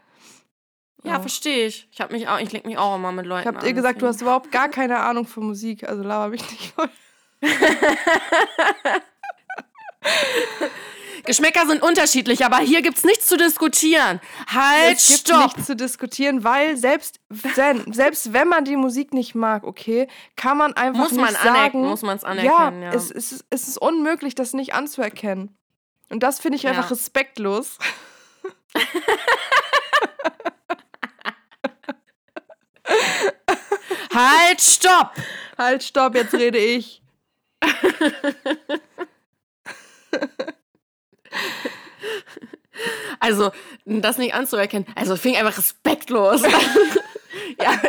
[1.04, 1.86] ja, verstehe ich.
[1.92, 3.96] Ich habe mich auch, ich leg mich auch immer mit Leuten Ich habe ihr gesagt,
[4.00, 4.14] du deswegen.
[4.14, 6.88] hast überhaupt gar keine Ahnung von Musik, also laber mich nicht voll.
[11.24, 14.20] Geschmäcker sind unterschiedlich, aber hier gibt's nichts zu diskutieren.
[14.46, 15.42] Halt, es gibt stopp!
[15.44, 20.56] nichts zu diskutieren, weil selbst wenn, selbst wenn man die Musik nicht mag, okay, kann
[20.58, 22.92] man einfach Muss nicht man sagen, anerkennen, muss man's anerkennen, ja.
[22.92, 25.56] Es, es, ist- es ist unmöglich, das nicht anzuerkennen.
[26.10, 26.88] Und das finde ich einfach Ja.
[26.90, 27.78] respektlos.
[34.12, 35.12] Halt, stopp!
[35.58, 37.02] Halt, stopp, jetzt rede ich.
[43.20, 43.52] Also,
[43.84, 44.86] das nicht anzuerkennen.
[44.94, 46.42] Also, fing einfach respektlos.
[47.60, 47.80] ja,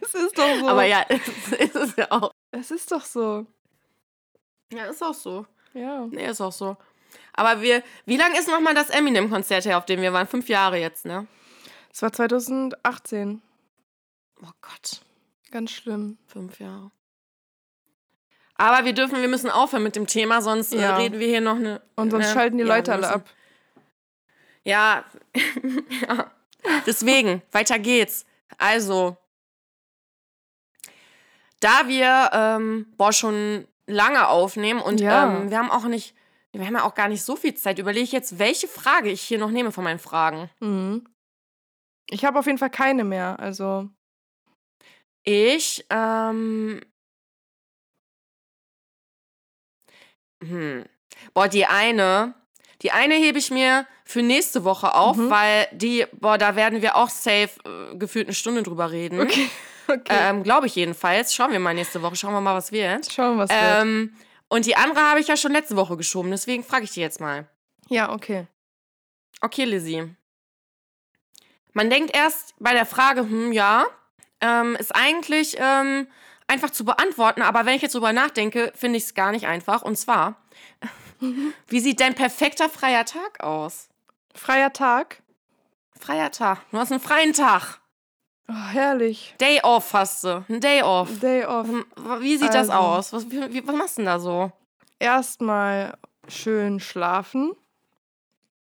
[0.00, 0.68] Es ist doch so.
[0.68, 2.30] aber ja, es ist es ja auch.
[2.50, 3.46] Es ist doch so.
[4.72, 5.46] Ja, ist auch so.
[5.72, 6.06] Ja.
[6.10, 6.76] Nee, ist auch so.
[7.32, 10.26] Aber wir, wie lange ist nochmal das Eminem-Konzert her, auf dem wir waren?
[10.28, 11.26] Fünf Jahre jetzt, ne?
[11.92, 13.42] Es war 2018.
[14.42, 15.00] Oh Gott,
[15.50, 16.18] Ganz schlimm.
[16.26, 16.90] fünf Jahre.
[18.56, 20.96] Aber wir dürfen, wir müssen aufhören mit dem Thema, sonst äh, Ja.
[20.96, 21.82] reden wir hier noch eine.
[21.96, 22.32] Und sonst ne?
[22.32, 23.28] schalten die Ja, Leute wir alle ab.
[24.64, 25.04] Ja.
[26.08, 26.30] ja.
[26.86, 28.24] Deswegen, weiter geht's.
[28.58, 29.16] Also,
[31.60, 35.26] da wir ähm, boah, schon lange aufnehmen und Ja.
[35.26, 36.14] ähm, wir haben auch nicht,
[36.52, 39.20] wir haben ja auch gar nicht so viel Zeit, überlege ich jetzt, welche Frage ich
[39.20, 40.48] hier noch nehme von meinen Fragen.
[40.60, 41.06] Mhm.
[42.10, 43.38] Ich habe auf jeden Fall keine mehr.
[43.40, 43.88] Also,
[45.24, 46.80] Ich, ähm.
[50.48, 50.84] Hm.
[51.32, 52.34] Boah, die eine.
[52.82, 55.30] Die eine hebe ich mir für nächste Woche auf, Mhm.
[55.30, 59.20] weil die, boah, da werden wir auch safe äh, gefühlt eine Stunde drüber reden.
[59.20, 59.48] okay.
[59.88, 60.02] okay.
[60.08, 61.34] Ähm, Glaube ich jedenfalls.
[61.34, 62.16] Schauen wir mal nächste Woche.
[62.16, 63.10] Schauen wir mal, was wird.
[63.10, 63.82] Schauen wir, was wird.
[63.82, 64.14] Ähm,
[64.48, 67.20] und die andere habe ich ja schon letzte Woche geschoben, deswegen frage ich die jetzt
[67.20, 67.48] mal.
[67.88, 68.46] Ja, okay.
[69.40, 70.14] Okay, Lizzie.
[71.72, 73.84] Man denkt erst bei der Frage, hm, ja,
[74.40, 76.06] ähm, ist eigentlich ähm,
[76.46, 79.82] einfach zu beantworten, aber wenn ich jetzt drüber nachdenke, finde ich es gar nicht einfach.
[79.82, 80.36] Und zwar,
[81.68, 83.88] wie sieht dein perfekter freier Tag aus?
[84.34, 85.22] Freier Tag.
[85.98, 86.60] Freier Tag.
[86.70, 87.80] Du hast einen freien Tag.
[88.48, 89.34] Oh, herrlich.
[89.40, 90.44] Day off hast du.
[90.48, 91.18] Ein Day off.
[91.20, 91.66] Day off.
[91.66, 91.84] Hm,
[92.20, 92.72] Wie sieht das Also.
[92.72, 93.12] aus?
[93.14, 94.52] Was, wie, was machst du denn da so?
[94.98, 95.96] Erstmal
[96.28, 97.52] schön schlafen.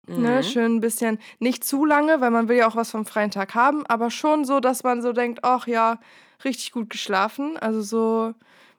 [0.06, 0.42] Ne, Mhm.
[0.42, 3.54] schön ein bisschen, nicht zu lange, weil man will ja auch was vom freien Tag
[3.54, 5.98] haben, aber schon so, dass man so denkt, ach ja,
[6.44, 7.56] richtig gut geschlafen.
[7.56, 8.34] Also so,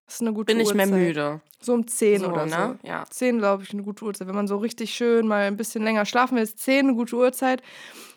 [0.05, 0.99] das ist eine gute Bin nicht mehr Uhrzeit.
[1.07, 1.41] müde.
[1.61, 2.79] So um 10 So, oder ne?
[2.81, 2.87] so.
[2.87, 3.05] Ja.
[3.09, 4.27] 10, glaube ich, eine gute Uhrzeit.
[4.27, 7.15] Wenn man so richtig schön mal ein bisschen länger schlafen will, ist 10 eine gute
[7.15, 7.61] Uhrzeit.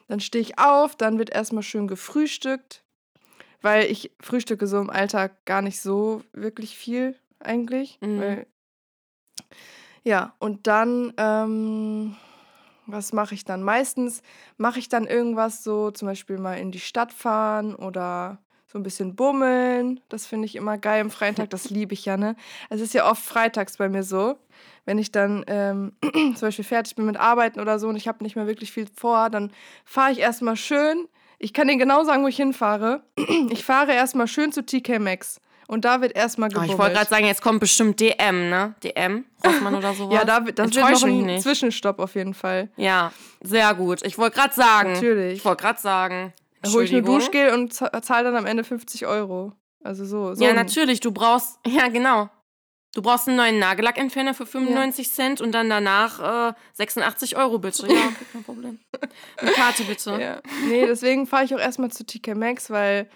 [0.08, 2.84] Dann stehe ich auf, dann wird erstmal schön gefrühstückt,
[3.62, 7.98] weil ich frühstücke so im Alltag gar nicht so wirklich viel eigentlich.
[8.00, 8.20] Mhm.
[8.20, 8.46] Weil,
[10.02, 12.16] ja, und dann, ähm,
[12.86, 13.62] was mache ich dann?
[13.62, 14.22] Meistens
[14.58, 18.38] mache ich dann irgendwas so, zum Beispiel mal in die Stadt fahren oder
[18.74, 20.00] so ein bisschen bummeln.
[20.08, 21.48] Das finde ich immer geil am Freitag.
[21.50, 22.34] Das liebe ich ja, ne?
[22.70, 24.36] Es ist ja oft freitags bei mir so.
[24.84, 28.24] Wenn ich dann ähm, zum Beispiel fertig bin mit Arbeiten oder so und ich habe
[28.24, 29.52] nicht mehr wirklich viel vor, dann
[29.84, 31.06] fahre ich erstmal schön.
[31.38, 33.02] Ich kann dir genau sagen, wo ich hinfahre.
[33.50, 35.40] Ich fahre erstmal schön zu TK Maxx.
[35.68, 36.72] Und da wird erstmal Oh, gebummelt.
[36.72, 38.74] ich wollte gerade sagen, jetzt kommt bestimmt DM, ne?
[38.82, 40.14] DM, Rossmann oder sowas.
[40.14, 41.42] ja, da, wird- das wird noch ein nicht.
[41.44, 42.68] Zwischenstopp auf jeden Fall.
[42.76, 44.04] Ja, sehr gut.
[44.04, 44.92] Ich wollte gerade sagen.
[44.94, 45.38] Natürlich.
[45.38, 46.32] Ich wollte gerade sagen.
[46.72, 47.18] Hole ich Entschuldigung.
[47.20, 49.52] Duschgel und za- zahle dann am Ende 50 Euro.
[49.82, 50.34] Also so.
[50.34, 51.00] so Ja, natürlich.
[51.00, 52.30] Du brauchst, ja, genau.
[52.94, 57.86] Du brauchst einen neuen Nagellackentferner für 95 Cent und dann danach äh, 86 Euro bitte.
[57.88, 58.78] Ja, okay, kein Problem.
[59.36, 60.12] Eine Karte bitte.
[60.20, 60.40] Ja.
[60.68, 63.08] Nee, deswegen fahre ich auch erstmal zu TK Maxx, weil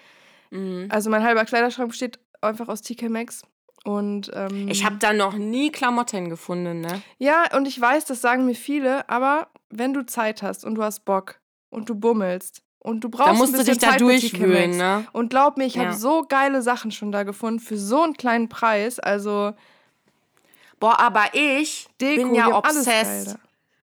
[0.50, 0.86] Mhm.
[0.90, 3.42] also mein halber Kleiderschrank besteht einfach aus TK Maxx.
[3.84, 7.02] Und ähm, Ich habe da noch nie Klamotten gefunden, ne?
[7.18, 10.82] Ja, und ich weiß, das sagen mir viele, aber wenn du Zeit hast und du
[10.82, 11.38] hast Bock
[11.70, 14.04] und du bummelst und du brauchst Da musst ein du bisschen dich da Zeit TK
[14.06, 15.06] durchwühlen, ne?
[15.12, 15.86] Und glaub mir, ich Ja.
[15.86, 18.98] habe so geile Sachen schon da gefunden für so einen kleinen Preis.
[18.98, 19.52] Also
[20.80, 23.36] Boah, aber ich Deko, bin ja obsessed.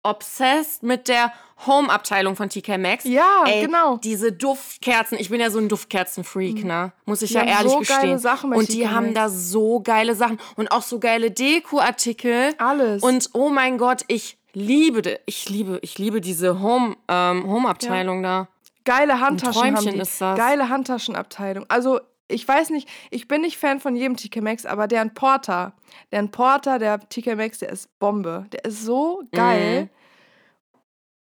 [0.03, 0.09] da.
[0.09, 1.31] Obsessed mit der
[1.67, 3.03] Home-Abteilung von TK Maxx.
[3.03, 3.97] Ja, Ey, genau.
[3.97, 6.93] Diese Duftkerzen, ich bin ja so ein Duftkerzen-Freak, ne?
[7.05, 7.99] Muss ich Die ja ehrlich so gestehen.
[8.01, 11.29] geile Sachen bei und die TK haben da so geile Sachen und auch so geile
[11.31, 12.55] Deko-Artikel.
[12.57, 13.03] Alles.
[13.03, 18.47] Und oh mein Gott, ich liebe, ich liebe, ich liebe diese Home, ähm, Home-Abteilung da.
[18.89, 19.99] Geile Handtaschen haben Träumchen die.
[20.01, 20.37] ist das.
[20.37, 21.65] Geile Handtaschenabteilung.
[21.69, 25.73] Also, ich weiß nicht, ich bin nicht Fan von jedem TK Maxx, aber deren Porter,
[26.11, 28.45] deren Porter, der TK Maxx, der ist Bombe.
[28.51, 29.83] Der ist so geil.
[29.83, 29.89] Mhm.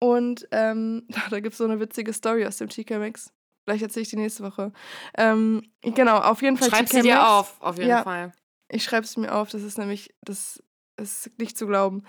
[0.01, 3.33] Und ähm, da gibt es so eine witzige Story aus dem TK Maxx.
[3.65, 4.73] Vielleicht erzähle ich die nächste Woche.
[5.17, 8.03] Ähm, genau, auf jeden Fall Schreib sie dir auf, auf jeden Ja.
[8.03, 8.33] Fall.
[8.71, 10.63] Ich schreibe es mir auf, das ist nämlich, das
[10.97, 12.03] ist nicht zu glauben.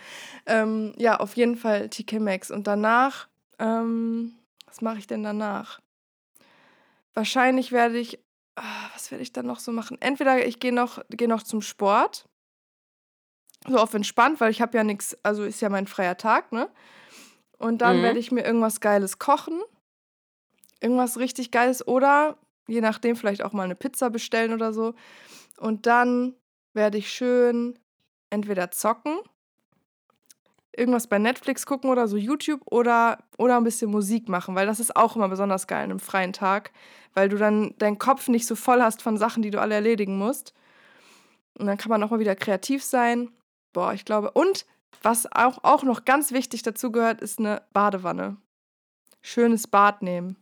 [0.46, 2.50] Ähm, ja, auf jeden Fall TK Maxx.
[2.52, 3.28] Und danach,
[3.60, 4.36] ähm,
[4.70, 5.80] was mache ich denn danach?
[7.14, 8.20] Wahrscheinlich werde ich,
[8.56, 9.98] ah, was werde ich dann noch so machen?
[10.00, 12.30] Entweder ich gehe noch, geh noch zum Sport.
[13.68, 16.70] So auf entspannt, weil ich habe ja nichts, also ist ja mein freier Tag, ne?
[17.58, 18.04] Und dann Mhm.
[18.04, 19.60] werde ich mir irgendwas Geiles kochen.
[20.80, 24.94] Irgendwas richtig Geiles oder je nachdem vielleicht auch mal eine Pizza bestellen oder so.
[25.58, 26.36] Und dann
[26.74, 27.78] werde ich schön
[28.30, 29.18] entweder zocken,
[30.80, 34.80] irgendwas bei Netflix gucken oder so YouTube oder, oder ein bisschen Musik machen, weil das
[34.80, 36.72] ist auch immer besonders geil an einem freien Tag,
[37.14, 40.18] weil du dann deinen Kopf nicht so voll hast von Sachen, die du alle erledigen
[40.18, 40.54] musst.
[41.58, 43.30] Und dann kann man auch mal wieder kreativ sein.
[43.74, 44.32] Boah, ich glaube.
[44.32, 44.66] Und
[45.04, 48.38] was auch, auch noch ganz wichtig dazu gehört, ist eine Badewanne.
[49.22, 50.38] Schönes Bad nehmen.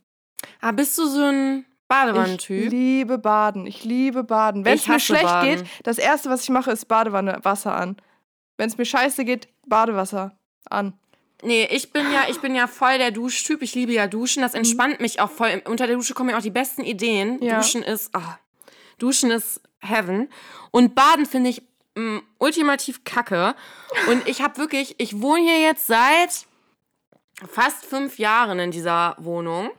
[0.61, 2.69] Ah, bist du so ein Ich Badewannentyp?
[2.71, 3.65] liebe Baden.
[3.65, 4.63] Ich liebe Baden.
[4.65, 5.57] Wenn Ich es mir schlecht Baden.
[5.57, 7.97] geht, das erste, was ich mache, ist Badewanne, Wasser an.
[8.57, 10.37] Wenn es mir scheiße geht, Badewasser
[10.69, 10.93] an.
[11.43, 13.61] Nee, ich bin ja, ich bin ja voll der Duschtyp.
[13.61, 14.41] Ich liebe ja Duschen.
[14.41, 15.61] Das entspannt mich auch voll.
[15.65, 17.41] Unter der Dusche kommen mir auch die besten Ideen.
[17.43, 17.57] Ja.
[17.57, 18.39] Duschen ist, ah,
[18.97, 20.29] Duschen ist Heaven.
[20.71, 21.61] Und Baden finde ich
[21.95, 23.55] mm, ultimativ kacke.
[24.09, 26.47] Und ich habe wirklich, ich wohne hier jetzt seit
[27.47, 29.69] fast fünf Jahren in dieser Wohnung.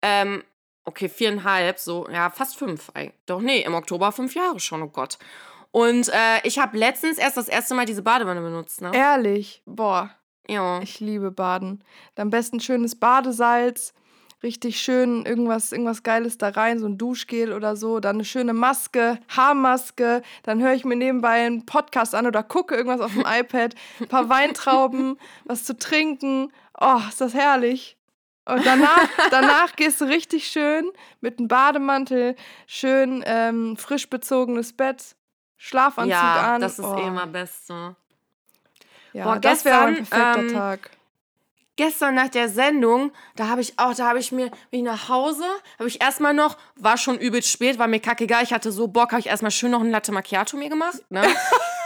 [0.00, 0.44] Ähm,
[0.84, 2.90] okay, viereinhalb, so, ja, fast fünf.
[2.94, 3.14] eigentlich.
[3.26, 5.18] Doch, nee, im Oktober fünf Jahre schon, oh Gott.
[5.74, 8.92] Und äh, ich habe letztens erst das erste Mal diese Badewanne benutzt, ne?
[8.94, 10.08] Ehrlich, boah,
[10.48, 10.80] Ja.
[10.82, 11.82] ich liebe Baden.
[12.14, 13.92] Am besten schönes Badesalz,
[14.44, 18.52] richtig schön irgendwas, irgendwas Geiles da rein, so ein Duschgel oder so, dann eine schöne
[18.52, 23.24] Maske, Haarmaske, dann höre ich mir nebenbei einen Podcast an oder gucke irgendwas auf dem
[23.26, 26.52] iPad, ein paar Weintrauben, was zu trinken.
[26.80, 27.96] Oh, ist das herrlich.
[28.44, 30.88] Und danach, danach gehst du richtig schön
[31.20, 32.36] mit einem Bademantel,
[32.68, 35.16] schön ähm, frisch bezogenes Bett,
[35.64, 36.60] Schlafanzug ja, an.
[36.60, 37.96] das ist oh, eh immer Beste.
[39.14, 40.90] Ja, Boah, das wäre gestern, perfekter ähm, Tag.
[41.76, 45.08] Gestern nach der Sendung, da habe ich auch, da habe ich mir, bin ich nach
[45.08, 45.46] Hause,
[45.78, 49.12] habe ich erstmal noch, war schon übelst spät, war mir kackegal, ich hatte so Bock,
[49.12, 51.22] habe ich erstmal schön noch ein Latte Macchiato mir gemacht, ne?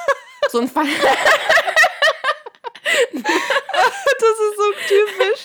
[0.50, 0.86] so ein Fall.
[4.20, 5.44] Das ist so typisch.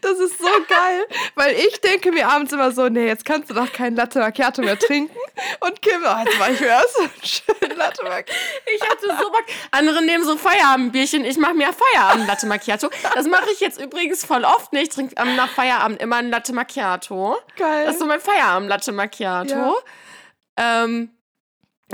[0.00, 1.06] Das ist so geil.
[1.34, 4.62] Weil ich denke mir abends immer so, nee, jetzt kannst du doch kein Latte Macchiato
[4.62, 5.16] mehr trinken.
[5.60, 8.32] Und Kim, oh, jetzt war ich mir erst so einen schönen Latte Macchiato.
[8.74, 9.44] Ich hatte so Bock.
[9.70, 12.90] Andere nehmen so Feierabendbierchen, ich mache mir Feierabend Latte Macchiato.
[13.14, 14.88] Das mache ich jetzt übrigens voll oft nicht.
[14.88, 17.36] Ich trinke nach Feierabend immer ein Latte Macchiato.
[17.56, 17.84] Geil.
[17.84, 19.76] Das ist so mein Feierabend Latte Macchiato.
[20.56, 21.10] Ähm,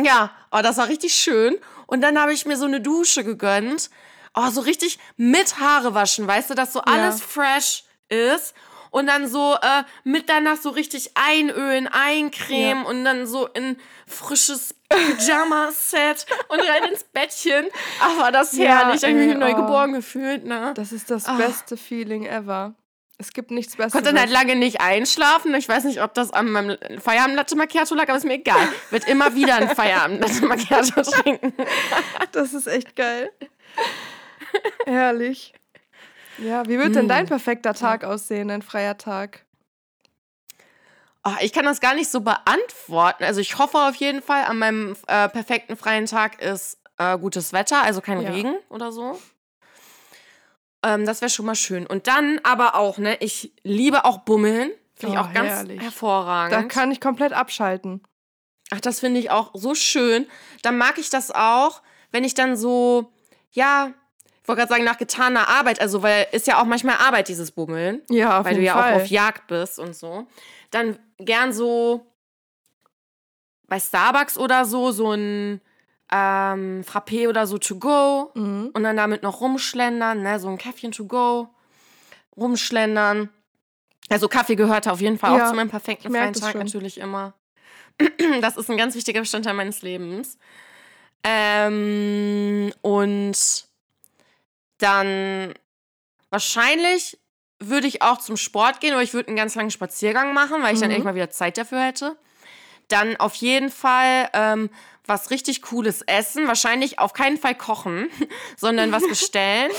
[0.03, 1.59] ja, oh, das war richtig schön.
[1.87, 3.91] Und dann habe ich mir so eine Dusche gegönnt.
[4.37, 8.55] Oh, so richtig mit Haare waschen, weißt du, dass so alles fresh ist.
[8.91, 13.77] Und dann so äh, mit danach so richtig einölen, eincremen und dann so in
[14.07, 17.67] frisches Pyjama-Set und rein ins Bettchen.
[18.01, 19.03] Ach, war das Ja, herrlich.
[19.03, 19.57] Ich habe mich wie neu oh.
[19.57, 20.73] geboren gefühlt, ne?
[20.77, 21.35] Das ist das Ah.
[21.35, 22.75] beste Feeling ever.
[23.19, 23.93] Es gibt nichts Besseres.
[23.93, 25.55] Konnte dann halt lange nicht einschlafen.
[25.55, 28.69] Ich weiß nicht, ob das an meinem Feierabend-Latte Macchiato lag, aber ist mir egal.
[28.91, 31.53] Wird immer wieder ein Feierabend-Latte Macchiato trinken.
[32.33, 33.31] Das ist echt geil.
[34.87, 35.53] Herrlich.
[36.39, 39.45] Ja, wie wird denn dein perfekter Tag aussehen, ein freier Tag?
[41.25, 43.25] Oh, ich kann das gar nicht so beantworten.
[43.25, 47.53] Also ich hoffe auf jeden Fall, an meinem äh, perfekten freien Tag ist äh, gutes
[47.53, 48.31] Wetter, also kein Ja.
[48.31, 49.21] Regen oder so.
[50.85, 51.87] Ähm, das wäre schon mal schön.
[51.87, 54.71] Und dann aber auch, ne, ich liebe auch Bummeln.
[54.95, 55.83] Finde ich Oh, auch ganz herrlich.
[55.83, 56.55] hervorragend.
[56.55, 58.03] Da kann ich komplett abschalten.
[58.71, 60.27] Ach, das finde ich auch so schön.
[60.63, 61.83] Dann mag ich das auch,
[62.13, 63.13] wenn ich dann so,
[63.51, 63.95] ja, ich
[64.49, 68.03] wollte gerade sagen, nach getaner Arbeit, also weil ist ja auch manchmal Arbeit, dieses Bummeln,
[68.11, 68.93] Ja, auf weil du jeden ja Fall.
[68.93, 70.27] auch auf Jagd bist und so.
[70.71, 72.07] Dann gern so
[73.69, 75.61] bei Starbucks oder so, so ein
[76.13, 78.71] ähm, Frappé oder so to go Mhm.
[78.75, 81.49] und dann damit noch rumschlendern, ne, so ein Käffchen to go,
[82.37, 83.29] rumschlendern.
[84.09, 86.61] Also Kaffee gehört auf jeden Fall Ja, auch zu meinem perfekten freien Tag schon.
[86.61, 87.35] natürlich immer.
[88.41, 90.39] Das ist ein ganz wichtiger Bestandteil meines Lebens.
[91.25, 93.66] Ähm, und
[94.79, 95.55] dann
[96.31, 97.19] wahrscheinlich
[97.59, 100.75] würde ich auch zum Sport gehen oder ich würde einen ganz langen Spaziergang machen, weil
[100.75, 100.97] ich dann Mhm.
[100.97, 102.17] echt mal wieder Zeit dafür hätte.
[102.89, 104.71] Dann auf jeden Fall ähm,
[105.07, 106.47] was richtig Cooles essen.
[106.47, 108.09] Wahrscheinlich auf keinen Fall kochen,
[108.57, 109.73] sondern was bestellen.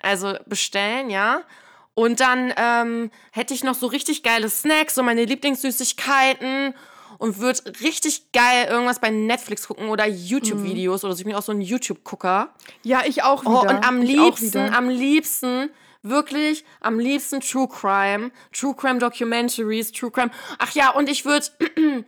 [0.00, 1.42] Also bestellen, ja.
[1.94, 6.74] Und dann ähm, hätte ich noch so richtig geile Snacks, so meine Lieblingssüßigkeiten
[7.18, 11.20] und würde richtig geil irgendwas bei Netflix gucken oder YouTube-Videos oder so.
[11.20, 12.54] Ich bin auch so ein YouTube-Gucker.
[12.82, 13.52] Ja, ich auch wieder.
[13.52, 15.70] Oh, und am ich liebsten, am liebsten,
[16.02, 20.30] wirklich, am liebsten True Crime, True Crime Documentaries, True Crime.
[20.58, 21.46] Ach ja, und ich würde,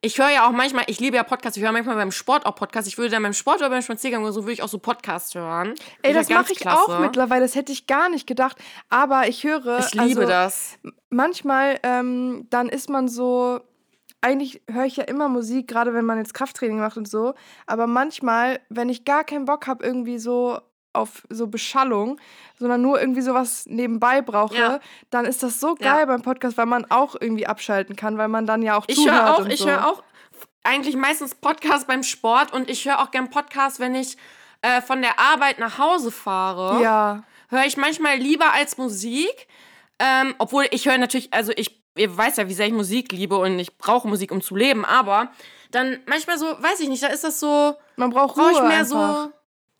[0.00, 2.54] ich höre ja auch manchmal, ich liebe ja Podcasts, ich höre manchmal beim Sport auch
[2.54, 2.88] Podcasts.
[2.88, 5.34] Ich würde dann beim Sport oder beim Spaziergang oder so, würde ich auch so Podcasts
[5.34, 5.74] hören.
[6.02, 6.78] Ey, das ganz mache ich klasse.
[6.78, 7.42] auch mittlerweile.
[7.42, 8.56] Das hätte ich gar nicht gedacht.
[8.88, 9.78] Aber ich höre.
[9.80, 10.78] Ich liebe also, das.
[11.10, 13.60] Manchmal, ähm, dann ist man so.
[14.24, 17.34] Eigentlich höre ich ja immer Musik, gerade wenn man jetzt Krafttraining macht und so.
[17.66, 20.58] Aber manchmal, wenn ich gar keinen Bock habe, irgendwie so
[20.94, 22.18] auf so Beschallung,
[22.58, 24.80] sondern nur irgendwie sowas nebenbei brauche, Ja.
[25.10, 25.96] dann ist das so Ja.
[25.96, 28.96] geil beim Podcast, weil man auch irgendwie abschalten kann, weil man dann ja auch Ich
[28.96, 29.68] zuhört höre auch, und ich so.
[29.68, 30.02] höre auch
[30.62, 34.16] eigentlich meistens Podcasts beim Sport und ich höre auch gern Podcasts, wenn ich
[34.62, 36.80] äh, von der Arbeit nach Hause fahre.
[36.80, 39.48] Ja, höre ich manchmal lieber als Musik.
[39.98, 43.36] Ähm, obwohl ich höre natürlich, also ich, ihr weiß ja, wie sehr ich Musik liebe
[43.36, 45.30] und ich brauche Musik, um zu leben, aber
[45.70, 48.68] dann manchmal so, weiß ich nicht, da ist das so, man braucht Ruhe brauche ich
[48.68, 49.24] mehr einfach.
[49.26, 49.32] so,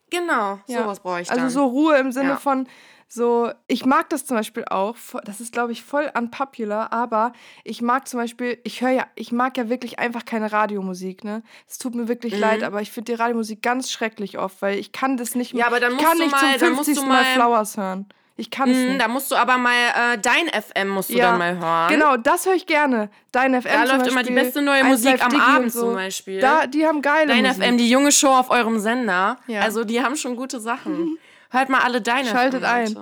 [0.09, 0.83] genau, Ja.
[0.83, 1.39] sowas brauche ich dann.
[1.39, 2.35] Also so Ruhe im Sinne Ja.
[2.37, 2.67] von
[3.07, 7.33] so, ich mag das zum Beispiel auch, das ist glaube ich voll unpopular, aber
[7.63, 11.43] ich mag zum Beispiel, ich höre ja, ich mag ja wirklich einfach keine Radiomusik, ne?
[11.67, 12.39] Es tut mir wirklich Mhm.
[12.39, 15.67] leid, aber ich finde die Radiomusik ganz schrecklich oft, weil ich kann das nicht Ja,
[15.67, 17.07] aber dann ich musst kann du nicht mal- zum dann musst du 50.
[17.07, 18.09] Mal mal- Flowers hören.
[18.37, 19.01] Ich kann es Mhm, nicht.
[19.01, 21.89] da musst du aber mal äh, dein FM musst du Ja, dann mal hören.
[21.89, 23.09] Genau, das höre ich gerne.
[23.31, 25.79] Dein FM Da läuft immer die Beispiel, beste neue 1 Musik am Digi Abend so.
[25.81, 26.39] zum Beispiel.
[26.41, 27.63] Da, die haben geile Dein Musik.
[27.63, 29.37] FM, die junge Show auf eurem Sender.
[29.47, 29.61] Ja.
[29.61, 31.17] Also die haben schon gute Sachen.
[31.49, 32.87] Hört mal alle deine Schaltet FM, ein.
[32.87, 33.01] Leute.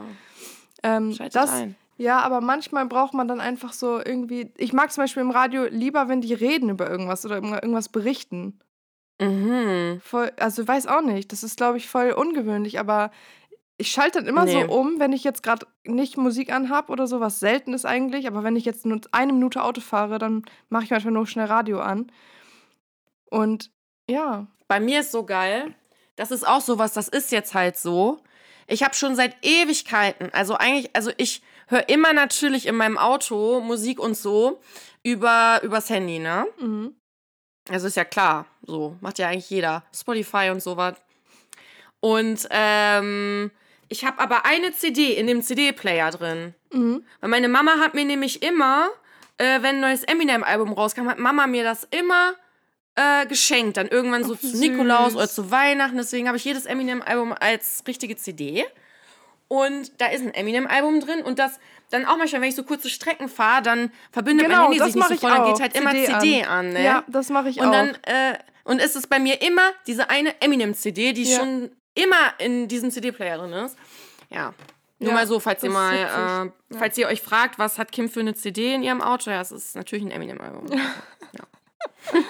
[0.84, 1.76] Ähm, Schaltet das, ein.
[1.98, 4.52] Ja, aber manchmal braucht man dann einfach so irgendwie.
[4.58, 7.90] Ich mag zum Beispiel im Radio lieber, wenn die reden über irgendwas oder über irgendwas
[7.90, 8.60] berichten.
[9.22, 10.02] Mhm.
[10.04, 11.32] Voll, also weiß auch nicht.
[11.32, 13.12] Das ist, glaube ich, voll ungewöhnlich, aber
[13.78, 14.64] ich schalte dann immer Nee.
[14.66, 18.28] so um, wenn ich jetzt gerade nicht Musik anhab oder so, was selten ist eigentlich.
[18.28, 21.48] Aber wenn ich jetzt nur eine Minute Auto fahre, dann mache ich manchmal nur schnell
[21.48, 22.12] Radio an.
[23.30, 23.72] Und
[24.10, 24.48] ja.
[24.68, 25.74] Bei mir ist so geil.
[26.16, 28.20] Das ist auch sowas, das ist jetzt halt so.
[28.68, 33.60] Ich habe schon seit Ewigkeiten, also eigentlich, also ich höre immer natürlich in meinem Auto
[33.60, 34.62] Musik und so
[35.02, 36.46] über übers Handy, ne?
[36.60, 36.96] Mhm.
[37.70, 40.96] Also ist ja klar, so macht ja eigentlich jeder, Spotify und sowas.
[42.00, 43.52] Und ähm,
[43.94, 46.54] ich habe aber eine CD in dem CD-Player drin.
[46.72, 47.04] Mhm.
[47.22, 48.90] Weil meine Mama hat mir nämlich immer,
[49.38, 52.34] äh, wenn ein neues Eminem-Album rauskam, hat Mama mir das immer
[52.96, 53.78] äh, geschenkt.
[53.78, 54.60] Dann irgendwann so Ach, zu süß.
[54.60, 55.98] Nikolaus oder zu Weihnachten.
[55.98, 58.66] Deswegen habe ich jedes Eminem-Album als richtige CD.
[59.48, 61.22] Und da ist ein Eminem-Album drin.
[61.22, 61.60] Und das
[61.92, 64.96] dann auch manchmal, wenn ich so kurze Strecken fahre, dann verbindet Genau, mein Handy sich
[64.96, 65.30] nicht so voll.
[65.30, 66.70] Dann geht halt immer CD CD an.
[66.74, 66.84] ne?
[66.84, 67.72] Ja, das mache ich Und auch.
[67.72, 71.38] dann, äh, und es ist bei mir immer diese eine Eminem-CD, die Ja.
[71.40, 73.78] schon immer in diesem CD-Player drin ist.
[74.30, 74.54] Ja.
[75.00, 78.10] Nur Ja, mal so, falls ihr mal, äh, falls ihr euch fragt, was hat Kim
[78.10, 79.30] für eine CD in ihrem Auto?
[79.30, 80.68] Ja, es ist natürlich ein Eminem-Album.
[80.72, 81.44] ja.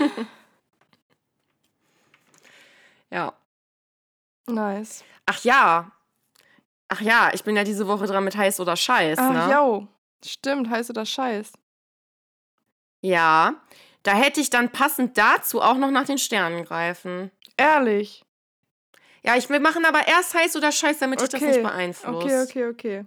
[3.12, 3.34] ja.
[4.48, 5.04] nice.
[5.26, 5.92] Ach ja.
[6.90, 9.54] Ach ja, ich bin ja diese Woche dran mit heiß oder scheiß, Ach, ne?
[9.54, 9.88] jo.
[10.26, 11.54] Stimmt, heißt du das Scheiß.
[13.02, 13.56] Ja.
[14.04, 17.32] Da hätte ich dann passend dazu auch noch nach den Sternen greifen.
[17.58, 18.24] Ehrlich.
[19.26, 21.52] Ja, ich, wir machen aber erst heiß oder scheiß, damit ich das Okay.
[21.52, 22.26] nicht beeinflusst.
[22.26, 23.06] Okay, okay, okay.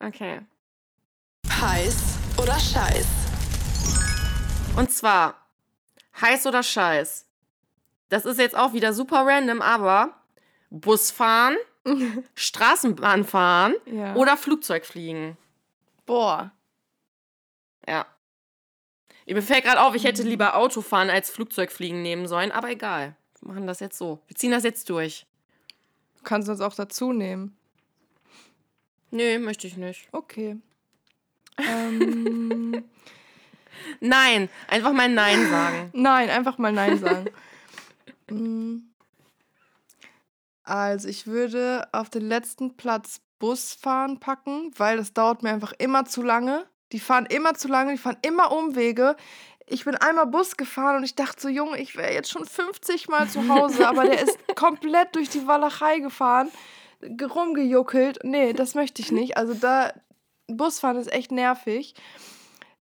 [0.00, 0.40] Okay.
[1.48, 1.96] Heiß
[2.40, 3.06] oder Scheiß?
[4.76, 5.46] Und zwar
[6.20, 7.26] heiß oder scheiß.
[8.10, 10.14] Das ist jetzt auch wieder super random, aber
[10.70, 11.56] Busfahren,
[12.34, 14.14] Straßenbahn fahren Ja.
[14.14, 15.36] oder Flugzeug fliegen.
[16.06, 16.52] Boah.
[17.88, 18.06] Ja.
[19.26, 23.16] Mir fällt gerade auf, ich hätte lieber Autofahren als Flugzeugfliegen nehmen sollen, aber egal.
[23.44, 24.20] Machen das jetzt so.
[24.26, 25.26] Wir ziehen das jetzt durch.
[26.16, 27.56] Du kannst uns auch dazu nehmen.
[29.10, 30.08] Nee, möchte ich nicht.
[30.12, 30.56] Okay.
[31.58, 32.84] Ähm,
[34.00, 35.90] Nein, einfach mal Nein sagen.
[35.92, 37.26] nein, einfach mal Nein sagen.
[38.30, 38.88] Mm.
[40.62, 46.06] also, ich würde auf den letzten Platz Busfahren packen, weil das dauert mir einfach immer
[46.06, 46.64] zu lange.
[46.92, 49.14] Die fahren immer zu lange, die fahren immer Umwege.
[49.66, 53.08] Ich bin einmal Bus gefahren und ich dachte so, Junge, ich wäre jetzt schon 50
[53.08, 56.50] Mal zu Hause, aber der ist komplett durch die Walachei gefahren,
[57.00, 58.18] ge- rumgejuckelt.
[58.24, 59.36] Nee, das möchte ich nicht.
[59.38, 59.92] Also da,
[60.48, 61.94] Busfahren ist echt nervig.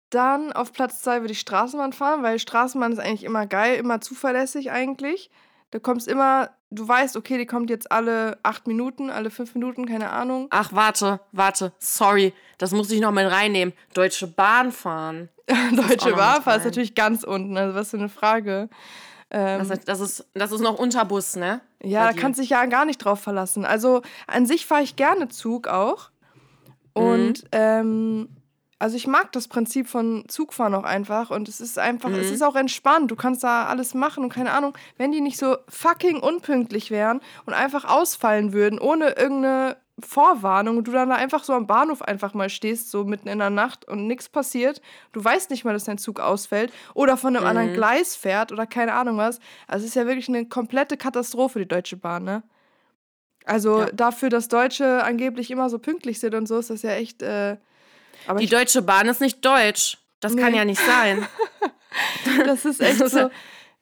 [0.09, 3.99] Dann auf Platz 2 würde ich Straßenbahn fahren, weil Straßenbahn ist eigentlich immer geil, immer
[3.99, 5.29] zuverlässig eigentlich.
[5.71, 9.85] Da kommst immer, du weißt, okay, die kommt jetzt alle acht Minuten, alle fünf Minuten,
[9.85, 10.47] keine Ahnung.
[10.51, 11.73] Ach, warte, warte.
[11.79, 13.73] Sorry, das muss ich noch mit reinnehmen.
[13.93, 15.27] Deutsche Bahn fahren.
[15.75, 18.69] Deutsche mit ist natürlich ganz unten, also was für eine Frage.
[19.29, 21.61] Ähm, Das, das, ist, das ist noch Unterbus, ne?
[21.83, 23.65] ja, da kannst du dich ja gar nicht drauf verlassen.
[23.65, 26.09] Also an sich fahre ich gerne Zug auch.
[26.93, 28.29] Und ähm,
[28.79, 32.43] also ich mag das Prinzip von Zugfahren auch einfach und es ist einfach, es ist
[32.43, 33.09] auch entspannt.
[33.09, 37.21] Du kannst da alles machen und keine Ahnung, wenn die nicht so fucking unpünktlich wären
[37.45, 42.01] und einfach ausfallen würden, ohne irgendeine Vorwarnung und du dann da einfach so am Bahnhof
[42.03, 45.73] einfach mal stehst, so mitten in der Nacht und nichts passiert, du weißt nicht mal,
[45.73, 49.39] dass dein Zug ausfällt oder von einem anderen Gleis fährt oder keine Ahnung was.
[49.67, 52.43] Also es ist ja wirklich eine komplette Katastrophe, die Deutsche Bahn, ne?
[53.45, 53.91] Also Ja.
[53.91, 57.21] dafür, dass Deutsche angeblich immer so pünktlich sind und so, ist das ja echt.
[57.23, 57.57] Äh,
[58.27, 59.97] aber Die Deutsche Bahn ist nicht deutsch.
[60.19, 60.57] Das kann Nee.
[60.57, 61.25] ja nicht sein.
[62.45, 63.29] das ist echt so.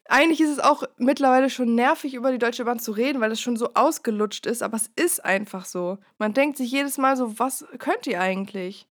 [0.07, 3.41] Eigentlich ist es auch mittlerweile schon nervig, über die Deutsche Bahn zu reden, weil das
[3.41, 5.97] schon so ausgelutscht ist, aber es ist einfach so.
[6.19, 8.87] Man denkt sich jedes Mal so, was könnt ihr eigentlich?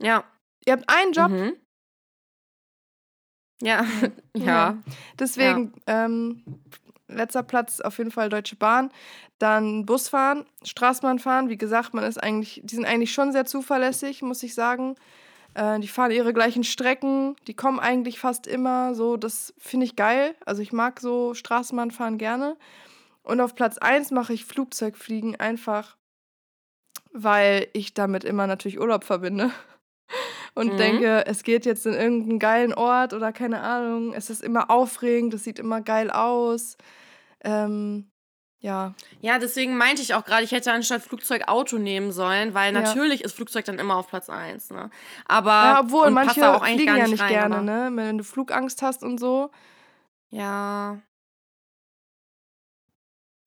[0.00, 0.24] Ja.
[0.66, 1.56] Ihr habt einen Job, Mhm.
[3.62, 3.86] Ja.
[4.36, 4.76] ja.
[5.18, 6.42] Deswegen, ähm,
[7.08, 8.90] letzter Platz auf jeden Fall Deutsche Bahn.
[9.38, 11.48] Dann Busfahren, Straßenbahn fahren.
[11.48, 14.96] Wie gesagt, man ist eigentlich, die sind eigentlich schon sehr zuverlässig, muss ich sagen.
[15.54, 18.94] Äh, die fahren ihre gleichen Strecken, die kommen eigentlich fast immer.
[18.94, 20.34] So, das finde ich geil.
[20.44, 22.56] Also ich mag so Straßenbahn fahren gerne.
[23.22, 25.96] Und auf Platz 1 mache ich Flugzeugfliegen einfach,
[27.12, 29.50] weil ich damit immer natürlich Urlaub verbinde.
[30.54, 30.78] Und Mhm.
[30.78, 34.12] denke, es geht jetzt in irgendeinen geilen Ort oder keine Ahnung.
[34.12, 36.76] Es ist immer aufregend, es sieht immer geil aus.
[37.42, 38.11] Ähm,
[38.62, 38.94] ja.
[39.20, 42.80] Ja, deswegen meinte ich auch gerade, ich hätte anstatt Flugzeug Auto nehmen sollen, weil Ja.
[42.80, 44.70] natürlich ist Flugzeug dann immer auf Platz 1.
[44.70, 44.88] Ne?
[45.26, 47.90] Aber ja, obwohl manche auch fliegen gar ja nicht nicht rein, gerne, aber- ne?
[47.94, 49.50] Wenn du Flugangst hast und so.
[50.30, 50.98] Ja.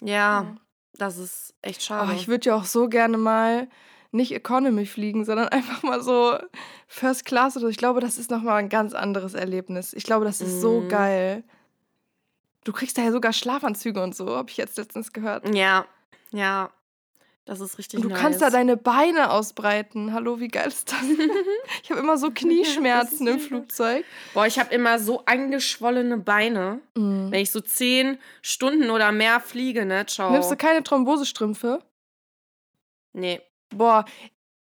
[0.01, 0.55] Ja, Ja.
[0.93, 2.17] das ist echt Aber schade.
[2.19, 3.67] ich würde ja auch so gerne mal
[4.11, 6.37] nicht Economy fliegen, sondern einfach mal so
[6.87, 7.69] First Class oder so.
[7.69, 9.93] Ich glaube, das ist nochmal ein ganz anderes Erlebnis.
[9.93, 10.89] Ich glaube, das ist so Mhm.
[10.89, 11.43] geil.
[12.65, 15.47] Du kriegst da ja sogar Schlafanzüge und so, habe ich jetzt letztens gehört.
[15.55, 15.85] ja,
[16.31, 16.69] ja.
[17.47, 18.19] Das ist richtig Und du nice.
[18.19, 20.13] kannst da deine Beine ausbreiten.
[20.13, 21.03] Hallo, wie geil ist das?
[21.83, 23.39] ich habe immer so Knieschmerzen im.
[23.39, 24.03] Flugzeug.
[24.33, 26.79] Boah, ich habe immer so angeschwollene Beine.
[26.95, 27.29] Mhm.
[27.29, 30.07] Wenn ich so zehn Stunden oder mehr fliege, ne?
[30.07, 30.31] Ciao.
[30.31, 31.83] Nimmst du keine Thrombosestrümpfe?
[33.13, 33.39] nee.
[33.69, 34.05] Boah,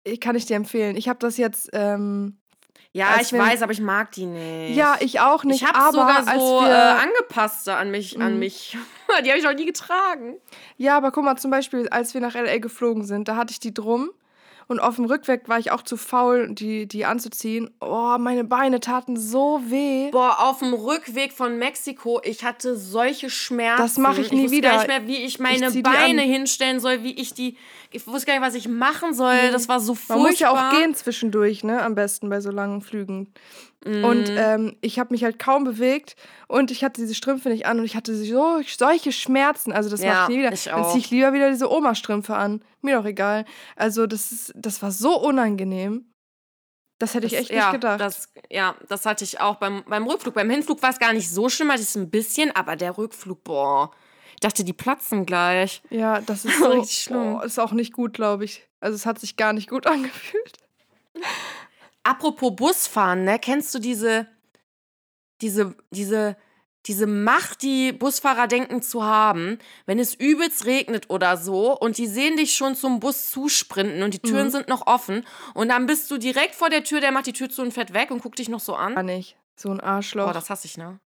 [0.05, 0.95] ich kann ich dir empfehlen.
[0.97, 1.71] Ich habe das jetzt.
[1.73, 2.37] Ähm,
[2.93, 4.75] Ja, Als ich wir- weiß, aber ich mag die nicht.
[4.77, 5.61] ja, ich auch nicht.
[5.63, 8.39] ich habe aber sogar als so wir, äh, angepasste an mich, an Mhm.
[8.39, 8.77] mich.
[9.25, 10.37] die habe ich noch nie getragen.
[10.79, 13.61] Ja, aber guck mal, zum Beispiel, als wir nach LA geflogen sind, da hatte ich
[13.61, 14.11] die drum.
[14.69, 17.71] Und auf dem Rückweg war ich auch zu faul, die, die anzuziehen.
[17.81, 20.11] Oh, meine Beine taten so weh.
[20.11, 23.83] Boah, auf dem Rückweg von Mexiko, ich hatte solche Schmerzen.
[23.83, 24.69] Das mach ich nie wusste wieder.
[24.69, 27.57] gar nicht mehr, wie ich meine die Beine hinstellen soll, wie ich die.
[27.91, 29.51] Ich wusste gar nicht, was ich machen soll.
[29.53, 30.19] Das war so furchtbar.
[30.19, 31.83] Man muss ja auch gehen zwischendurch, ne?
[31.83, 33.33] Am besten bei so langen Flügen.
[33.87, 34.05] Mhm.
[34.05, 36.17] Und ähm, ich habe mich halt kaum bewegt
[36.49, 39.73] und ich hatte diese Strümpfe nicht an und ich hatte so, solche Schmerzen.
[39.73, 40.53] Also das Ja, mache ich nie wieder.
[40.53, 42.63] ich Dann ziehe ich lieber wieder diese Oma-Strümpfe an.
[42.83, 43.45] Mir doch egal.
[43.77, 46.07] Also das, ist, das war so unangenehm.
[46.99, 48.01] Das hätte ich Das- echt ja, nicht gedacht.
[48.01, 50.35] Das, ja, das hatte ich auch beim, beim Rückflug.
[50.35, 52.99] Beim Hinflug war es gar nicht so schlimm, hatte ich es ein bisschen, aber der
[52.99, 53.93] Rückflug, boah.
[54.35, 55.83] Ich dachte, die platzen gleich.
[55.91, 57.37] ja, das ist so, Richtig schlimm.
[57.37, 58.67] Oh, ist auch nicht gut, glaube ich.
[58.81, 60.57] Also es hat sich gar nicht gut angefühlt.
[62.09, 63.39] Apropos Busfahren, ne?
[63.39, 64.27] Kennst du diese,
[65.43, 66.37] diese, diese,
[66.87, 72.07] diese Macht, die Busfahrer denken zu haben, wenn es übelst regnet oder so und die
[72.07, 74.51] sehen dich schon zum Bus zusprinten und die Türen Mhm.
[74.51, 77.51] sind noch offen und dann bist du direkt vor der Tür, der macht die Tür
[77.51, 78.95] zu und fährt weg und guckt dich noch so an.
[78.95, 79.37] Gar nicht.
[79.57, 80.25] So ein Arschloch.
[80.27, 80.99] Boah, das hasse ich, ne?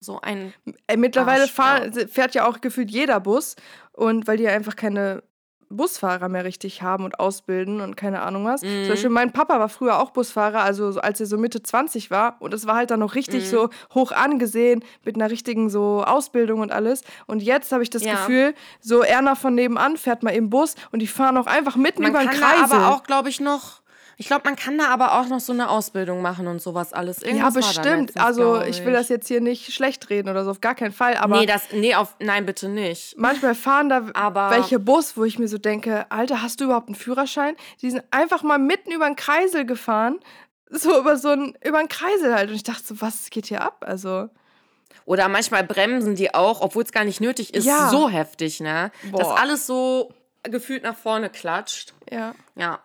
[0.00, 0.54] So ein.
[0.86, 3.56] Ey, mittlerweile Arsch, fahr, fährt ja auch gefühlt jeder Bus.
[3.92, 5.22] Und weil die einfach keine
[5.70, 8.62] Busfahrer mehr richtig haben und ausbilden und keine Ahnung was.
[8.62, 8.82] Mhm.
[8.84, 12.10] Zum Beispiel mein Papa war früher auch Busfahrer, also so, als er so Mitte 20
[12.10, 12.36] war.
[12.40, 13.48] Und es war halt dann noch richtig Mhm.
[13.48, 17.02] so hoch angesehen, mit einer richtigen so Ausbildung und alles.
[17.26, 18.12] Und jetzt habe ich das Ja.
[18.14, 22.02] Gefühl, so Erna von nebenan fährt mal im Bus und die fahren auch einfach mitten
[22.02, 23.80] Man über den da aber auch, glaube ich, noch.
[24.20, 27.20] Ich glaube, man kann da aber auch noch so eine Ausbildung machen und sowas alles.
[27.20, 27.84] ja, Irgendwas da bestimmt.
[28.08, 30.74] letztens, Also glaub ich will das jetzt hier nicht schlecht reden oder so, auf gar
[30.74, 31.16] keinen Fall.
[31.16, 33.16] Aber nee, das, nee, auf, nein, bitte nicht.
[33.16, 36.88] Manchmal fahren da Aber- welche Bus, wo ich mir so denke, Alter, hast du überhaupt
[36.88, 37.54] einen Führerschein?
[37.80, 40.18] Die sind einfach mal mitten über einen Kreisel gefahren.
[40.70, 42.50] So über so einen, über einen Kreisel halt.
[42.50, 43.84] Und ich dachte so, was geht hier ab?
[43.86, 44.28] Also,
[45.06, 47.88] Oder manchmal bremsen die auch, obwohl es gar nicht nötig ist, Ja.
[47.88, 48.90] so heftig, ne?
[49.12, 49.38] Dass Boah.
[49.40, 50.12] alles so
[50.42, 51.94] gefühlt nach vorne klatscht.
[52.10, 52.34] ja.
[52.56, 52.80] Ja.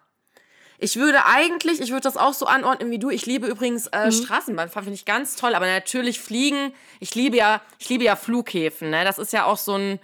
[0.80, 3.10] Ich würde eigentlich, ich würde das auch so anordnen wie du.
[3.10, 3.92] Ich liebe übrigens Mhm.
[4.00, 5.56] äh, Straßenbahnfahren, finde ich ganz toll.
[5.56, 6.74] Aber natürlich Fliegen.
[7.00, 8.90] Ich liebe ja, ich liebe ja Flughäfen.
[8.90, 9.04] Ne?
[9.06, 10.00] Das ist ja auch so ein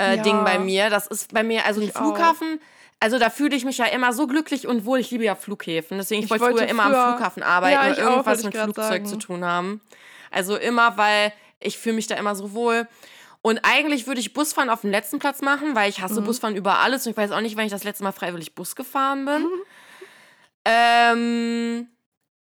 [0.00, 0.22] äh, Ja.
[0.22, 0.90] Ding bei mir.
[0.90, 2.00] Das ist bei mir, also ein Ich auch.
[2.00, 2.60] Flughafen.
[3.00, 4.98] Also da fühle ich mich ja immer so glücklich und wohl.
[5.00, 5.98] Ich liebe ja Flughäfen.
[5.98, 8.10] Deswegen, ich, Ich wollte wollte früher immer am früher- Flughafen arbeiten Ja, und ich auch,
[8.10, 9.06] irgendwas ich mit Flugzeug sagen.
[9.06, 9.80] zu tun haben.
[10.30, 12.86] Also immer, weil ich fühle mich da immer so wohl.
[13.40, 16.02] Und eigentlich würde ich Busfahren auf dem letzten Platz machen, weil ich Mhm.
[16.02, 18.54] hasse Busfahren über alles und ich weiß auch nicht, wann ich das letzte Mal freiwillig
[18.54, 19.46] Bus gefahren bin.
[20.68, 21.88] Ähm,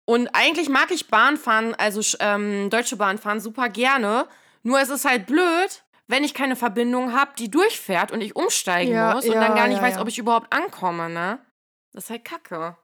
[0.04, 4.26] und eigentlich mag ich Bahnfahren, also ähm, deutsche Bahnfahren super gerne.
[4.62, 8.92] Nur es ist halt blöd, wenn ich keine Verbindung habe, die durchfährt und ich umsteigen
[8.92, 11.38] Ja, muss und ja, dann gar nicht ja, weiß, ob ich überhaupt ankomme, ne?
[11.92, 12.76] Das ist halt kacke.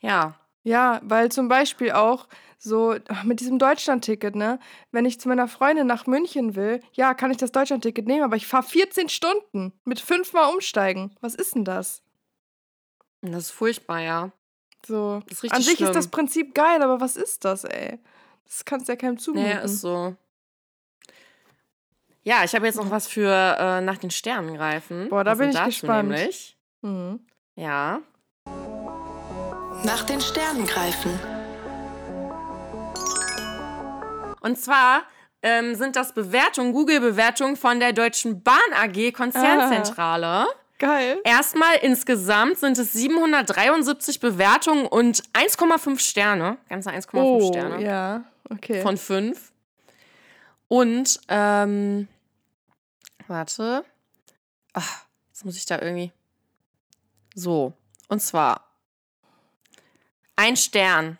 [0.00, 0.34] Ja.
[0.64, 2.28] Ja, weil zum Beispiel auch
[2.58, 4.58] so mit diesem Deutschlandticket, ne?
[4.90, 8.36] Wenn ich zu meiner Freundin nach München will, ja, kann ich das Deutschlandticket nehmen, aber
[8.36, 11.16] ich fahre 14 Stunden mit fünfmal umsteigen.
[11.20, 12.02] Was ist denn das?
[13.22, 14.32] Das ist furchtbar, ja.
[14.86, 15.22] So.
[15.28, 15.88] Das ist richtig An sich schlimm.
[15.88, 17.98] ist das Prinzip geil, aber was ist das, ey?
[18.46, 19.48] Das kannst du ja keinem zumuten.
[19.48, 20.14] Nee, ist so.
[22.24, 25.08] Ja, ich habe jetzt noch was für äh, nach den Sternen greifen.
[25.08, 26.10] Boah, da Was bin ich gespannt.
[26.10, 26.56] Nämlich.
[26.82, 27.20] Mhm.
[27.56, 28.00] Ja.
[29.84, 31.18] Nach den Sternen greifen.
[34.40, 35.02] Und zwar
[35.42, 40.46] ähm, sind das Bewertungen, Google-Bewertungen von der Deutschen Bahn AG Konzernzentrale.
[40.82, 41.20] Geil.
[41.22, 46.58] Erstmal insgesamt sind es 773 Bewertungen und 1,5 Sterne.
[46.68, 48.82] Ganze 1,5 Oh, Sterne ja, okay.
[48.82, 49.52] von 5.
[50.66, 52.08] Und, ähm,
[53.28, 53.84] warte.
[54.72, 56.10] Ach, jetzt muss ich da irgendwie.
[57.36, 57.74] So.
[58.08, 58.66] Und zwar
[60.34, 61.16] ein Stern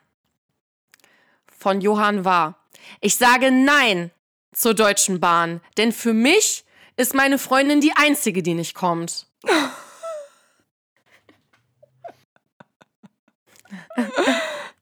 [1.57, 2.59] von Johann Wahr.
[3.01, 4.11] Ich sage Nein
[4.51, 6.65] zur Deutschen Bahn, denn für mich
[6.97, 9.29] ist meine Freundin die einzige, die nicht kommt.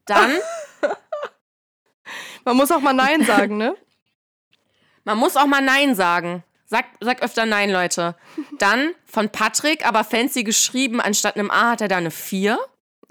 [0.05, 0.31] Dann,
[2.43, 3.75] Man muss auch mal Nein sagen, ne?
[5.03, 6.43] man muss auch mal Nein sagen.
[6.65, 8.15] Sag, sag öfter Nein, Leute.
[8.57, 12.57] Dann von Patrick, aber fancy geschrieben, anstatt einem A hat er da eine 4.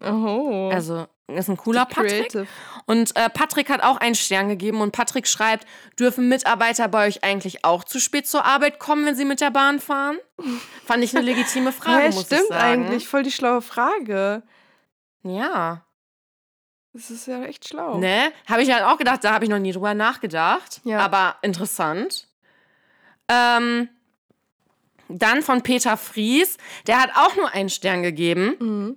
[0.03, 0.71] Oh.
[0.73, 1.07] Also,
[1.37, 2.47] ist ein cooler Patrick.
[2.87, 5.67] Und äh, Patrick hat auch einen Stern gegeben und Patrick schreibt,
[5.99, 9.51] dürfen Mitarbeiter bei euch eigentlich auch zu spät zur Arbeit kommen, wenn sie mit der
[9.51, 10.19] Bahn fahren?
[10.87, 12.85] Fand ich eine legitime Frage, Hä, muss stimmt ich sagen.
[12.85, 13.09] eigentlich.
[13.09, 14.43] Voll die schlaue Frage.
[15.23, 15.85] Ja.
[16.93, 17.99] Das ist ja echt schlau.
[17.99, 18.33] Ne?
[18.49, 20.81] Habe ich halt auch gedacht, da habe ich noch nie drüber nachgedacht.
[20.85, 20.99] Ja.
[20.99, 22.27] Aber interessant.
[23.29, 23.89] Ähm,
[25.09, 28.57] dann von Peter Fries, der hat auch nur einen Stern gegeben.
[28.59, 28.97] Mhm.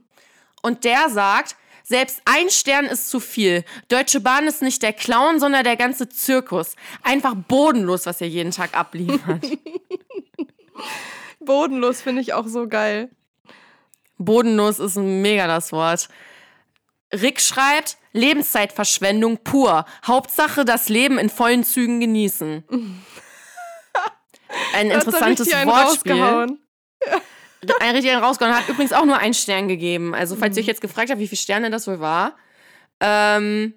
[0.61, 3.63] Und der sagt, selbst ein Stern ist zu viel.
[3.89, 6.75] Deutsche Bahn ist nicht der Clown, sondern der ganze Zirkus.
[7.03, 9.45] Einfach bodenlos, was ihr jeden Tag abliefert.
[11.39, 13.09] Bodenlos finde ich auch so geil.
[14.17, 16.07] bodenlos ist mega das Wort.
[17.13, 19.85] Rick schreibt, Lebenszeitverschwendung pur.
[20.05, 22.63] Hauptsache das Leben in vollen Zügen genießen.
[24.73, 26.13] Ein er interessantes Wortspiel.
[26.13, 26.59] rausgehauen.
[27.79, 28.55] Ein richtig einen rausgehauen.
[28.55, 30.13] Hat übrigens auch nur einen Stern gegeben.
[30.13, 30.65] Also, falls ihr Mhm.
[30.65, 32.35] euch jetzt gefragt habt, wie viele Sterne das wohl war.
[32.99, 33.73] Ähm,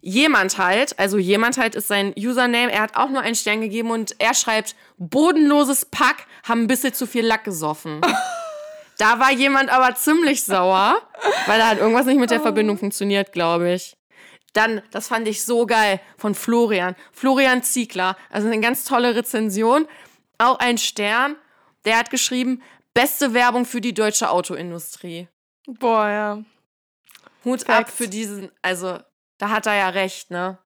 [0.00, 3.90] jemand halt, also jemand halt ist sein Username, er hat auch nur einen Stern gegeben
[3.90, 8.00] und er schreibt, bodenloses Pack, haben ein bisschen zu viel Lack gesoffen.
[8.98, 11.00] da war jemand aber ziemlich sauer,
[11.46, 13.96] weil da hat irgendwas nicht mit der Verbindung funktioniert, glaube ich.
[14.52, 16.94] Dann, das fand ich so geil, von Florian.
[17.12, 18.16] Florian Ziegler.
[18.30, 19.88] Also eine ganz tolle Rezension.
[20.38, 21.34] Auch ein Stern.
[21.84, 22.62] Der hat geschrieben,
[22.94, 25.28] beste Werbung für die deutsche Autoindustrie.
[25.66, 26.44] Boah, ja.
[27.44, 27.94] Hut ab Facts.
[27.94, 28.98] für diesen, also
[29.38, 30.58] da hat er ja recht, ne?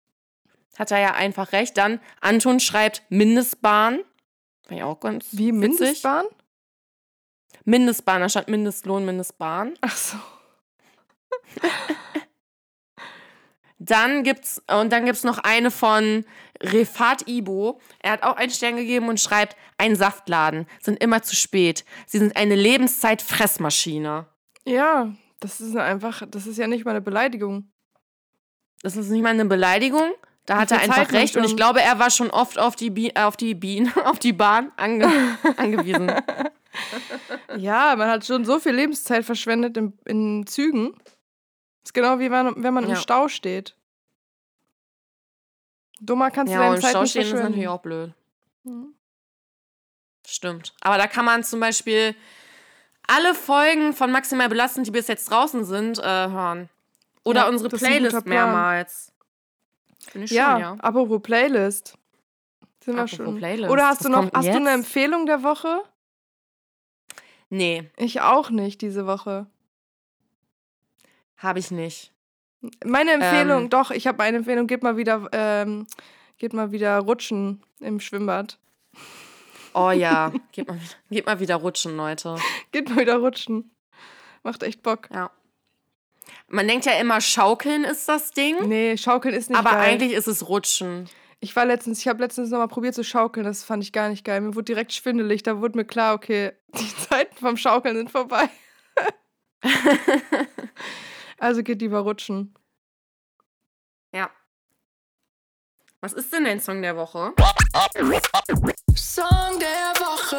[0.79, 1.77] Hat er ja einfach recht.
[1.77, 4.01] Dann Anton schreibt Mindestbahn.
[4.69, 5.81] War ja auch ganz Wie witzig.
[5.81, 6.27] Mindestbahn?
[7.65, 9.75] Mindestbahn, anstatt Mindestlohn, Mindestbahn.
[9.81, 10.17] Ach so.
[13.79, 16.25] Dann gibt's, und dann gibt's noch eine von
[16.62, 17.80] Refat Ibo.
[18.01, 21.85] Er hat auch einen Stern gegeben und schreibt, ein Saftladen, sind immer zu spät.
[22.06, 24.26] Sie sind eine Lebenszeit-Fressmaschine.
[24.64, 27.70] Ja, das ist einfach, das ist ja nicht mal eine Beleidigung.
[28.82, 30.12] Das ist nicht mal eine Beleidigung.
[30.47, 31.36] Da hat er einfach Zeit recht.
[31.36, 34.32] Und ich glaube, er war schon oft auf die, Bi auf die Bienen, auf die
[34.32, 35.09] Bahn ange
[35.56, 36.12] angewiesen.
[37.56, 40.94] Ja, man hat schon so viel Lebenszeit verschwendet in, in Zügen.
[41.82, 42.97] ist genau wie man, wenn man im Ja.
[42.97, 43.74] Stau steht.
[46.01, 48.12] Dummer kannst du Ja, deine und Zeit Stau nicht stehen ist natürlich auch blöd.
[48.65, 48.95] Mhm.
[50.27, 50.75] Stimmt.
[50.81, 52.15] Aber da kann man zum Beispiel
[53.07, 56.69] alle Folgen von Maximal Belastend, die bis jetzt draußen sind, äh, hören.
[57.25, 59.12] Oder Ja, unsere Playlist mehrmals.
[60.09, 60.75] Finde ich Ja, schon, ja.
[60.81, 61.95] apropos Playlist.
[62.85, 63.37] Sind wir Apropos schon.
[63.39, 63.70] Playlist.
[63.70, 64.70] Oder hast Was du noch hast du eine?
[64.70, 65.83] Empfehlung der Woche?
[67.51, 69.47] Nee, Ich auch nicht diese Woche.
[71.39, 72.12] habe ich nicht.
[72.85, 73.70] Meine Empfehlung, Ähm.
[73.70, 75.86] doch, ich habe eine Empfehlung, geht mal wieder ähm,
[76.39, 78.59] geht mal wieder rutschen im Schwimmbad.
[79.74, 82.36] Oh ja, geht mal, wieder- geht mal wieder rutschen, Leute.
[82.72, 83.70] Geht mal wieder rutschen.
[84.43, 85.09] Macht echt Bock.
[85.12, 85.30] Ja.
[86.48, 88.68] Man denkt ja immer, Schaukeln ist das Ding.
[88.68, 89.80] Nee, schaukeln ist nicht aber geil.
[89.80, 91.09] eigentlich ist es Rutschen.
[91.40, 94.09] Ich war letztens, ich habe letztens noch mal probiert zu schaukeln, das fand ich gar
[94.09, 94.40] nicht geil.
[94.40, 98.48] Mir wurde direkt schwindelig, da wurde mir klar, okay, die Zeiten vom Schaukeln sind vorbei.
[101.39, 102.55] also geht lieber rutschen.
[104.12, 104.31] Ja.
[106.01, 107.32] Was ist denn dein Song der Woche?
[108.94, 110.39] Song der Woche.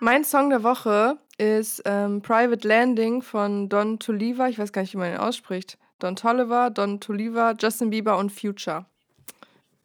[0.00, 4.48] Mein Song der Woche ist ähm, Private Landing von Don Toliver.
[4.48, 5.78] Ich weiß gar nicht, wie man ihn ausspricht.
[5.98, 8.86] Don Toliver, Don Toliver, Justin Bieber und Future.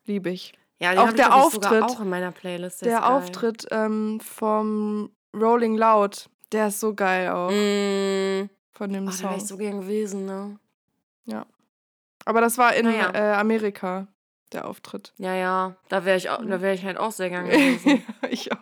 [0.05, 0.53] Liebe ich.
[0.79, 1.83] Ja, Auch der Auftritt.
[1.83, 2.81] auch in meiner Playlist.
[2.81, 3.11] Der ist geil.
[3.11, 8.49] Auftritt ähm, vom Rolling Loud, der ist so geil auch Mm.
[8.73, 9.37] von dem Ach, da wäre Song.
[9.37, 10.57] ich so gern gewesen, ne?
[12.23, 13.09] Aber das war in Naja.
[13.15, 14.07] äh, Amerika,
[14.53, 15.11] der Auftritt.
[15.17, 15.75] Ja, ja.
[15.89, 18.03] Da wäre ich, auch- da wär ich halt auch sehr gern gewesen.
[18.29, 18.59] ich auch.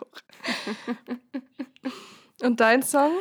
[2.41, 3.11] und dein Song?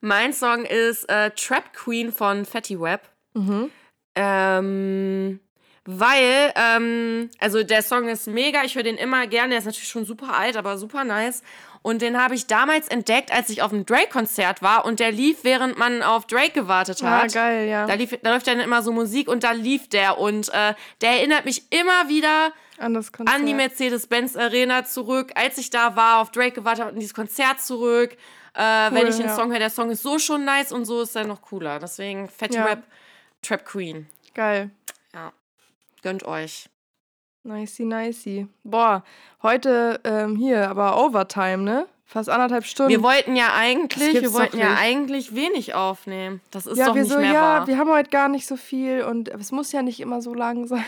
[0.00, 3.08] mein Song ist äh, Trap Queen von Fatty Web.
[3.34, 3.70] Mhm.
[4.14, 5.40] Ähm,
[5.84, 9.88] weil, ähm, also der Song ist mega, ich höre den immer gerne, der ist natürlich
[9.88, 11.42] schon super alt, aber super nice.
[11.82, 15.38] Und den habe ich damals entdeckt, als ich auf einem Drake-Konzert war und der lief,
[15.44, 17.32] während man auf Drake gewartet Ja, hat.
[17.32, 17.86] geil, ja.
[17.86, 21.10] Da, lief, da läuft dann immer so Musik und da lief der und äh, der
[21.10, 22.96] erinnert mich immer wieder An
[23.26, 27.14] an die Mercedes-Benz Arena zurück, als ich da war, auf Drake gewartet habe und dieses
[27.14, 28.16] Konzert zurück.
[28.54, 29.36] Äh, wenn Cool, ich den ja.
[29.36, 31.78] Song höre, der Song ist so schon nice und so ist er noch cooler.
[31.78, 32.64] Deswegen Fatty Ja.
[32.64, 32.82] Rap,
[33.42, 34.08] Trap Queen.
[34.34, 34.70] Geil.
[35.14, 35.32] Ja.
[36.02, 36.68] Gönnt euch.
[37.48, 38.46] Nicey, nicey.
[38.62, 39.02] Boah,
[39.42, 41.86] heute ähm, hier, aber Overtime, ne?
[42.04, 42.90] Fast anderthalb Stunden.
[42.90, 46.42] Wir wollten ja eigentlich, wir wollten ja eigentlich wenig aufnehmen.
[46.50, 47.66] Das ist ja, doch wir nicht so, mehr ja, wahr.
[47.66, 50.66] wir haben heute gar nicht so viel und es muss ja nicht immer so lang
[50.66, 50.84] sein.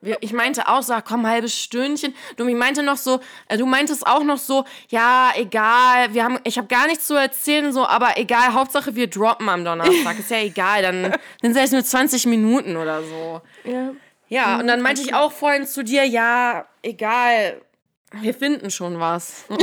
[0.00, 2.14] Wir, ich meinte auch, sag, komm, halbes Stündchen.
[2.36, 6.38] Du ich meinte noch so, äh, du meintest auch noch so, ja, egal, wir haben,
[6.44, 10.18] ich habe gar nichts zu erzählen, so, aber egal, Hauptsache wir droppen am Donnerstag.
[10.18, 13.40] ist ja egal, dann sind es jetzt nur 20 Minuten oder so.
[13.64, 13.92] Ja.
[14.34, 17.62] Ja, und dann meinte ich auch vorhin zu dir, ja, egal,
[18.10, 19.44] wir finden schon was.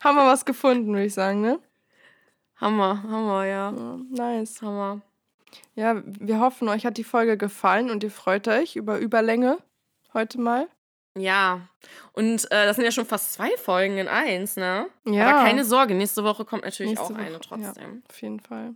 [0.00, 1.58] Haben wir was gefunden, würde ich sagen, ne?
[2.60, 3.72] Hammer, Hammer, ja.
[3.72, 4.62] Ja, nice.
[4.62, 5.00] Hammer.
[5.74, 9.58] Ja, wir hoffen, euch hat die Folge gefallen und ihr freut euch über Überlänge
[10.14, 10.68] heute mal.
[11.18, 11.62] Ja,
[12.12, 14.86] und äh, das sind ja schon fast zwei Folgen in eins, ne?
[15.06, 15.28] Ja.
[15.28, 17.94] Aber keine Sorge, nächste Woche kommt natürlich Nächste auch eine Woche, trotzdem.
[17.94, 18.74] Ja, auf jeden Fall.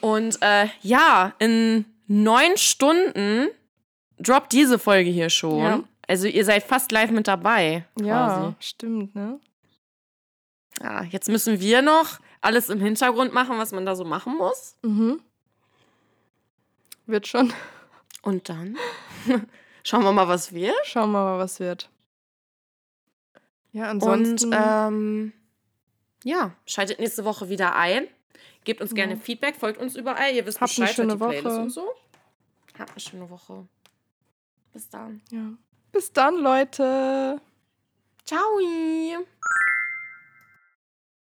[0.00, 3.48] Und äh, ja, in neun Stunden
[4.18, 5.58] droppt diese Folge hier schon.
[5.58, 5.84] Ja.
[6.08, 7.84] Also ihr seid fast live mit dabei.
[8.00, 8.54] Ja, Quasi.
[8.60, 9.38] stimmt, ne?
[10.82, 14.76] Ja, jetzt müssen wir noch alles im Hintergrund machen, was man da so machen muss.
[14.82, 15.20] Mhm.
[17.06, 17.52] Wird schon.
[18.22, 18.76] Und dann
[19.84, 20.74] schauen wir mal, was wird.
[20.84, 21.90] Schauen wir mal, was wird.
[23.72, 24.52] Ja, ansonsten.
[24.52, 25.32] Und ähm,
[26.24, 28.06] ja, schaltet nächste Woche wieder ein.
[28.64, 29.18] Gebt uns gerne Ja.
[29.18, 30.32] Feedback, folgt uns überall.
[30.34, 31.60] Ihr wisst Habt eine Bescheid, schöne die Playlist Woche.
[31.60, 31.94] und so.
[32.78, 33.66] Habt eine schöne Woche.
[34.72, 35.20] Bis dann.
[35.30, 35.52] ja.
[35.92, 37.40] Bis dann, Leute.
[38.24, 38.40] Ciao.